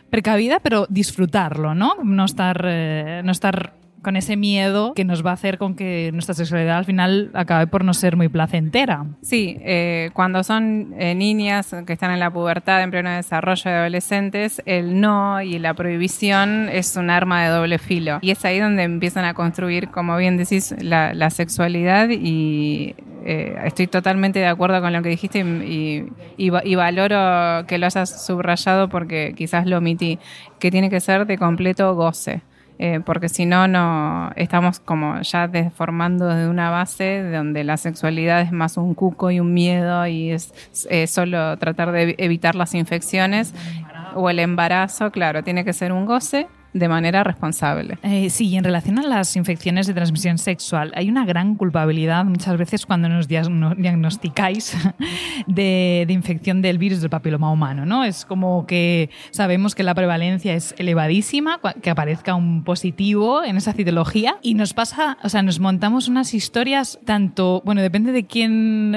precavida, 0.09 0.59
pero 0.59 0.85
disfrutarlo, 0.89 1.73
¿no? 1.73 1.95
No 2.03 2.25
estar, 2.25 2.61
eh, 2.65 3.21
no 3.23 3.31
estar 3.31 3.73
con 4.01 4.15
ese 4.15 4.37
miedo 4.37 4.93
que 4.93 5.05
nos 5.05 5.25
va 5.25 5.31
a 5.31 5.33
hacer 5.33 5.57
con 5.57 5.75
que 5.75 6.09
nuestra 6.13 6.33
sexualidad 6.33 6.77
al 6.77 6.85
final 6.85 7.31
acabe 7.33 7.67
por 7.67 7.83
no 7.83 7.93
ser 7.93 8.15
muy 8.15 8.29
placentera. 8.29 9.05
Sí, 9.21 9.57
eh, 9.61 10.09
cuando 10.13 10.43
son 10.43 10.93
eh, 10.97 11.15
niñas 11.15 11.75
que 11.85 11.93
están 11.93 12.11
en 12.11 12.19
la 12.19 12.31
pubertad, 12.31 12.81
en 12.81 12.91
pleno 12.91 13.09
desarrollo 13.09 13.69
de 13.69 13.77
adolescentes, 13.77 14.61
el 14.65 14.99
no 14.99 15.41
y 15.41 15.59
la 15.59 15.73
prohibición 15.73 16.69
es 16.69 16.95
un 16.95 17.09
arma 17.09 17.43
de 17.43 17.49
doble 17.49 17.77
filo. 17.77 18.19
Y 18.21 18.31
es 18.31 18.43
ahí 18.45 18.59
donde 18.59 18.83
empiezan 18.83 19.25
a 19.25 19.33
construir, 19.33 19.89
como 19.89 20.17
bien 20.17 20.37
decís, 20.37 20.73
la, 20.79 21.29
sexualidad 21.29 22.09
y 22.09 22.95
eh, 23.23 23.55
estoy 23.65 23.85
totalmente 23.87 24.39
de 24.39 24.47
acuerdo 24.47 24.81
con 24.81 24.91
lo 24.93 25.03
que 25.03 25.09
dijiste 25.09 25.39
y, 25.39 26.05
y, 26.37 26.75
valoro 26.75 27.67
que 27.67 27.77
lo 27.77 27.85
hayas 27.85 28.25
subrayado 28.25 28.89
porque 28.89 29.33
quizás 29.37 29.67
lo 29.67 29.77
omití, 29.77 30.17
que 30.57 30.71
tiene 30.71 30.89
que 30.89 30.99
ser 30.99 31.27
de 31.27 31.37
completo 31.37 31.93
goce. 31.93 32.41
Eh, 32.79 33.01
porque 33.05 33.27
si 33.27 33.45
no, 33.45 33.67
no 33.67 34.31
estamos 34.37 34.79
como 34.79 35.21
ya 35.21 35.47
deformando 35.49 36.27
desde 36.27 36.47
una 36.47 36.69
base 36.69 37.29
donde 37.29 37.65
la 37.65 37.75
sexualidad 37.75 38.41
es 38.41 38.53
más 38.53 38.77
un 38.77 38.93
cuco 38.93 39.31
y 39.31 39.41
un 39.41 39.53
miedo 39.53 40.07
y 40.07 40.31
es 40.31 40.53
solo 41.07 41.57
tratar 41.57 41.91
de 41.91 42.15
evitar 42.17 42.55
las 42.55 42.73
infecciones 42.73 43.53
o 44.15 44.29
el 44.29 44.39
embarazo, 44.39 45.11
claro, 45.11 45.43
tiene 45.43 45.65
que 45.65 45.73
ser 45.73 45.91
un 45.91 46.05
goce 46.05 46.47
de 46.73 46.87
manera 46.87 47.23
responsable. 47.23 47.97
Eh, 48.03 48.29
sí, 48.29 48.47
y 48.47 48.57
en 48.57 48.63
relación 48.63 48.99
a 48.99 49.03
las 49.03 49.35
infecciones 49.35 49.87
de 49.87 49.93
transmisión 49.93 50.37
sexual, 50.37 50.91
hay 50.95 51.09
una 51.09 51.25
gran 51.25 51.55
culpabilidad 51.55 52.25
muchas 52.25 52.57
veces 52.57 52.85
cuando 52.85 53.09
nos 53.09 53.27
diagnosticáis 53.27 54.77
de, 55.47 56.05
infección 56.09 56.61
del 56.61 56.77
virus 56.77 57.01
del 57.01 57.09
papiloma 57.09 57.51
humano, 57.51 57.85
¿no? 57.85 58.03
Es 58.03 58.25
como 58.25 58.65
que 58.65 59.09
sabemos 59.31 59.75
que 59.75 59.83
la 59.83 59.95
prevalencia 59.95 60.53
es 60.53 60.75
elevadísima, 60.77 61.59
que 61.81 61.89
aparezca 61.89 62.35
un 62.35 62.63
positivo 62.63 63.43
en 63.43 63.57
esa 63.57 63.73
citología 63.73 64.37
y 64.41 64.53
nos 64.53 64.73
pasa, 64.73 65.17
o 65.23 65.29
sea, 65.29 65.41
nos 65.41 65.59
montamos 65.59 66.07
unas 66.07 66.33
historias 66.33 66.99
tanto, 67.05 67.61
bueno, 67.65 67.81
depende 67.81 68.11
de 68.11 68.25
quién, 68.25 68.91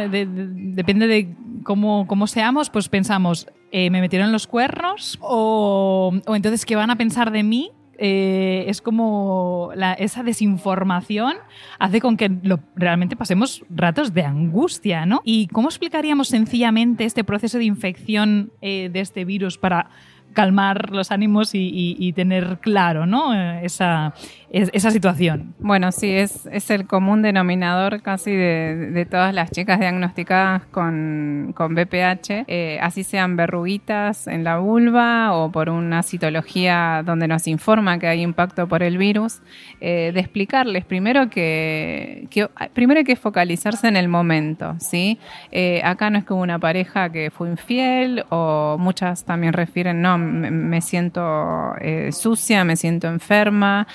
depende 0.74 1.06
de 1.06 1.34
cómo, 1.62 2.06
cómo 2.06 2.26
seamos, 2.26 2.70
pues 2.70 2.88
pensamos, 2.88 3.46
eh, 3.70 3.90
me 3.90 4.00
metieron 4.00 4.32
los 4.32 4.46
cuernos 4.46 5.18
o, 5.20 6.12
entonces 6.26 6.66
qué 6.66 6.76
van 6.76 6.90
a 6.90 6.96
pensar 6.96 7.30
de 7.30 7.42
mí. 7.42 7.70
Eh, 8.04 8.64
es 8.66 8.80
como 8.80 9.70
esa 9.98 10.24
desinformación 10.24 11.34
hace 11.78 12.00
con 12.00 12.16
que 12.16 12.32
realmente 12.74 13.14
pasemos 13.16 13.64
ratos 13.70 14.12
de 14.12 14.24
angustia, 14.24 15.06
¿no? 15.06 15.20
¿Y 15.24 15.46
cómo 15.48 15.68
explicaríamos 15.68 16.28
sencillamente 16.28 17.04
este 17.04 17.22
proceso 17.22 17.58
de 17.58 17.64
infección 17.64 18.50
eh, 18.60 18.88
de 18.92 19.00
este 19.00 19.24
virus 19.24 19.56
para 19.56 19.90
calmar 20.32 20.90
los 20.90 21.10
ánimos 21.10 21.50
y, 21.52 22.12
tener 22.14 22.58
claro 22.60 23.06
¿no? 23.06 23.34
esa, 23.60 24.14
esa 24.52 24.90
situación. 24.90 25.54
Bueno, 25.60 25.92
sí, 25.92 26.12
es, 26.12 26.46
es 26.52 26.70
el 26.70 26.86
común 26.86 27.22
denominador 27.22 28.02
casi 28.02 28.32
de, 28.32 29.06
todas 29.10 29.34
las 29.34 29.50
chicas 29.50 29.80
diagnosticadas 29.80 30.66
con, 30.66 31.54
con 31.56 31.74
BPH, 31.74 32.44
eh, 32.46 32.78
así 32.82 33.02
sean 33.02 33.34
verruguitas 33.36 34.26
en 34.26 34.44
la 34.44 34.58
vulva 34.58 35.32
o 35.32 35.50
por 35.50 35.70
una 35.70 36.02
citología 36.02 37.02
donde 37.04 37.28
nos 37.28 37.46
informa 37.48 37.98
que 37.98 38.06
hay 38.06 38.20
impacto 38.20 38.68
por 38.68 38.82
el 38.82 38.98
virus, 38.98 39.40
eh, 39.80 40.10
de 40.12 40.20
explicarles 40.20 40.84
primero 40.84 41.30
que, 41.30 42.28
primero 42.74 42.98
hay 42.98 43.04
que 43.04 43.16
focalizarse 43.16 43.88
en 43.88 43.96
el 43.96 44.08
momento, 44.08 44.76
¿sí? 44.78 45.18
Eh, 45.50 45.80
acá 45.82 46.10
no 46.10 46.18
es 46.18 46.24
como 46.24 46.42
una 46.42 46.58
pareja 46.58 47.10
que 47.10 47.30
fue 47.30 47.48
infiel 47.48 48.24
o 48.28 48.76
muchas 48.78 49.24
también 49.24 49.54
refieren, 49.54 50.02
no, 50.02 50.18
me, 50.18 50.80
siento 50.82 51.72
sucia, 52.10 52.64
me 52.64 52.76
siento 52.76 53.08
enferma. 53.08 53.86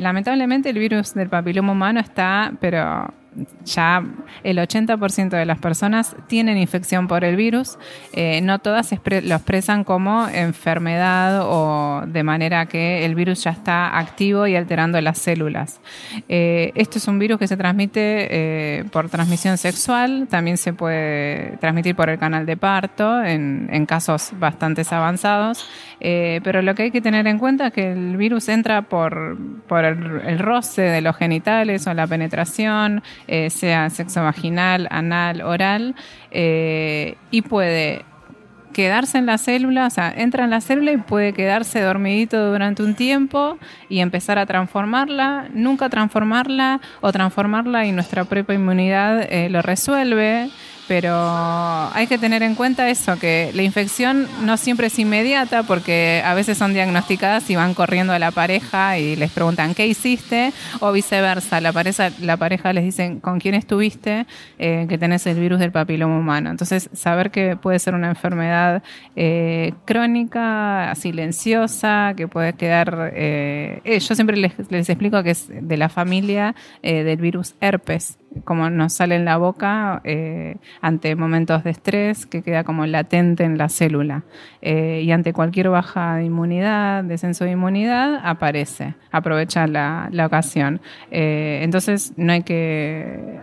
Lamentablemente 0.00 0.70
el 0.70 0.78
virus 0.78 1.14
del 1.14 1.28
papiloma 1.28 1.72
humano 1.72 2.00
está, 2.00 2.52
pero 2.60 3.12
ya 3.64 4.02
el 4.42 4.58
80% 4.58 5.30
de 5.30 5.44
las 5.44 5.58
personas 5.58 6.16
tienen 6.26 6.56
infección 6.56 7.06
por 7.08 7.24
el 7.24 7.36
virus. 7.36 7.78
Eh, 8.12 8.40
no 8.40 8.58
todas 8.58 8.90
lo 8.92 9.34
expresan 9.34 9.84
como 9.84 10.28
enfermedad 10.28 11.42
o 11.44 12.02
de 12.06 12.22
manera 12.22 12.66
que 12.66 13.04
el 13.04 13.14
virus 13.14 13.44
ya 13.44 13.50
está 13.50 13.98
activo 13.98 14.46
y 14.46 14.56
alterando 14.56 15.00
las 15.00 15.18
células. 15.18 15.80
Eh, 16.28 16.72
esto 16.74 16.98
es 16.98 17.06
un 17.08 17.18
virus 17.18 17.38
que 17.38 17.46
se 17.46 17.56
transmite 17.56 18.00
eh, 18.00 18.84
por 18.90 19.08
transmisión 19.08 19.58
sexual, 19.58 20.26
también 20.28 20.56
se 20.56 20.72
puede 20.72 21.56
transmitir 21.58 21.94
por 21.94 22.08
el 22.08 22.18
canal 22.18 22.46
de 22.46 22.56
parto 22.56 23.22
en, 23.22 23.68
casos 23.86 24.32
bastante 24.38 24.82
avanzados, 24.90 25.66
pero 25.98 26.60
lo 26.60 26.74
que 26.74 26.84
hay 26.84 26.90
que 26.90 27.00
tener 27.00 27.26
en 27.26 27.38
cuenta 27.38 27.68
es 27.68 27.72
que 27.72 27.92
el 27.92 28.16
virus 28.18 28.48
entra 28.48 28.82
por 28.82 29.38
el 29.70 30.38
roce 30.38 30.82
de 30.82 31.00
los 31.00 31.16
genitales 31.16 31.86
o 31.86 31.94
la 31.94 32.06
penetración, 32.06 33.02
eh, 33.26 33.50
sea 33.50 33.90
sexo 33.90 34.22
vaginal, 34.22 34.88
anal, 34.90 35.42
oral, 35.42 35.94
eh, 36.30 37.16
y 37.30 37.42
puede 37.42 38.04
quedarse 38.72 39.18
en 39.18 39.26
la 39.26 39.38
célula, 39.38 39.86
o 39.86 39.90
sea, 39.90 40.12
entra 40.16 40.44
en 40.44 40.50
la 40.50 40.60
célula 40.60 40.92
y 40.92 40.98
puede 40.98 41.32
quedarse 41.32 41.80
dormidito 41.80 42.52
durante 42.52 42.82
un 42.82 42.94
tiempo 42.94 43.58
y 43.88 43.98
empezar 43.98 44.38
a 44.38 44.46
transformarla, 44.46 45.48
nunca 45.52 45.88
transformarla 45.88 46.80
o 47.00 47.10
transformarla 47.10 47.86
y 47.86 47.92
nuestra 47.92 48.24
propia 48.24 48.54
inmunidad 48.54 49.26
eh, 49.32 49.48
lo 49.50 49.62
resuelve 49.62 50.50
pero 50.88 51.14
hay 51.92 52.06
que 52.08 52.16
tener 52.16 52.42
en 52.42 52.54
cuenta 52.54 52.88
eso, 52.88 53.18
que 53.18 53.52
la 53.54 53.62
infección 53.62 54.26
no 54.42 54.56
siempre 54.56 54.86
es 54.86 54.98
inmediata 54.98 55.62
porque 55.62 56.22
a 56.24 56.32
veces 56.34 56.56
son 56.56 56.72
diagnosticadas 56.72 57.48
y 57.50 57.56
van 57.56 57.74
corriendo 57.74 58.14
a 58.14 58.18
la 58.18 58.30
pareja 58.30 58.98
y 58.98 59.14
les 59.14 59.30
preguntan 59.30 59.74
qué 59.74 59.86
hiciste 59.86 60.52
o 60.80 60.90
viceversa, 60.90 61.60
la 61.60 61.72
pareja, 61.72 62.10
la 62.20 62.38
pareja 62.38 62.72
les 62.72 62.84
dicen 62.84 63.20
con 63.20 63.38
quién 63.38 63.54
estuviste 63.54 64.26
eh, 64.58 64.86
que 64.88 64.96
tenés 64.96 65.26
el 65.26 65.38
virus 65.38 65.58
del 65.58 65.72
papiloma 65.72 66.18
humano. 66.18 66.50
Entonces, 66.50 66.88
saber 66.94 67.30
que 67.30 67.56
puede 67.56 67.78
ser 67.78 67.94
una 67.94 68.08
enfermedad 68.08 68.82
eh, 69.14 69.74
crónica, 69.84 70.94
silenciosa, 70.96 72.14
que 72.16 72.28
puede 72.28 72.54
quedar... 72.54 73.12
Eh, 73.14 73.98
yo 74.00 74.14
siempre 74.14 74.36
les, 74.36 74.52
les, 74.70 74.88
explico 74.88 75.22
que 75.22 75.30
es 75.30 75.48
de 75.48 75.76
la 75.76 75.88
familia 75.88 76.54
del 76.82 77.18
virus 77.18 77.54
herpes 77.60 78.17
como 78.44 78.70
nos 78.70 78.92
sale 78.92 79.16
en 79.16 79.24
la 79.24 79.36
boca 79.36 80.00
eh, 80.04 80.56
ante 80.80 81.14
momentos 81.16 81.64
de 81.64 81.70
estrés 81.70 82.26
que 82.26 82.42
queda 82.42 82.64
como 82.64 82.86
latente 82.86 83.44
en 83.44 83.58
la 83.58 83.68
célula. 83.68 84.24
Eh, 84.62 85.02
y 85.04 85.10
ante 85.12 85.32
cualquier 85.32 85.70
baja 85.70 86.16
de 86.16 86.24
inmunidad, 86.24 87.04
descenso 87.04 87.44
de 87.44 87.52
inmunidad, 87.52 88.20
aparece, 88.22 88.94
aprovecha 89.10 89.66
la, 89.66 90.10
ocasión. 90.26 90.80
Eh, 91.10 91.60
entonces 91.62 92.12
no 92.16 92.32
hay 92.32 92.42
que 92.42 93.38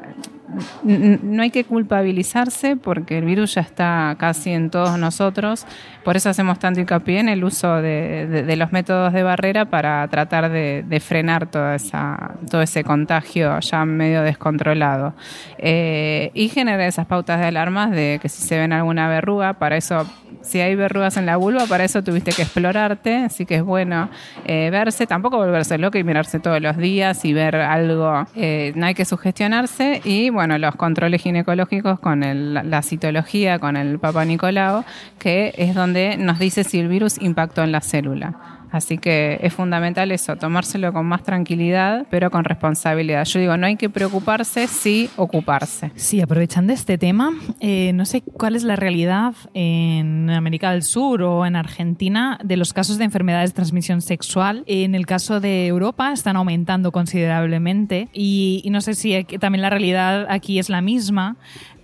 no 0.84 1.42
hay 1.42 1.50
que 1.50 1.64
culpabilizarse 1.64 2.76
porque 2.76 3.18
el 3.18 3.26
virus 3.26 3.56
ya 3.56 3.62
está 3.62 4.16
casi 4.20 4.52
en 4.52 4.70
todos 4.70 4.98
nosotros. 5.00 5.66
Por 6.04 6.16
eso 6.16 6.30
hacemos 6.30 6.60
tanto 6.60 6.80
hincapié 6.80 7.20
en 7.20 7.30
el 7.30 7.44
uso 7.44 7.82
de, 7.82 8.54
los 8.56 8.72
métodos 8.72 9.12
de 9.14 9.24
barrera 9.24 9.66
para 9.66 10.08
tratar 10.08 10.50
de, 10.52 11.02
frenar 11.04 11.48
toda 11.50 11.76
esa, 11.76 12.36
todo 12.50 12.62
ese 12.62 12.84
contagio 12.84 13.60
ya 13.60 13.86
medio 13.86 14.22
descontrolado. 14.22 15.14
Eh, 15.58 16.32
y 16.34 16.50
generar 16.50 16.82
esas 16.82 17.08
pautas 17.08 17.40
de 17.40 17.48
alarmas 17.48 17.92
de 17.92 18.20
que 18.22 18.30
si 18.30 18.44
se 18.44 18.58
ven 18.58 18.74
alguna 18.74 19.08
verruga, 19.08 19.54
para 19.54 19.78
eso, 19.78 20.06
si 20.46 20.62
hay 20.62 20.76
verrugas 20.76 21.18
en 21.18 21.26
la 21.26 21.38
vulva, 21.38 21.66
para 21.68 21.84
eso 21.84 22.04
tuviste 22.04 22.32
que 22.32 22.44
explorarte. 22.44 23.16
Así 23.18 23.46
que 23.46 23.56
es 23.56 23.64
bueno 23.64 24.10
eh, 24.46 24.70
verse, 24.72 25.08
tampoco 25.08 25.38
volverse 25.38 25.78
loco 25.78 25.98
y 25.98 26.04
mirarse 26.04 26.40
todos 26.40 26.62
los 26.62 26.78
días 26.78 27.26
y 27.26 27.34
ver 27.34 27.56
algo. 27.56 28.26
Eh, 28.36 28.74
no 28.76 28.86
hay 28.86 28.94
que 28.94 29.06
sugestionarse 29.06 30.02
y 30.04 30.30
bueno, 30.30 30.58
los 30.58 30.76
controles 30.76 31.22
ginecológicos 31.22 32.00
con 32.00 32.22
la 32.22 32.82
citología, 32.82 33.60
con 33.60 33.78
el 33.78 34.00
Papa 34.00 34.26
Nicolau, 34.26 34.84
que 35.20 35.54
es 35.58 35.76
donde 35.76 36.18
nos 36.18 36.40
dice 36.40 36.64
si 36.64 36.80
el 36.80 36.88
virus 36.88 37.22
impactó 37.22 37.64
en 37.64 37.72
la 37.72 37.82
célula. 37.82 38.55
Así 38.76 38.98
que 38.98 39.40
es 39.42 39.54
fundamental 39.54 40.12
eso, 40.12 40.36
tomárselo 40.36 40.92
con 40.92 41.06
más 41.06 41.24
tranquilidad, 41.24 42.06
pero 42.10 42.30
con 42.30 42.44
responsabilidad. 42.44 43.24
Yo 43.24 43.40
digo, 43.40 43.56
no 43.56 43.68
hay 43.68 43.78
que 43.78 43.90
preocuparse, 43.90 44.68
sí 44.68 45.10
ocuparse. 45.16 45.94
Sí, 45.96 46.20
aprovechando 46.20 46.74
este 46.74 46.98
tema, 46.98 47.32
eh, 47.62 47.94
no 47.94 48.06
sé 48.06 48.22
cuál 48.22 48.54
es 48.54 48.64
la 48.64 48.76
realidad 48.76 49.34
en 49.54 50.30
América 50.30 50.72
del 50.72 50.84
Sur 50.84 51.24
o 51.24 51.46
en 51.46 51.56
Argentina 51.56 52.38
de 52.44 52.58
los 52.58 52.74
casos 52.74 52.98
de 52.98 53.06
enfermedades 53.06 53.52
de 53.52 53.56
transmisión 53.56 54.02
sexual. 54.02 54.66
En 54.68 54.94
el 54.94 55.06
caso 55.06 55.40
de 55.40 55.68
Europa 55.68 56.12
están 56.12 56.36
aumentando 56.36 56.92
considerablemente 56.92 58.10
y, 58.12 58.62
y 58.66 58.72
no 58.72 58.82
sé 58.82 58.94
si 58.94 59.24
también 59.40 59.62
la 59.62 59.70
realidad 59.70 60.28
aquí 60.30 60.60
es 60.60 60.68
la 60.68 60.82
misma. 60.82 61.38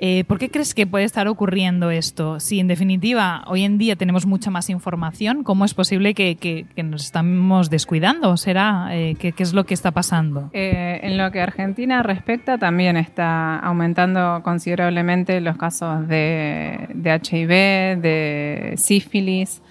Eh, 0.03 0.23
¿Por 0.23 0.39
qué 0.39 0.49
crees 0.49 0.73
que 0.73 0.87
puede 0.87 1.05
estar 1.05 1.27
ocurriendo 1.27 1.91
esto? 1.91 2.39
Si 2.39 2.59
en 2.59 2.67
definitiva 2.67 3.43
hoy 3.45 3.61
en 3.61 3.77
día 3.77 3.95
tenemos 3.95 4.25
mucha 4.25 4.49
más 4.49 4.67
información, 4.71 5.43
¿cómo 5.43 5.63
es 5.63 5.75
posible 5.75 6.15
que, 6.15 6.65
nos 6.83 7.03
estamos 7.03 7.69
descuidando? 7.69 8.35
¿Será? 8.35 8.87
Eh, 8.93 9.15
¿qué, 9.19 9.31
es 9.37 9.53
lo 9.53 9.63
que 9.65 9.75
está 9.75 9.91
pasando? 9.91 10.49
Eh, 10.53 11.01
en 11.03 11.19
lo 11.19 11.29
que 11.29 11.39
Argentina 11.39 12.01
respecta, 12.01 12.57
también 12.57 12.97
está 12.97 13.59
aumentando 13.59 14.41
considerablemente 14.43 15.39
los 15.39 15.55
casos 15.55 16.07
de, 16.07 16.89
de 16.95 17.11
HIV, 17.11 18.01
de 18.01 18.73
sífilis, 18.77 19.61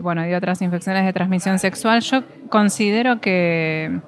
bueno, 0.00 0.26
y 0.26 0.32
otras 0.32 0.62
infecciones 0.62 1.04
de 1.04 1.12
transmisión 1.12 1.58
sexual. 1.58 2.00
Yo 2.00 2.22
considero 2.48 3.20
que 3.20 4.00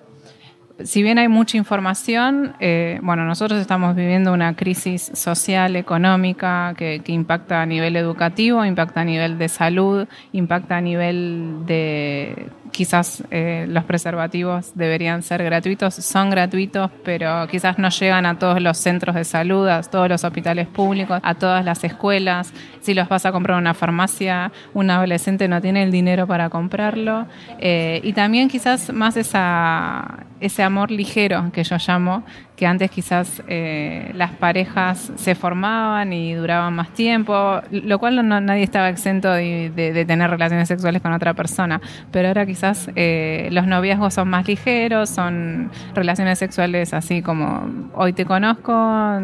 si 0.83 1.03
bien 1.03 1.18
hay 1.18 1.29
mucha 1.29 1.57
información, 1.57 2.55
eh, 2.59 2.99
bueno, 3.03 3.25
nosotros 3.25 3.61
estamos 3.61 3.95
viviendo 3.95 4.33
una 4.33 4.57
crisis 4.57 5.11
social, 5.14 5.77
económica, 5.77 6.75
que, 6.77 7.01
impacta 7.07 7.62
a 7.62 7.66
nivel 7.66 7.95
educativo, 7.95 8.64
impacta 8.64 9.03
a 9.03 9.05
nivel 9.05 9.39
de 9.39 9.49
salud, 9.49 10.09
impacta 10.33 10.79
a 10.79 10.81
nivel 10.81 11.64
de 11.66 12.49
quizás 12.75 13.22
eh, 13.31 13.66
los 13.68 13.85
preservativos 13.85 14.72
deberían 14.75 15.22
ser 15.22 15.45
gratuitos, 15.45 15.95
son 15.95 16.29
gratuitos, 16.29 16.91
pero 17.05 17.47
quizás 17.47 17.79
no 17.79 17.89
llegan 17.89 18.27
a 18.27 18.37
todos 18.37 18.61
los 18.61 18.77
centros 18.79 19.14
de 19.14 19.22
salud, 19.22 19.68
a 19.68 19.81
todos 19.83 20.09
los 20.09 20.25
hospitales 20.25 20.66
públicos, 20.66 21.20
a 21.22 21.35
todas 21.37 21.64
las 21.64 21.85
escuelas. 21.85 22.53
Si 22.81 22.93
los 22.93 23.09
vas 23.09 23.27
a 23.27 23.31
comprar 23.31 23.59
en 23.59 23.62
una 23.62 23.75
farmacia, 23.75 24.51
un 24.75 24.91
adolescente 24.91 25.47
no 25.47 25.61
tiene 25.61 25.85
el 25.85 25.93
dinero 25.93 26.27
para 26.27 26.51
comprarlo. 26.51 27.27
Eh, 27.61 28.01
y 28.03 28.12
también 28.12 28.49
quizás 28.49 28.93
más 28.93 29.16
esa, 29.16 30.27
ese 30.41 30.64
amor 30.64 30.91
ligero 30.91 31.53
que 31.53 31.62
yo 31.62 31.77
llamo, 31.87 32.25
que 32.57 32.67
antes 32.67 32.91
quizás 32.91 33.43
eh, 33.49 34.13
las 34.15 34.31
parejas 34.33 35.13
se 35.17 35.35
formaban 35.35 36.13
y 36.13 36.35
duraban 36.35 36.75
más 36.75 36.91
tiempo, 36.91 37.61
lo 37.71 37.99
cual 37.99 38.27
no, 38.27 38.41
nadie 38.41 38.63
estaba 38.63 38.89
exento 38.89 39.33
de, 39.33 40.05
tener 40.07 40.31
relaciones 40.31 40.69
sexuales 40.69 41.03
con 41.03 41.13
otra 41.13 41.35
persona, 41.35 41.81
pero 42.13 42.29
ahora 42.29 42.47
quizás 42.47 42.91
eh, 42.95 43.49
los 43.51 43.67
noviazgos 43.67 44.15
son 44.15 44.29
más 44.29 44.47
ligeros, 44.47 45.11
son 45.11 45.71
relaciones 45.95 46.39
sexuales 46.39 46.95
así 46.95 47.23
como 47.23 47.91
hoy 47.95 48.13
te 48.13 48.25
conozco, 48.25 48.73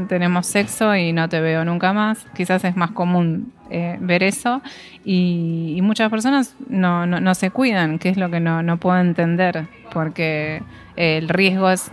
tenemos 0.09 0.47
sexo 0.47 0.97
y 0.97 1.13
no 1.13 1.29
te 1.29 1.41
veo 1.41 1.65
nunca 1.65 1.93
más, 1.93 2.27
quizás 2.35 2.65
es 2.65 2.77
más 2.77 2.91
común 2.91 3.53
eh, 3.71 3.97
ver 4.01 4.25
eso. 4.25 4.61
Y, 5.05 5.79
muchas 5.83 6.11
personas 6.11 6.55
no, 6.69 7.35
se 7.35 7.51
cuidan, 7.51 7.99
que 7.99 8.11
es 8.11 8.17
lo 8.17 8.31
que 8.31 8.39
no 8.39 8.77
puedo 8.77 8.99
entender, 8.99 9.67
porque 9.93 10.63
el 10.97 11.29
riesgo 11.29 11.71
es 11.71 11.91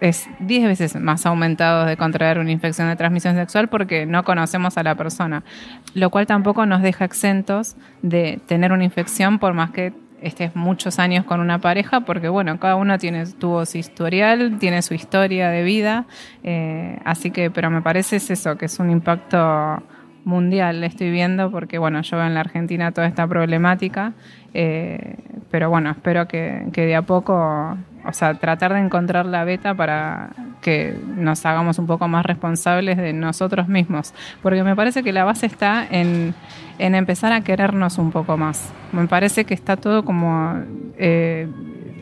es 0.00 0.28
10 0.40 0.64
veces 0.64 0.96
más 0.96 1.26
aumentado 1.26 1.84
de 1.84 1.96
contraer 1.96 2.38
una 2.38 2.50
infección 2.50 2.88
de 2.88 2.96
transmisión 2.96 3.36
sexual 3.36 3.68
porque 3.68 4.06
no 4.06 4.24
conocemos 4.24 4.76
a 4.78 4.82
la 4.82 4.94
persona, 4.94 5.42
lo 5.94 6.10
cual 6.10 6.26
tampoco 6.26 6.66
nos 6.66 6.82
deja 6.82 7.04
exentos 7.04 7.76
de 8.02 8.40
tener 8.46 8.72
una 8.72 8.84
infección 8.84 9.38
por 9.38 9.54
más 9.54 9.70
que 9.70 9.92
estés 10.22 10.54
muchos 10.54 10.98
años 10.98 11.24
con 11.24 11.40
una 11.40 11.58
pareja, 11.58 12.00
porque 12.00 12.28
bueno, 12.28 12.58
cada 12.58 12.76
uno 12.76 12.98
tiene, 12.98 13.24
tuvo 13.26 13.64
su 13.66 13.78
historial, 13.78 14.58
tiene 14.58 14.82
su 14.82 14.94
historia 14.94 15.48
de 15.48 15.62
vida, 15.62 16.06
eh, 16.42 16.98
así 17.04 17.30
que, 17.30 17.50
pero 17.50 17.70
me 17.70 17.82
parece 17.82 18.16
es 18.16 18.30
eso, 18.30 18.56
que 18.56 18.66
es 18.66 18.78
un 18.78 18.90
impacto 18.90 19.82
mundial, 20.24 20.84
estoy 20.84 21.10
viendo, 21.10 21.50
porque 21.50 21.78
bueno, 21.78 22.02
yo 22.02 22.16
veo 22.18 22.26
en 22.26 22.34
la 22.34 22.40
Argentina 22.40 22.92
toda 22.92 23.06
esta 23.06 23.26
problemática, 23.26 24.12
eh, 24.52 25.16
pero 25.50 25.70
bueno, 25.70 25.90
espero 25.90 26.28
que, 26.28 26.66
que 26.72 26.86
de 26.86 26.96
a 26.96 27.02
poco 27.02 27.76
o 28.04 28.12
sea, 28.12 28.34
tratar 28.34 28.74
de 28.74 28.80
encontrar 28.80 29.26
la 29.26 29.44
beta 29.44 29.74
para 29.74 30.30
que 30.60 30.96
nos 31.16 31.44
hagamos 31.46 31.78
un 31.78 31.86
poco 31.86 32.08
más 32.08 32.24
responsables 32.24 32.96
de 32.96 33.12
nosotros 33.12 33.68
mismos. 33.68 34.14
Porque 34.42 34.62
me 34.62 34.76
parece 34.76 35.02
que 35.02 35.12
la 35.12 35.24
base 35.24 35.46
está 35.46 35.86
en, 35.90 36.34
empezar 36.78 37.32
a 37.32 37.42
querernos 37.42 37.98
un 37.98 38.10
poco 38.10 38.36
más. 38.36 38.72
Me 38.92 39.06
parece 39.06 39.44
que 39.44 39.54
está 39.54 39.76
todo 39.76 40.04
como... 40.04 40.54
Eh, 40.98 41.48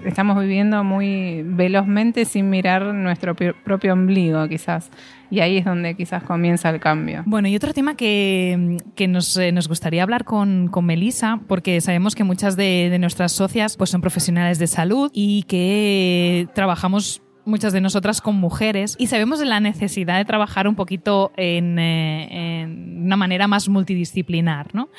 estamos 0.05 0.41
viviendo 0.41 0.83
muy 0.85 1.43
velozmente 1.45 2.25
sin 2.25 2.51
mirar 2.51 2.95
nuestro 2.95 3.35
propio 3.35 3.93
ombligo, 3.93 4.47
quizás. 4.49 4.91
Y 5.31 5.41
ahí 5.41 5.59
es 5.59 5.65
donde 5.65 5.95
quizás 5.95 6.23
comienza 6.23 6.71
el 6.71 6.81
cambio. 6.81 7.23
Bueno, 7.27 7.49
y 7.49 7.57
otro 7.57 7.75
tema 7.75 7.97
que, 7.97 8.79
nos, 9.09 9.37
eh, 9.37 9.53
nos, 9.53 9.69
gustaría 9.69 10.03
hablar 10.03 10.25
con, 10.25 10.69
con 10.69 10.87
Melisa, 10.87 11.41
porque 11.47 11.81
sabemos 11.81 12.15
que 12.15 12.25
muchas 12.25 12.57
de, 12.57 12.97
nuestras 12.99 13.33
socias 13.33 13.77
pues, 13.77 13.91
son 13.91 14.01
profesionales 14.01 14.59
de 14.59 14.67
salud 14.67 15.11
y 15.13 15.43
que 15.45 16.49
trabajamos 16.55 17.23
muchas 17.45 17.73
de 17.73 17.81
nosotras 17.81 18.21
con 18.21 18.37
mujeres 18.37 18.95
y 18.99 19.07
sabemos 19.09 19.39
de 19.39 19.47
la 19.47 19.59
necesidad 19.59 20.19
de 20.19 20.25
trabajar 20.25 20.69
un 20.69 20.77
poquito 20.77 21.33
en, 21.37 21.79
eh, 21.79 22.67
una 22.67 23.17
manera 23.17 23.49
más 23.49 23.69
multidisciplinar. 23.69 24.75
¿no? 24.75 24.91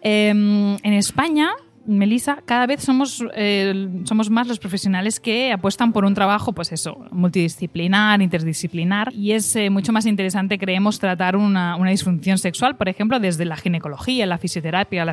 Em, 0.00 0.76
en 0.82 0.92
España 0.94 1.50
Melissa, 1.86 2.38
cada 2.44 2.66
vez 2.66 2.82
somos, 2.82 3.24
eh, 3.34 3.88
somos 4.04 4.30
más 4.30 4.46
los 4.46 4.58
profesionales 4.58 5.20
que 5.20 5.52
apuestan 5.52 5.92
por 5.92 6.04
un 6.04 6.14
trabajo, 6.14 6.52
pues 6.52 6.72
eso, 6.72 7.04
multidisciplinar, 7.10 8.22
interdisciplinar, 8.22 9.12
y 9.12 9.32
es 9.32 9.56
eh, 9.56 9.70
mucho 9.70 9.92
más 9.92 10.06
interesante, 10.06 10.58
creemos, 10.58 10.98
tratar 10.98 11.36
una, 11.36 11.76
una, 11.76 11.90
disfunción 11.90 12.38
sexual, 12.38 12.76
por 12.76 12.88
ejemplo, 12.88 13.20
desde 13.20 13.44
la 13.44 13.56
ginecología, 13.56 14.26
la 14.26 14.38
fisioterapia, 14.38 15.04
la, 15.04 15.12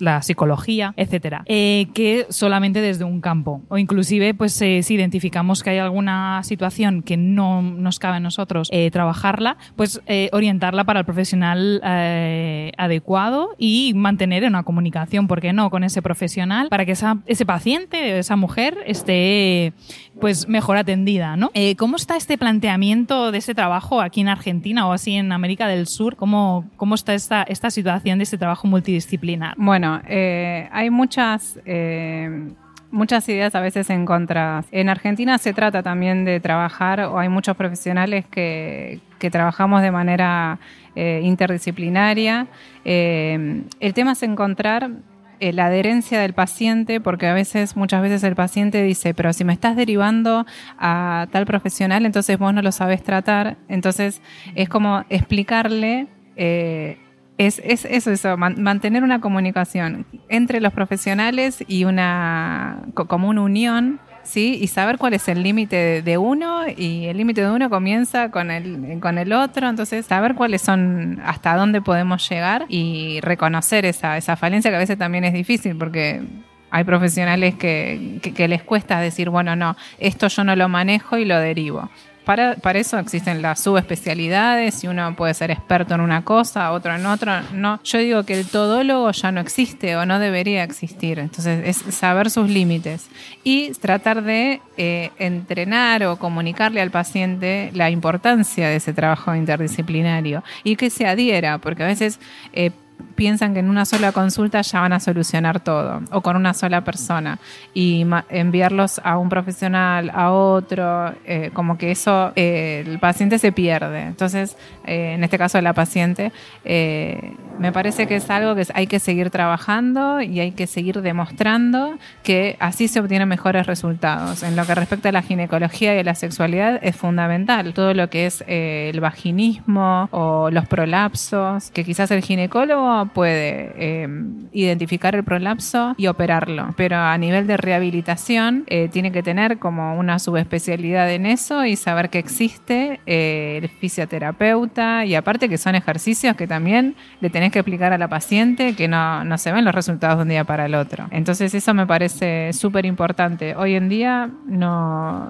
la, 0.00 0.22
psicología, 0.22 0.92
etcétera, 0.96 1.42
eh, 1.46 1.86
que 1.94 2.26
solamente 2.28 2.80
desde 2.80 3.04
un 3.04 3.20
campo. 3.20 3.62
O 3.68 3.78
inclusive, 3.78 4.34
pues 4.34 4.52
si 4.52 4.94
identificamos 4.94 5.62
que 5.62 5.70
hay 5.70 5.78
alguna 5.78 6.42
situación 6.42 7.02
que 7.02 7.16
no 7.16 7.62
nos 7.62 7.98
cabe 7.98 8.16
a 8.16 8.20
nosotros 8.20 8.68
trabajarla, 8.90 9.56
pues 9.76 10.00
orientarla 10.32 10.84
para 10.84 11.00
el 11.00 11.06
profesional 11.06 11.80
adecuado 11.82 13.54
y 13.58 13.92
mantener 13.94 14.44
una 14.44 14.62
comunicación, 14.62 15.28
¿por 15.28 15.40
qué 15.40 15.52
no? 15.52 15.70
Con 15.70 15.84
ese 15.92 16.02
profesional 16.02 16.68
para 16.68 16.84
que 16.84 16.92
esa, 16.92 17.18
ese 17.26 17.44
paciente, 17.44 18.18
esa 18.18 18.36
mujer, 18.36 18.78
esté 18.86 19.72
pues 20.20 20.48
mejor 20.48 20.76
atendida, 20.76 21.36
¿no? 21.36 21.50
Eh, 21.54 21.76
¿Cómo 21.76 21.96
está 21.96 22.16
este 22.16 22.38
planteamiento 22.38 23.30
de 23.30 23.38
ese 23.38 23.54
trabajo 23.54 24.00
aquí 24.00 24.20
en 24.20 24.28
Argentina 24.28 24.86
o 24.86 24.92
así 24.92 25.14
en 25.14 25.32
América 25.32 25.66
del 25.66 25.86
Sur? 25.86 26.16
¿Cómo, 26.16 26.64
cómo 26.76 26.94
está 26.94 27.14
esta, 27.14 27.42
esta 27.42 27.70
situación 27.70 28.18
de 28.18 28.24
este 28.24 28.38
trabajo 28.38 28.66
multidisciplinar? 28.66 29.54
Bueno, 29.56 30.00
eh, 30.08 30.68
hay 30.72 30.90
muchas... 30.90 31.58
Eh, 31.66 32.50
muchas 32.90 33.26
ideas 33.30 33.54
a 33.54 33.60
veces 33.60 33.88
en 33.88 34.04
contra. 34.04 34.66
En 34.70 34.90
Argentina 34.90 35.38
se 35.38 35.54
trata 35.54 35.82
también 35.82 36.26
de 36.26 36.40
trabajar, 36.40 37.00
o 37.00 37.18
hay 37.18 37.30
muchos 37.30 37.56
profesionales 37.56 38.26
que, 38.30 39.00
que 39.18 39.30
trabajamos 39.30 39.80
de 39.80 39.90
manera 39.90 40.58
interdisciplinaria. 40.94 42.48
el 42.84 43.94
tema 43.94 44.12
es 44.12 44.22
encontrar 44.22 44.90
eh, 44.90 45.11
la 45.50 45.66
adherencia 45.66 46.20
del 46.20 46.34
paciente, 46.34 47.00
porque 47.00 47.26
a 47.26 47.34
veces, 47.34 47.76
muchas 47.76 48.02
veces 48.02 48.22
el 48.22 48.36
paciente 48.36 48.82
dice, 48.82 49.14
pero 49.14 49.32
si 49.32 49.44
me 49.44 49.52
estás 49.52 49.74
derivando 49.74 50.46
a 50.78 51.26
tal 51.32 51.46
profesional, 51.46 52.06
entonces 52.06 52.38
vos 52.38 52.54
no 52.54 52.62
lo 52.62 52.70
sabes 52.70 53.02
tratar. 53.02 53.56
Entonces 53.68 54.22
es 54.54 54.68
como 54.68 55.04
explicarle, 55.08 56.06
eh, 56.36 56.98
es, 57.38 57.60
es, 57.64 57.84
eso, 57.86 58.12
eso 58.12 58.36
mantener 58.36 59.02
una 59.02 59.20
comunicación 59.20 60.06
entre 60.28 60.60
los 60.60 60.72
profesionales 60.72 61.64
y 61.66 61.84
una, 61.84 62.82
como 62.94 63.28
una 63.28 63.42
unión 63.42 63.98
¿sí? 64.24 64.58
Y 64.60 64.68
saber 64.68 64.98
cuál 64.98 65.14
es 65.14 65.28
el 65.28 65.42
límite 65.42 66.02
de 66.02 66.18
uno 66.18 66.64
y 66.68 67.06
el 67.06 67.16
límite 67.16 67.42
de 67.42 67.50
uno 67.50 67.68
comienza 67.70 68.30
con 68.30 68.50
el, 68.50 68.98
con 69.00 69.18
el 69.18 69.32
otro, 69.32 69.68
entonces 69.68 70.06
saber 70.06 70.34
cuáles 70.34 70.62
son, 70.62 71.20
hasta 71.24 71.56
dónde 71.56 71.80
podemos 71.80 72.28
llegar 72.28 72.64
y 72.68 73.20
reconocer 73.20 73.84
esa, 73.84 74.16
esa 74.16 74.36
falencia 74.36 74.70
que 74.70 74.76
a 74.76 74.80
veces 74.80 74.98
también 74.98 75.24
es 75.24 75.32
difícil 75.32 75.76
porque 75.76 76.22
hay 76.70 76.84
profesionales 76.84 77.54
que, 77.56 78.18
que, 78.34 78.48
les 78.48 78.62
cuesta 78.62 78.98
decir, 78.98 79.28
bueno, 79.28 79.54
no, 79.56 79.76
esto 79.98 80.28
yo 80.28 80.42
no 80.42 80.56
lo 80.56 80.70
manejo 80.70 81.18
y 81.18 81.26
lo 81.26 81.38
derivo. 81.38 81.90
Para, 82.24 82.56
eso 82.74 82.98
existen 82.98 83.42
las 83.42 83.60
subespecialidades 83.60 84.84
y 84.84 84.88
uno 84.88 85.14
puede 85.16 85.34
ser 85.34 85.50
experto 85.50 85.94
en 85.94 86.00
una 86.00 86.24
cosa, 86.24 86.72
otro 86.72 86.94
en 86.94 87.06
otra. 87.06 87.44
No, 87.52 87.80
yo 87.82 87.98
digo 87.98 88.22
que 88.24 88.38
el 88.38 88.46
todólogo 88.46 89.10
ya 89.10 89.32
no 89.32 89.40
existe 89.40 89.96
o 89.96 90.06
no 90.06 90.18
debería 90.18 90.62
existir. 90.62 91.18
Entonces 91.18 91.62
es 91.66 91.94
saber 91.94 92.30
sus 92.30 92.48
límites 92.48 93.08
y 93.44 93.72
tratar 93.72 94.22
de 94.22 94.60
eh, 94.76 95.10
entrenar 95.18 96.04
o 96.04 96.16
comunicarle 96.16 96.80
al 96.80 96.90
paciente 96.90 97.70
la 97.74 97.90
importancia 97.90 98.68
de 98.68 98.76
ese 98.76 98.92
trabajo 98.92 99.34
interdisciplinario 99.34 100.42
y 100.64 100.76
que 100.76 100.90
se 100.90 101.06
adhiera, 101.06 101.58
porque 101.58 101.82
a 101.82 101.86
veces 101.86 102.20
eh, 102.52 102.70
piensan 103.14 103.54
que 103.54 103.60
en 103.60 103.70
una 103.70 103.84
sola 103.84 104.12
consulta 104.12 104.62
ya 104.62 104.80
van 104.80 104.92
a 104.92 105.00
solucionar 105.00 105.60
todo 105.60 106.00
o 106.10 106.20
con 106.20 106.36
una 106.36 106.54
sola 106.54 106.82
persona 106.82 107.38
y 107.74 108.06
enviarlos 108.28 109.00
a 109.04 109.18
un 109.18 109.28
profesional, 109.28 110.10
a 110.14 110.32
otro, 110.32 111.14
eh, 111.24 111.50
como 111.52 111.78
que 111.78 111.90
eso 111.90 112.32
eh, 112.36 112.84
el 112.86 112.98
paciente 112.98 113.38
se 113.38 113.52
pierde. 113.52 114.02
Entonces, 114.02 114.56
eh, 114.86 115.12
en 115.14 115.24
este 115.24 115.38
caso 115.38 115.60
la 115.60 115.72
paciente, 115.72 116.32
me 116.64 117.72
parece 117.72 118.06
que 118.06 118.16
es 118.16 118.28
algo 118.30 118.54
que 118.54 118.66
hay 118.74 118.86
que 118.86 118.98
seguir 118.98 119.30
trabajando 119.30 120.20
y 120.20 120.40
hay 120.40 120.52
que 120.52 120.66
seguir 120.66 121.02
demostrando 121.02 121.98
que 122.22 122.56
así 122.60 122.88
se 122.88 123.00
obtienen 123.00 123.28
mejores 123.28 123.66
resultados. 123.66 124.42
En 124.42 124.56
lo 124.56 124.66
que 124.66 124.74
respecta 124.74 125.10
a 125.10 125.12
la 125.12 125.22
ginecología 125.22 125.94
y 125.94 125.98
a 125.98 126.04
la 126.04 126.14
sexualidad 126.14 126.80
es 126.82 126.96
fundamental. 126.96 127.74
Todo 127.74 127.94
lo 127.94 128.10
que 128.10 128.26
es 128.26 128.44
el 128.46 129.00
vaginismo 129.00 130.08
o 130.10 130.50
los 130.50 130.66
prolapsos, 130.66 131.70
que 131.70 131.84
quizás 131.84 132.10
el 132.10 132.22
ginecólogo 132.22 132.91
puede 133.12 133.72
eh, 133.76 134.08
identificar 134.52 135.14
el 135.14 135.24
prolapso 135.24 135.94
y 135.96 136.06
operarlo, 136.06 136.74
pero 136.76 136.96
a 136.96 137.16
nivel 137.18 137.46
de 137.46 137.56
rehabilitación 137.56 138.64
eh, 138.66 138.88
tiene 138.88 139.12
que 139.12 139.22
tener 139.22 139.58
como 139.58 139.98
una 139.98 140.18
subespecialidad 140.18 141.10
en 141.10 141.26
eso 141.26 141.64
y 141.64 141.76
saber 141.76 142.10
que 142.10 142.18
existe 142.18 143.00
eh, 143.06 143.60
el 143.62 143.68
fisioterapeuta 143.68 145.04
y 145.04 145.14
aparte 145.14 145.48
que 145.48 145.58
son 145.58 145.74
ejercicios 145.74 146.36
que 146.36 146.46
también 146.46 146.94
le 147.20 147.30
tenés 147.30 147.52
que 147.52 147.60
explicar 147.60 147.92
a 147.92 147.98
la 147.98 148.08
paciente 148.08 148.74
que 148.74 148.88
no, 148.88 149.24
no 149.24 149.38
se 149.38 149.52
ven 149.52 149.64
los 149.64 149.74
resultados 149.74 150.18
de 150.18 150.22
un 150.22 150.28
día 150.28 150.44
para 150.44 150.66
el 150.66 150.74
otro. 150.74 151.06
Entonces 151.10 151.54
eso 151.54 151.74
me 151.74 151.86
parece 151.86 152.52
súper 152.52 152.86
importante. 152.86 153.54
Hoy 153.56 153.74
en 153.74 153.88
día 153.88 154.30
no, 154.46 155.28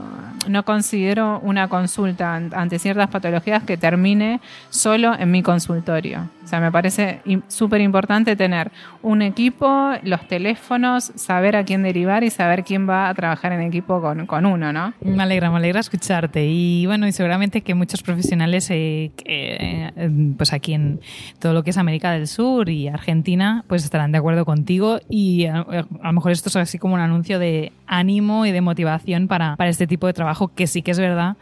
no 0.48 0.64
considero 0.64 1.40
una 1.40 1.68
consulta 1.68 2.34
ante 2.34 2.78
ciertas 2.78 3.08
patologías 3.08 3.62
que 3.62 3.76
termine 3.76 4.40
solo 4.70 5.14
en 5.18 5.30
mi 5.30 5.42
consultorio. 5.42 6.28
O 6.44 6.46
sea, 6.46 6.60
me 6.60 6.72
parece 6.72 7.20
súper 7.52 7.80
importante 7.80 8.36
tener 8.36 8.70
un 9.02 9.22
equipo, 9.22 9.92
los 10.02 10.26
teléfonos, 10.28 11.12
saber 11.14 11.56
a 11.56 11.64
quién 11.64 11.82
derivar 11.82 12.24
y 12.24 12.30
saber 12.30 12.64
quién 12.64 12.88
va 12.88 13.08
a 13.08 13.14
trabajar 13.14 13.52
en 13.52 13.62
equipo 13.62 14.00
con, 14.00 14.26
con 14.26 14.46
uno, 14.46 14.72
¿no? 14.72 14.94
Me 15.00 15.22
alegra, 15.22 15.50
me 15.50 15.58
alegra 15.58 15.80
escucharte. 15.80 16.46
Y 16.46 16.86
bueno, 16.86 17.06
y 17.06 17.12
seguramente 17.12 17.60
que 17.60 17.74
muchos 17.74 18.02
profesionales, 18.02 18.70
eh, 18.70 19.10
eh, 19.24 20.10
pues 20.36 20.52
aquí 20.52 20.74
en 20.74 21.00
todo 21.38 21.52
lo 21.52 21.62
que 21.62 21.70
es 21.70 21.78
América 21.78 22.10
del 22.12 22.26
Sur 22.26 22.68
y 22.68 22.88
Argentina, 22.88 23.64
pues 23.68 23.84
estarán 23.84 24.12
de 24.12 24.18
acuerdo 24.18 24.44
contigo. 24.44 25.00
Y 25.08 25.46
a, 25.46 25.60
a 25.60 26.06
lo 26.06 26.12
mejor 26.12 26.32
esto 26.32 26.48
es 26.48 26.56
así 26.56 26.78
como 26.78 26.94
un 26.94 27.00
anuncio 27.00 27.38
de 27.38 27.72
ánimo 27.86 28.46
y 28.46 28.52
de 28.52 28.60
motivación 28.60 29.28
para, 29.28 29.56
para 29.56 29.70
este 29.70 29.86
tipo 29.86 30.06
de 30.06 30.12
trabajo, 30.12 30.48
que 30.48 30.66
sí 30.66 30.82
que 30.82 30.92
es 30.92 30.98
verdad 30.98 31.36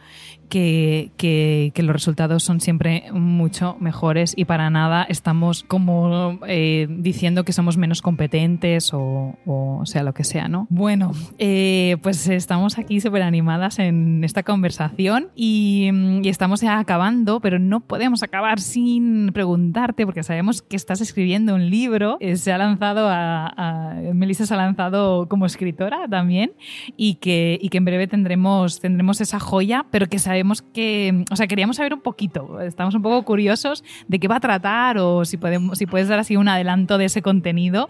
que, 0.51 1.11
que, 1.15 1.71
que, 1.73 1.81
los 1.81 1.93
resultados 1.93 2.43
son 2.43 2.59
siempre 2.59 3.05
mucho 3.13 3.77
mejores 3.79 4.33
y 4.35 4.43
para 4.43 4.69
nada 4.69 5.05
estamos 5.07 5.63
como 5.63 6.39
eh, 6.45 6.87
diciendo 6.89 7.45
que 7.45 7.53
somos 7.53 7.77
menos 7.77 8.01
competentes 8.01 8.93
o, 8.93 9.37
o, 9.45 9.85
sea 9.85 10.03
lo 10.03 10.13
que 10.13 10.25
sea, 10.25 10.49
¿no? 10.49 10.67
Bueno, 10.69 11.13
eh, 11.37 11.95
pues 12.03 12.27
estamos 12.27 12.77
aquí 12.77 12.99
súper 12.99 13.21
animadas 13.21 13.79
en 13.79 14.25
esta 14.25 14.43
conversación 14.43 15.29
y, 15.35 15.89
y, 16.21 16.27
estamos 16.27 16.59
ya 16.59 16.79
acabando, 16.79 17.39
pero 17.39 17.57
no 17.57 17.79
podemos 17.79 18.21
acabar 18.21 18.59
sin 18.59 19.31
preguntarte 19.31 20.05
porque 20.05 20.21
sabemos 20.21 20.61
que 20.61 20.75
estás 20.75 20.99
escribiendo 20.99 21.55
un 21.55 21.69
libro, 21.69 22.17
eh, 22.19 22.35
se 22.35 22.51
ha 22.51 22.57
lanzado 22.57 23.07
a, 23.07 23.47
a 23.55 23.93
Melissa 24.13 24.45
se 24.45 24.53
ha 24.53 24.57
lanzado 24.57 25.29
como 25.29 25.45
escritora 25.45 26.09
también 26.09 26.51
y 26.97 27.15
que, 27.15 27.57
y 27.61 27.69
que 27.69 27.77
en 27.77 27.85
breve 27.85 28.07
tendremos, 28.07 28.81
tendremos 28.81 29.21
esa 29.21 29.39
joya, 29.39 29.85
pero 29.91 30.07
que 30.07 30.19
sabemos 30.19 30.40
que, 30.73 31.25
o 31.31 31.35
sea, 31.35 31.47
queríamos 31.47 31.77
saber 31.77 31.93
un 31.93 32.01
poquito, 32.01 32.61
estamos 32.61 32.95
un 32.95 33.01
poco 33.01 33.23
curiosos 33.23 33.83
de 34.07 34.19
qué 34.19 34.27
va 34.27 34.37
a 34.37 34.39
tratar 34.39 34.97
o 34.97 35.25
si, 35.25 35.37
podemos, 35.37 35.77
si 35.77 35.85
puedes 35.85 36.07
dar 36.07 36.19
así 36.19 36.35
un 36.35 36.47
adelanto 36.47 36.97
de 36.97 37.05
ese 37.05 37.21
contenido 37.21 37.89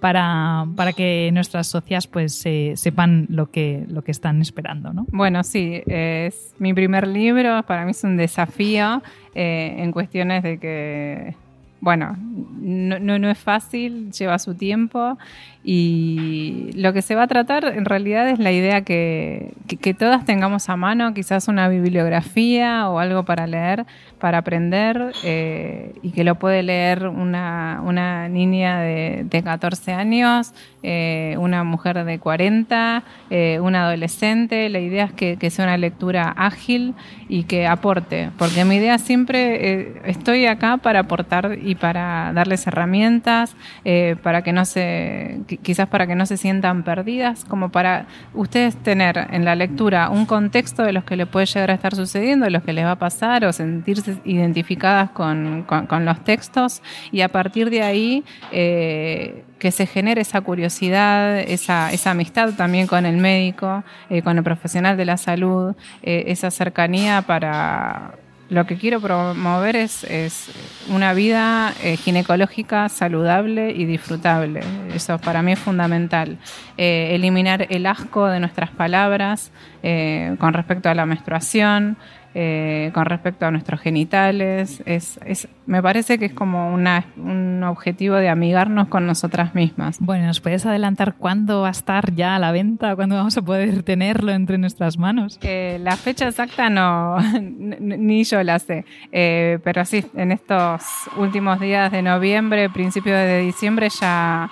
para, 0.00 0.66
para 0.76 0.92
que 0.92 1.30
nuestras 1.32 1.66
socias 1.66 2.06
pues 2.06 2.44
sepan 2.74 3.26
lo 3.28 3.50
que, 3.50 3.84
lo 3.88 4.02
que 4.02 4.10
están 4.10 4.40
esperando, 4.40 4.92
¿no? 4.92 5.06
Bueno, 5.12 5.42
sí, 5.44 5.82
es 5.86 6.54
mi 6.58 6.74
primer 6.74 7.06
libro, 7.06 7.62
para 7.64 7.84
mí 7.84 7.92
es 7.92 8.04
un 8.04 8.16
desafío 8.16 9.02
eh, 9.34 9.76
en 9.78 9.92
cuestiones 9.92 10.42
de 10.42 10.58
que 10.58 11.34
bueno, 11.80 12.16
no, 12.60 12.98
no, 12.98 13.18
no, 13.18 13.30
es 13.30 13.38
fácil, 13.38 14.10
lleva 14.10 14.38
su 14.38 14.54
tiempo 14.54 15.16
y 15.70 16.70
lo 16.76 16.94
que 16.94 17.02
se 17.02 17.14
va 17.14 17.24
a 17.24 17.26
tratar 17.26 17.66
en 17.66 17.84
realidad 17.84 18.26
es 18.30 18.38
la 18.38 18.52
idea 18.52 18.80
que, 18.84 19.52
que, 19.66 19.92
todas 19.92 20.24
tengamos 20.24 20.70
a 20.70 20.76
mano 20.76 21.12
quizás 21.12 21.46
una 21.46 21.68
bibliografía 21.68 22.88
o 22.88 22.98
algo 22.98 23.24
para 23.24 23.46
leer, 23.46 23.84
para 24.18 24.38
aprender 24.38 25.12
eh, 25.24 25.92
y 26.00 26.12
que 26.12 26.24
lo 26.24 26.36
puede 26.36 26.62
leer 26.62 27.06
una, 27.06 27.82
una 27.84 28.30
niña 28.30 28.80
de, 28.80 29.26
de, 29.28 29.42
14 29.42 29.92
años, 29.92 30.54
eh, 30.82 31.36
una 31.38 31.64
mujer 31.64 32.02
de 32.02 32.18
40, 32.18 33.02
eh, 33.28 33.58
un 33.60 33.74
adolescente. 33.74 34.70
La 34.70 34.78
idea 34.78 35.04
es 35.04 35.12
que, 35.12 35.36
que, 35.36 35.50
sea 35.50 35.66
una 35.66 35.76
lectura 35.76 36.32
ágil 36.34 36.94
y 37.28 37.42
que 37.42 37.66
aporte, 37.66 38.30
porque 38.38 38.64
mi 38.64 38.76
idea 38.76 38.96
siempre 38.96 39.72
eh, 39.72 40.02
estoy 40.06 40.46
acá 40.46 40.78
para 40.78 41.00
aportar 41.00 41.58
y 41.60 41.74
para 41.74 42.32
darles 42.32 42.66
herramientas, 42.66 43.54
para 44.22 44.42
que 44.42 44.52
no 44.52 44.64
se 44.64 45.40
quizás 45.62 45.88
para 45.88 46.06
que 46.06 46.14
no 46.14 46.26
se 46.26 46.36
sientan 46.36 46.82
perdidas, 46.82 47.44
como 47.44 47.70
para 47.70 48.06
ustedes 48.34 48.76
tener 48.76 49.28
en 49.30 49.44
la 49.44 49.54
lectura 49.54 50.10
un 50.10 50.26
contexto 50.26 50.82
de 50.82 50.92
los 50.92 51.04
que 51.04 51.16
les 51.16 51.26
puede 51.26 51.46
llegar 51.46 51.70
a 51.70 51.74
estar 51.74 51.94
sucediendo, 51.94 52.44
de 52.44 52.50
los 52.50 52.62
que 52.62 52.72
les 52.72 52.84
va 52.84 52.92
a 52.92 52.98
pasar 52.98 53.44
o 53.44 53.52
sentirse 53.52 54.18
identificadas 54.24 55.10
con, 55.10 55.64
con, 55.64 55.86
con 55.86 56.04
los 56.04 56.22
textos 56.24 56.82
y 57.12 57.20
a 57.20 57.28
partir 57.28 57.70
de 57.70 57.82
ahí 57.82 58.24
eh, 58.52 59.44
que 59.58 59.70
se 59.72 59.86
genere 59.86 60.20
esa 60.20 60.40
curiosidad, 60.40 61.38
esa, 61.40 61.92
esa 61.92 62.10
amistad 62.12 62.54
también 62.54 62.86
con 62.86 63.06
el 63.06 63.16
médico, 63.16 63.82
eh, 64.08 64.22
con 64.22 64.38
el 64.38 64.44
profesional 64.44 64.96
de 64.96 65.04
la 65.04 65.16
salud, 65.16 65.74
eh, 66.02 66.24
esa 66.28 66.50
cercanía 66.50 67.22
para 67.22 68.14
lo 68.50 68.66
que 68.66 68.76
quiero 68.76 69.00
promover 69.00 69.76
es, 69.76 70.04
es 70.04 70.50
una 70.88 71.12
vida 71.12 71.74
eh, 71.82 71.96
ginecológica 71.96 72.88
saludable 72.88 73.72
y 73.72 73.84
disfrutable. 73.84 74.60
Eso 74.94 75.18
para 75.18 75.42
mí 75.42 75.52
es 75.52 75.58
fundamental. 75.58 76.38
Eh, 76.78 77.10
eliminar 77.14 77.66
el 77.68 77.84
asco 77.86 78.26
de 78.26 78.40
nuestras 78.40 78.70
palabras 78.70 79.52
eh, 79.82 80.34
con 80.38 80.54
respecto 80.54 80.88
a 80.88 80.94
la 80.94 81.04
menstruación, 81.04 81.98
eh, 82.34 82.90
con 82.92 83.06
respecto 83.06 83.46
a 83.46 83.50
nuestros 83.50 83.80
genitales. 83.80 84.82
Es, 84.84 85.18
es, 85.24 85.48
me 85.66 85.82
parece 85.82 86.18
que 86.18 86.26
es 86.26 86.32
como 86.32 86.72
una, 86.72 87.06
un 87.16 87.64
objetivo 87.64 88.16
de 88.16 88.28
amigarnos 88.28 88.88
con 88.88 89.06
nosotras 89.06 89.54
mismas. 89.54 89.98
Bueno, 89.98 90.26
¿nos 90.26 90.40
puedes 90.40 90.66
adelantar 90.66 91.14
cuándo 91.14 91.62
va 91.62 91.68
a 91.68 91.70
estar 91.70 92.14
ya 92.14 92.36
a 92.36 92.38
la 92.38 92.52
venta? 92.52 92.94
¿Cuándo 92.96 93.16
vamos 93.16 93.36
a 93.38 93.42
poder 93.42 93.82
tenerlo 93.82 94.32
entre 94.32 94.58
nuestras 94.58 94.98
manos? 94.98 95.38
Eh, 95.42 95.78
la 95.80 95.96
fecha 95.96 96.28
exacta 96.28 96.68
no, 96.68 97.16
ni 97.80 98.24
yo 98.24 98.42
la 98.42 98.58
sé. 98.58 98.84
Eh, 99.10 99.58
pero 99.64 99.84
sí, 99.86 100.04
en 100.14 100.30
estos 100.30 100.82
últimos 101.16 101.58
días 101.60 101.90
de 101.90 102.02
noviembre, 102.02 102.68
principios 102.70 103.16
de 103.16 103.40
diciembre 103.40 103.88
ya... 103.88 104.50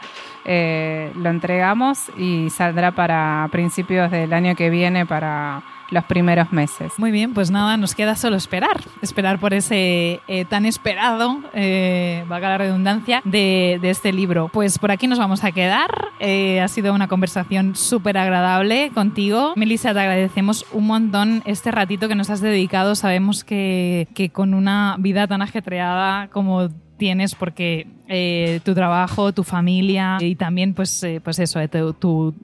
Lo 0.48 1.28
entregamos 1.28 2.08
y 2.16 2.50
saldrá 2.50 2.92
para 2.92 3.48
principios 3.50 4.12
del 4.12 4.32
año 4.32 4.54
que 4.54 4.70
viene 4.70 5.04
para 5.04 5.64
los 5.90 6.04
primeros 6.04 6.52
meses. 6.52 6.92
Muy 6.98 7.10
bien, 7.10 7.34
pues 7.34 7.50
nada, 7.50 7.76
nos 7.76 7.94
queda 7.94 8.16
solo 8.16 8.36
esperar, 8.36 8.80
esperar 9.02 9.38
por 9.38 9.54
ese 9.54 10.20
eh, 10.28 10.44
tan 10.48 10.66
esperado, 10.66 11.40
eh, 11.52 12.24
la 12.28 12.58
redundancia, 12.58 13.22
de, 13.24 13.78
este 13.82 14.12
libro. 14.12 14.50
Pues 14.52 14.78
por 14.78 14.90
aquí 14.90 15.06
nos 15.06 15.18
vamos 15.18 15.44
a 15.44 15.52
quedar. 15.52 16.08
Eh, 16.20 16.60
ha 16.60 16.68
sido 16.68 16.94
una 16.94 17.08
conversación 17.08 17.76
súper 17.76 18.18
agradable 18.18 18.90
contigo. 18.94 19.52
Melissa, 19.56 19.92
te 19.92 20.00
agradecemos 20.00 20.66
un 20.72 20.86
montón 20.86 21.42
este 21.44 21.70
ratito 21.70 22.08
que 22.08 22.14
nos 22.14 22.30
has 22.30 22.40
dedicado. 22.40 22.94
Sabemos 22.94 23.44
que, 23.44 24.08
que 24.14 24.30
con 24.30 24.54
una 24.54 24.96
vida 24.98 25.26
tan 25.26 25.42
ajetreada 25.42 26.28
como 26.28 26.68
tienes 26.96 27.34
porque 27.34 27.86
eh, 28.08 28.60
tu 28.64 28.74
trabajo, 28.74 29.32
tu 29.32 29.44
familia 29.44 30.18
y 30.20 30.34
también 30.34 30.74
pues, 30.74 31.04
pues 31.22 31.38
eso, 31.38 31.60
tu, 31.98 32.34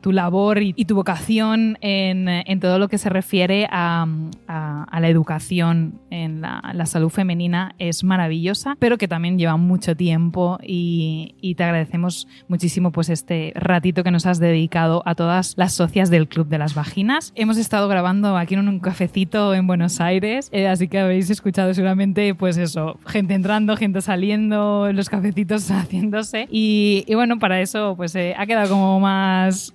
tu 0.00 0.12
labor 0.12 0.62
y, 0.62 0.74
y, 0.76 0.84
tu 0.84 0.94
vocación 0.94 1.78
en, 1.80 2.28
en, 2.28 2.60
todo 2.60 2.78
lo 2.78 2.88
que 2.88 2.98
se 2.98 3.08
refiere 3.08 3.66
a, 3.70 4.06
a, 4.48 4.84
a 4.84 5.00
la 5.00 5.08
educación 5.08 6.00
en 6.10 6.40
la, 6.40 6.62
la, 6.74 6.86
salud 6.86 7.08
femenina 7.08 7.74
es 7.78 8.04
maravillosa, 8.04 8.76
pero 8.78 8.98
que 8.98 9.08
también 9.08 9.38
lleva 9.38 9.56
mucho 9.56 9.96
tiempo 9.96 10.58
y, 10.62 11.34
y, 11.40 11.54
te 11.54 11.64
agradecemos 11.64 12.28
muchísimo 12.48 12.92
pues 12.92 13.08
este 13.08 13.52
ratito 13.54 14.04
que 14.04 14.10
nos 14.10 14.26
has 14.26 14.38
dedicado 14.38 15.02
a 15.06 15.14
todas 15.14 15.54
las 15.56 15.72
socias 15.72 16.10
del 16.10 16.28
Club 16.28 16.48
de 16.48 16.58
las 16.58 16.74
Vaginas. 16.74 17.32
Hemos 17.34 17.56
estado 17.56 17.88
grabando 17.88 18.36
aquí 18.36 18.54
en 18.54 18.68
un 18.68 18.80
cafecito 18.80 19.54
en 19.54 19.66
Buenos 19.66 20.00
Aires, 20.00 20.48
eh, 20.52 20.68
así 20.68 20.88
que 20.88 20.98
habéis 21.00 21.30
escuchado 21.30 21.72
seguramente 21.74 22.34
pues 22.34 22.56
eso, 22.56 22.98
gente 23.06 23.34
entrando, 23.34 23.76
gente 23.76 24.00
saliendo, 24.00 24.90
los 24.92 25.08
cafecitos 25.08 25.70
haciéndose 25.70 26.48
y, 26.50 27.04
y 27.06 27.14
bueno, 27.14 27.38
para 27.38 27.60
eso 27.60 27.94
pues 27.96 28.14
eh, 28.14 28.34
ha 28.36 28.46
quedado 28.46 28.68
como 28.70 29.00
más 29.00 29.74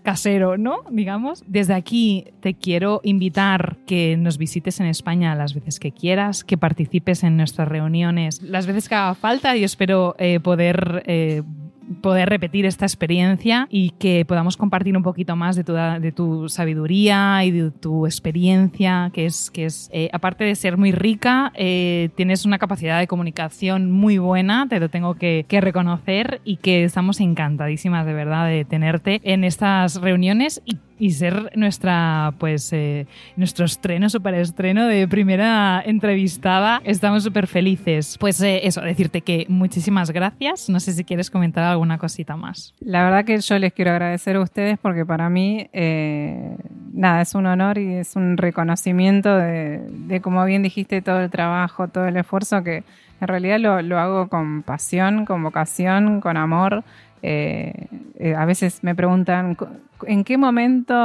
¿no? 0.58 0.84
Digamos. 0.90 1.44
Desde 1.48 1.74
aquí 1.74 2.26
te 2.40 2.54
quiero 2.54 3.02
invitar 3.04 3.78
que 3.86 4.18
nos 4.18 4.38
visites 4.38 4.80
en 4.80 4.88
España 4.88 5.36
las 5.36 5.54
veces 5.54 5.80
que 5.80 5.92
quieras, 5.92 6.44
que 6.44 6.58
participes 6.58 7.24
en 7.24 7.38
nuestras 7.38 7.68
reuniones 7.68 8.42
las 8.42 8.68
veces 8.68 8.90
que 8.90 8.96
haga 8.96 9.16
falta 9.16 9.56
y 9.56 9.64
espero 9.64 10.16
eh, 10.18 10.40
poder 10.40 11.04
eh, 11.06 11.44
poder 12.02 12.30
repetir 12.30 12.66
esta 12.66 12.86
experiencia 12.86 13.68
y 13.70 13.92
que 13.92 14.26
podamos 14.26 14.58
compartir 14.58 14.96
un 14.96 15.04
poquito 15.04 15.36
más 15.36 15.56
de 15.56 15.64
tu, 15.64 15.74
de 15.74 16.12
tu 16.12 16.50
sabiduría 16.50 17.44
y 17.44 17.52
de 17.52 17.72
tu 17.72 18.06
experiencia, 18.06 19.12
que 19.14 19.26
es, 19.26 19.52
que 19.52 19.66
es 19.66 19.90
eh, 19.94 20.10
aparte 20.14 20.44
de 20.44 20.56
ser 20.56 20.78
muy 20.78 20.92
rica, 20.92 21.52
eh, 21.56 22.10
tienes 22.16 22.46
una 22.46 22.60
capacidad 22.60 23.00
de 23.00 23.08
comunicación 23.08 23.92
muy 23.92 24.18
buena, 24.18 24.68
te 24.70 24.80
lo 24.80 24.90
tengo 24.90 25.16
que, 25.16 25.46
reconocer 25.62 26.42
y 26.44 26.58
que 26.58 26.84
estamos 26.84 27.20
encantadísimas 27.20 28.06
de 28.06 28.14
verdad 28.14 28.48
de 28.48 28.66
tenerte 28.66 29.22
en 29.24 29.44
estas 29.44 30.02
reuniones 30.02 30.62
y 31.02 31.10
ser 31.14 31.52
nuestra, 31.56 32.32
pues, 32.38 32.72
eh, 32.74 33.08
nuestro 33.36 33.66
estreno, 33.66 34.08
super 34.08 34.36
estreno 34.36 34.86
de 34.86 35.08
primera 35.08 35.82
entrevistada. 35.84 36.80
Estamos 36.84 37.24
súper 37.24 37.48
felices. 37.48 38.20
Pues 38.20 38.40
eh, 38.42 38.68
eso, 38.68 38.82
decirte 38.82 39.22
que 39.22 39.48
muchísimas 39.50 40.12
gracias. 40.12 40.70
No 40.70 40.80
sé 40.80 40.94
si 40.94 41.04
quieres 41.04 41.32
comentar 41.32 41.64
alguna 41.64 41.98
cosita 41.98 42.36
más. 42.36 42.76
La 42.80 43.04
verdad 43.04 43.26
que 43.26 43.40
yo 43.40 43.58
les 43.58 43.74
quiero 43.74 43.90
agradecer 43.90 44.36
a 44.36 44.42
ustedes 44.42 44.78
porque 44.80 45.04
para 45.04 45.28
mí, 45.28 45.68
eh, 45.74 46.56
nada, 46.94 47.22
es 47.22 47.34
un 47.34 47.48
honor 47.48 47.80
y 47.80 47.96
es 47.96 48.16
un 48.16 48.38
reconocimiento 48.38 49.36
de, 49.36 49.80
de, 49.90 50.22
como 50.22 50.46
bien 50.46 50.62
dijiste, 50.62 51.02
todo 51.02 51.22
el 51.22 51.32
trabajo, 51.32 51.88
todo 51.88 52.06
el 52.06 52.16
esfuerzo 52.16 52.64
que 52.64 52.84
en 53.22 53.28
realidad 53.28 53.60
lo, 53.60 53.82
lo 53.82 53.98
hago 53.98 54.30
con 54.30 54.62
pasión, 54.62 55.26
con 55.26 55.42
vocación, 55.42 56.22
con 56.22 56.38
amor. 56.38 56.84
Eh, 57.24 57.88
eh, 58.18 58.36
a 58.36 58.46
veces 58.46 58.84
me 58.84 58.96
preguntan, 58.96 59.58
¿en 60.08 60.24
qué 60.24 60.38
momento 60.38 60.96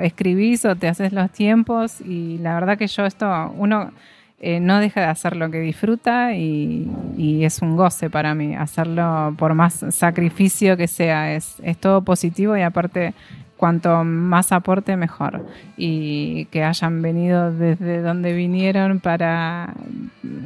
escribís 0.00 0.64
o 0.64 0.74
te 0.76 0.88
haces 0.88 1.12
los 1.12 1.30
tiempos? 1.30 2.00
Y 2.00 2.38
la 2.38 2.54
verdad 2.54 2.78
que 2.78 2.86
yo 2.86 3.04
esto, 3.04 3.52
uno 3.56 3.90
eh, 4.40 4.60
no 4.60 4.78
deja 4.80 5.00
de 5.00 5.06
hacer 5.06 5.36
lo 5.36 5.50
que 5.50 5.60
disfruta 5.60 6.34
y, 6.34 6.90
es 7.44 7.62
un 7.62 7.76
goce 7.76 8.10
para 8.10 8.34
mí 8.34 8.56
hacerlo 8.56 9.34
por 9.38 9.54
más 9.54 9.84
sacrificio 9.90 10.76
que 10.76 10.88
sea. 10.88 11.34
Es 11.34 11.56
todo 11.80 12.02
positivo 12.02 12.56
y 12.56 12.62
aparte 12.62 13.14
cuanto 13.56 14.04
más 14.04 14.52
aporte 14.52 14.96
mejor 14.96 15.46
y 15.76 16.46
que 16.46 16.64
hayan 16.64 17.02
venido 17.02 17.52
desde 17.52 18.02
donde 18.02 18.32
vinieron 18.32 19.00
para, 19.00 19.74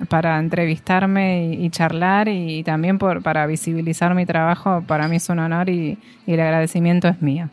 para 0.08 0.38
entrevistarme 0.38 1.52
y, 1.54 1.70
charlar 1.70 2.28
y, 2.28 2.62
también 2.64 2.98
por, 2.98 3.22
para 3.22 3.46
visibilizar 3.46 4.14
mi 4.14 4.26
trabajo, 4.26 4.82
para 4.86 5.08
mí 5.08 5.16
es 5.16 5.28
un 5.28 5.38
honor 5.38 5.68
y, 5.68 5.98
y 6.26 6.32
el 6.32 6.40
agradecimiento 6.40 7.08
es 7.08 7.22
mío. 7.22 7.48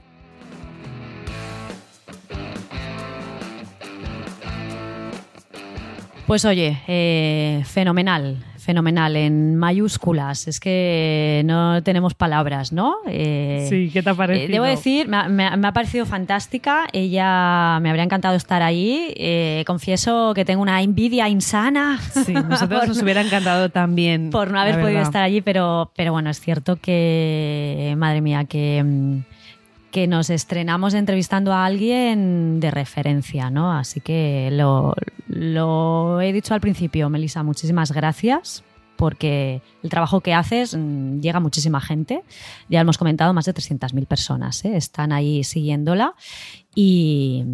Pues 6.27 6.43
oye, 6.43 6.81
eh, 6.87 7.61
fenomenal, 7.65 8.43
fenomenal, 8.65 9.15
en 9.15 9.55
mayúsculas. 9.55 10.47
Es 10.47 10.59
que 10.59 11.43
no 11.45 11.81
tenemos 11.83 12.13
palabras, 12.13 12.73
¿no? 12.73 12.97
Eh, 13.07 13.67
sí, 13.69 13.89
¿qué 13.93 14.03
te 14.03 14.09
ha 14.09 14.13
parecido? 14.13 14.47
Eh, 14.47 14.51
debo 14.51 14.65
decir, 14.65 15.07
me, 15.07 15.45
ha 15.45 15.71
parecido 15.73 16.05
fantástica. 16.05 16.87
Ella 16.91 17.79
me 17.81 17.89
habría 17.89 18.03
encantado 18.03 18.35
estar 18.35 18.61
ahí. 18.61 19.13
Eh, 19.15 19.63
confieso 19.65 20.33
que 20.33 20.43
tengo 20.43 20.61
una 20.61 20.81
envidia 20.81 21.29
insana. 21.29 21.99
Sí, 22.25 22.33
nosotros 22.33 22.79
por, 22.81 22.87
nos 22.89 23.01
hubiera 23.01 23.21
encantado 23.21 23.69
también. 23.69 24.31
Por 24.31 24.51
no 24.51 24.59
haber 24.59 24.81
podido 24.81 25.01
estar 25.01 25.23
allí, 25.23 25.41
pero, 25.41 25.91
pero 25.95 26.11
bueno, 26.11 26.29
es 26.29 26.41
cierto 26.41 26.77
que, 26.77 27.93
madre 27.97 28.21
mía, 28.21 28.45
que 28.45 29.23
que 29.95 30.07
nos 30.07 30.29
estrenamos 30.29 30.93
entrevistando 30.93 31.53
a 31.53 31.65
alguien 31.65 32.59
de 32.59 32.69
referencia, 32.69 33.49
¿no? 33.49 33.71
Así 33.71 34.01
que 34.01 34.49
lo, 34.51 36.19
he 36.19 36.33
dicho 36.33 36.53
al 36.53 36.59
principio, 36.59 37.09
Melissa, 37.09 37.43
muchísimas 37.43 37.93
gracias 37.93 38.61
porque 38.97 39.61
el 39.83 39.89
trabajo 39.89 40.19
que 40.19 40.33
haces 40.33 40.75
mmm, 40.75 41.21
llega 41.21 41.37
a 41.37 41.39
muchísima 41.39 41.79
gente. 41.79 42.23
Ya 42.67 42.81
hemos 42.81 42.97
comentado, 42.97 43.33
más 43.33 43.45
de 43.45 43.53
300.000 43.53 44.05
personas 44.05 44.65
¿eh? 44.65 44.75
están 44.75 45.13
ahí 45.13 45.45
siguiéndola 45.45 46.13
y, 46.75 47.45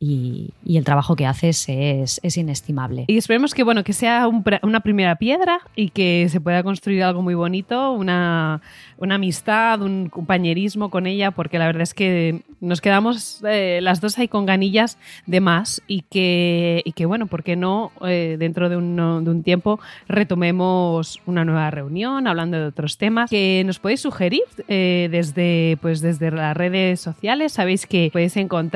y, 0.00 0.54
y, 0.64 0.78
el 0.78 0.84
trabajo 0.84 1.14
que 1.14 1.26
haces 1.26 1.66
es, 1.68 2.18
es, 2.22 2.36
inestimable. 2.38 3.04
Y 3.08 3.18
esperemos 3.18 3.52
que, 3.52 3.62
bueno, 3.62 3.84
que 3.84 3.92
sea 3.92 4.26
un, 4.26 4.42
una 4.62 4.80
primera 4.80 5.16
piedra 5.16 5.60
y 5.76 5.90
que 5.90 6.26
se 6.30 6.40
pueda 6.40 6.62
construir 6.62 7.02
algo 7.02 7.20
muy 7.20 7.34
bonito, 7.34 7.92
una, 7.92 8.62
una, 8.96 9.16
amistad, 9.16 9.82
un 9.82 10.08
compañerismo 10.08 10.88
con 10.88 11.06
ella, 11.06 11.30
porque 11.30 11.58
la 11.58 11.66
verdad 11.66 11.82
es 11.82 11.92
que 11.92 12.40
nos 12.62 12.80
quedamos 12.80 13.42
eh, 13.46 13.80
las 13.82 14.00
dos 14.00 14.18
ahí 14.18 14.28
con 14.28 14.46
ganillas 14.46 14.98
de 15.26 15.40
más 15.40 15.82
y 15.86 16.02
que, 16.02 16.80
y 16.86 16.92
que 16.92 17.04
bueno, 17.04 17.26
¿por 17.26 17.42
qué 17.42 17.56
no 17.56 17.92
eh, 18.06 18.36
dentro 18.38 18.70
de 18.70 18.78
un, 18.78 18.96
de 18.96 19.30
un 19.30 19.42
tiempo 19.42 19.78
retomemos 20.08 21.20
una 21.26 21.44
nueva 21.44 21.70
reunión 21.70 22.26
hablando 22.26 22.58
de 22.58 22.66
otros 22.66 22.96
temas 22.96 23.28
que 23.28 23.62
nos 23.66 23.78
podéis 23.78 24.00
sugerir 24.00 24.42
eh, 24.68 25.08
desde, 25.10 25.76
pues, 25.82 26.00
desde 26.00 26.30
las 26.30 26.56
redes 26.56 27.00
sociales? 27.00 27.52
Sabéis 27.52 27.86
que 27.86 28.08
podéis 28.10 28.38
encontrar 28.38 28.69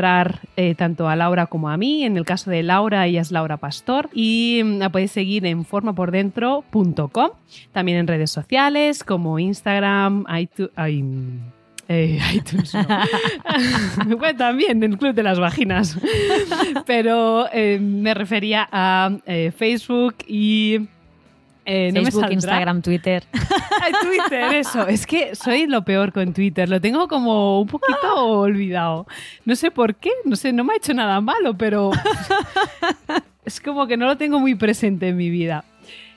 eh, 0.56 0.74
tanto 0.74 1.08
a 1.08 1.16
Laura 1.16 1.46
como 1.46 1.68
a 1.68 1.76
mí. 1.76 2.04
En 2.04 2.16
el 2.16 2.24
caso 2.24 2.50
de 2.50 2.62
Laura, 2.62 3.06
ella 3.06 3.20
es 3.20 3.30
Laura 3.30 3.56
Pastor. 3.56 4.08
Y 4.12 4.62
mm, 4.64 4.78
la 4.78 4.90
podéis 4.90 5.12
seguir 5.12 5.46
en 5.46 5.64
formapordentro.com. 5.64 7.30
También 7.72 7.98
en 7.98 8.06
redes 8.06 8.30
sociales 8.30 9.04
como 9.04 9.38
Instagram, 9.38 10.24
iTunes. 10.38 10.70
Eh, 11.86 12.18
iTunes 12.32 12.72
bueno, 14.06 14.38
también 14.38 14.82
en 14.82 14.92
el 14.92 14.98
Club 14.98 15.14
de 15.14 15.22
las 15.22 15.38
Vaginas. 15.38 15.98
Pero 16.86 17.46
eh, 17.52 17.78
me 17.78 18.14
refería 18.14 18.66
a 18.72 19.10
Facebook 19.56 20.16
y 20.26 20.88
eh, 21.64 21.90
no 21.92 22.02
Facebook, 22.02 22.30
Instagram, 22.30 22.82
Twitter. 22.82 23.24
Ay, 23.82 23.92
Twitter, 24.02 24.54
eso. 24.54 24.86
Es 24.86 25.06
que 25.06 25.34
soy 25.34 25.66
lo 25.66 25.84
peor 25.84 26.12
con 26.12 26.32
Twitter. 26.32 26.68
Lo 26.68 26.80
tengo 26.80 27.08
como 27.08 27.60
un 27.60 27.68
poquito 27.68 28.14
olvidado. 28.14 29.06
No 29.44 29.56
sé 29.56 29.70
por 29.70 29.94
qué, 29.96 30.10
no 30.24 30.36
sé, 30.36 30.52
no 30.52 30.64
me 30.64 30.74
ha 30.74 30.76
hecho 30.76 30.94
nada 30.94 31.20
malo, 31.20 31.56
pero 31.56 31.90
es 33.44 33.60
como 33.60 33.86
que 33.86 33.96
no 33.96 34.06
lo 34.06 34.16
tengo 34.16 34.38
muy 34.38 34.54
presente 34.54 35.08
en 35.08 35.16
mi 35.16 35.30
vida. 35.30 35.64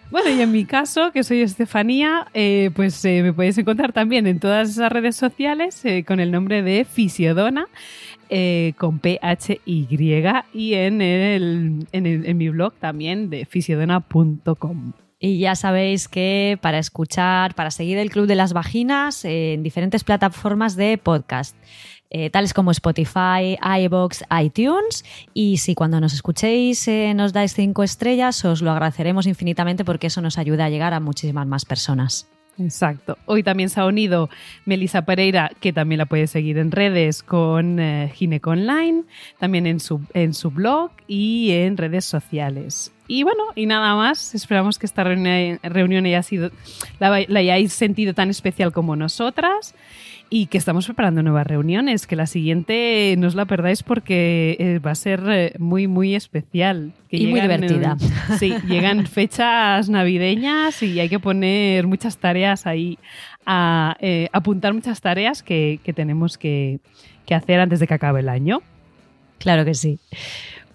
Bueno, 0.10 0.30
y 0.30 0.42
en 0.42 0.52
mi 0.54 0.64
caso, 0.64 1.12
que 1.12 1.24
soy 1.24 1.42
Estefanía, 1.42 2.28
eh, 2.34 2.72
pues 2.74 3.04
eh, 3.04 3.22
me 3.24 3.34
podéis 3.34 3.58
encontrar 3.58 3.92
también 3.92 4.26
en 4.26 4.40
todas 4.40 4.70
esas 4.70 4.90
redes 4.90 5.18
sociales 5.18 5.84
eh, 5.84 6.06
con 6.06 6.22
el 6.22 6.32
nombre 6.32 6.62
de 6.62 6.86
Fisiodona. 6.86 7.68
Con 8.78 9.00
PHY 9.00 9.88
y 10.54 10.74
en, 10.74 11.02
el, 11.02 11.88
en, 11.94 12.06
el, 12.06 12.26
en 12.26 12.38
mi 12.38 12.50
blog 12.50 12.74
también 12.74 13.30
de 13.30 13.46
fisiodona.com. 13.46 14.92
Y 15.20 15.40
ya 15.40 15.56
sabéis 15.56 16.08
que 16.08 16.60
para 16.62 16.78
escuchar, 16.78 17.56
para 17.56 17.72
seguir 17.72 17.98
el 17.98 18.12
Club 18.12 18.28
de 18.28 18.36
las 18.36 18.54
Vaginas 18.54 19.26
eh, 19.26 19.54
en 19.54 19.64
diferentes 19.64 20.04
plataformas 20.04 20.76
de 20.76 20.98
podcast. 20.98 21.56
Eh, 22.10 22.30
tales 22.30 22.54
como 22.54 22.72
Spotify, 22.72 23.58
iBox, 23.82 24.24
iTunes. 24.42 25.04
Y 25.34 25.58
si 25.58 25.74
cuando 25.74 26.00
nos 26.00 26.14
escuchéis 26.14 26.88
eh, 26.88 27.14
nos 27.16 27.34
dais 27.34 27.54
cinco 27.54 27.84
estrellas, 27.84 28.46
os 28.46 28.62
lo 28.62 28.72
agradeceremos 28.72 29.26
infinitamente 29.26 29.84
porque 29.84 30.08
eso 30.08 30.22
nos 30.22 30.38
ayuda 30.38 30.66
a 30.66 30.70
llegar 30.70 30.94
a 30.94 31.00
muchísimas 31.00 31.48
más 31.48 31.66
personas. 31.66 32.30
Exacto. 32.60 33.18
Hoy 33.26 33.44
también 33.44 33.70
se 33.70 33.80
ha 33.80 33.86
unido 33.86 34.30
Melissa 34.66 35.04
Pereira, 35.04 35.52
que 35.60 35.74
también 35.74 36.00
la 36.00 36.06
puedes 36.06 36.32
seguir 36.32 36.58
en 36.58 36.72
redes 36.72 37.22
con 37.22 37.78
Gineco 38.14 38.50
Online, 38.50 39.04
también 39.38 39.68
en 39.68 39.80
su, 39.80 40.02
en 40.16 40.34
su 40.34 40.50
blog 40.50 40.90
y 41.08 41.52
en 41.52 41.78
redes 41.78 42.06
sociales. 42.06 42.92
Y 43.08 43.24
bueno, 43.24 43.44
y 43.56 43.66
nada 43.66 43.96
más, 43.96 44.36
esperamos 44.36 44.78
que 44.78 44.86
esta 44.86 45.04
reunión, 45.04 45.60
reunión 45.64 46.06
haya 46.06 46.24
sido, 46.24 46.52
la, 47.00 47.24
la 47.28 47.40
hayáis 47.40 47.74
sentido 47.74 48.14
tan 48.14 48.30
especial 48.30 48.72
como 48.72 48.96
nosotras 48.96 49.76
y 50.30 50.48
que 50.48 50.58
estamos 50.58 50.86
preparando 50.86 51.24
nuevas 51.24 51.48
reuniones, 51.48 52.06
que 52.06 52.16
la 52.16 52.28
siguiente 52.28 53.16
no 53.18 53.28
os 53.28 53.36
la 53.36 53.46
perdáis 53.46 53.84
porque 53.84 54.58
eh, 54.60 54.80
va 54.80 54.92
a 54.92 54.96
ser 54.96 55.54
muy, 55.58 55.88
muy 55.88 56.16
especial. 56.16 56.92
Que 57.10 57.18
y 57.18 57.28
muy 57.28 57.40
divertida. 57.40 57.98
En, 58.30 58.38
sí, 58.40 58.54
llegan 58.68 59.08
fechas 59.08 59.90
navideñas 59.90 60.84
y 60.84 61.00
hay 61.00 61.08
que 61.08 61.20
poner 61.20 61.88
muchas 61.88 62.18
tareas 62.18 62.68
ahí, 62.68 63.00
a 63.46 63.96
eh, 64.02 64.28
apuntar 64.34 64.74
muchas 64.74 65.00
tareas 65.00 65.44
que, 65.44 65.80
que 65.84 65.94
tenemos 65.94 66.38
que, 66.38 66.80
que 67.26 67.34
hacer 67.34 67.62
antes 67.62 67.80
de 67.80 67.88
que 67.88 67.94
acabe 67.94 68.20
el 68.20 68.30
año. 68.30 68.62
Claro 69.40 69.64
que 69.64 69.76
sí. 69.76 70.00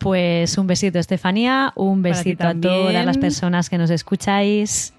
Pues 0.02 0.58
un 0.58 0.66
besito, 0.66 0.98
Estefanía, 0.98 1.72
un 1.76 2.02
besito 2.02 2.46
a 2.46 2.54
todas 2.54 3.04
las 3.06 3.18
personas 3.18 3.70
que 3.70 3.78
nos 3.78 3.90
escucháis 3.90 4.92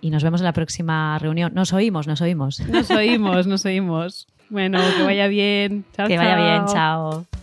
y 0.00 0.10
nos 0.10 0.22
vemos 0.22 0.40
en 0.40 0.44
la 0.44 0.52
próxima 0.52 1.18
reunión. 1.18 1.52
Nos 1.54 1.72
oímos, 1.72 2.06
nos 2.06 2.20
oímos. 2.20 2.60
Nos 2.60 2.90
oímos, 2.90 3.46
nos 3.46 3.64
oímos. 3.64 4.28
Bueno, 4.50 4.80
que 4.96 5.02
vaya 5.02 5.28
bien. 5.28 5.84
Chao, 5.96 6.08
que 6.08 6.16
chao. 6.16 6.24
vaya 6.24 6.36
bien, 6.36 6.66
chao. 6.66 7.39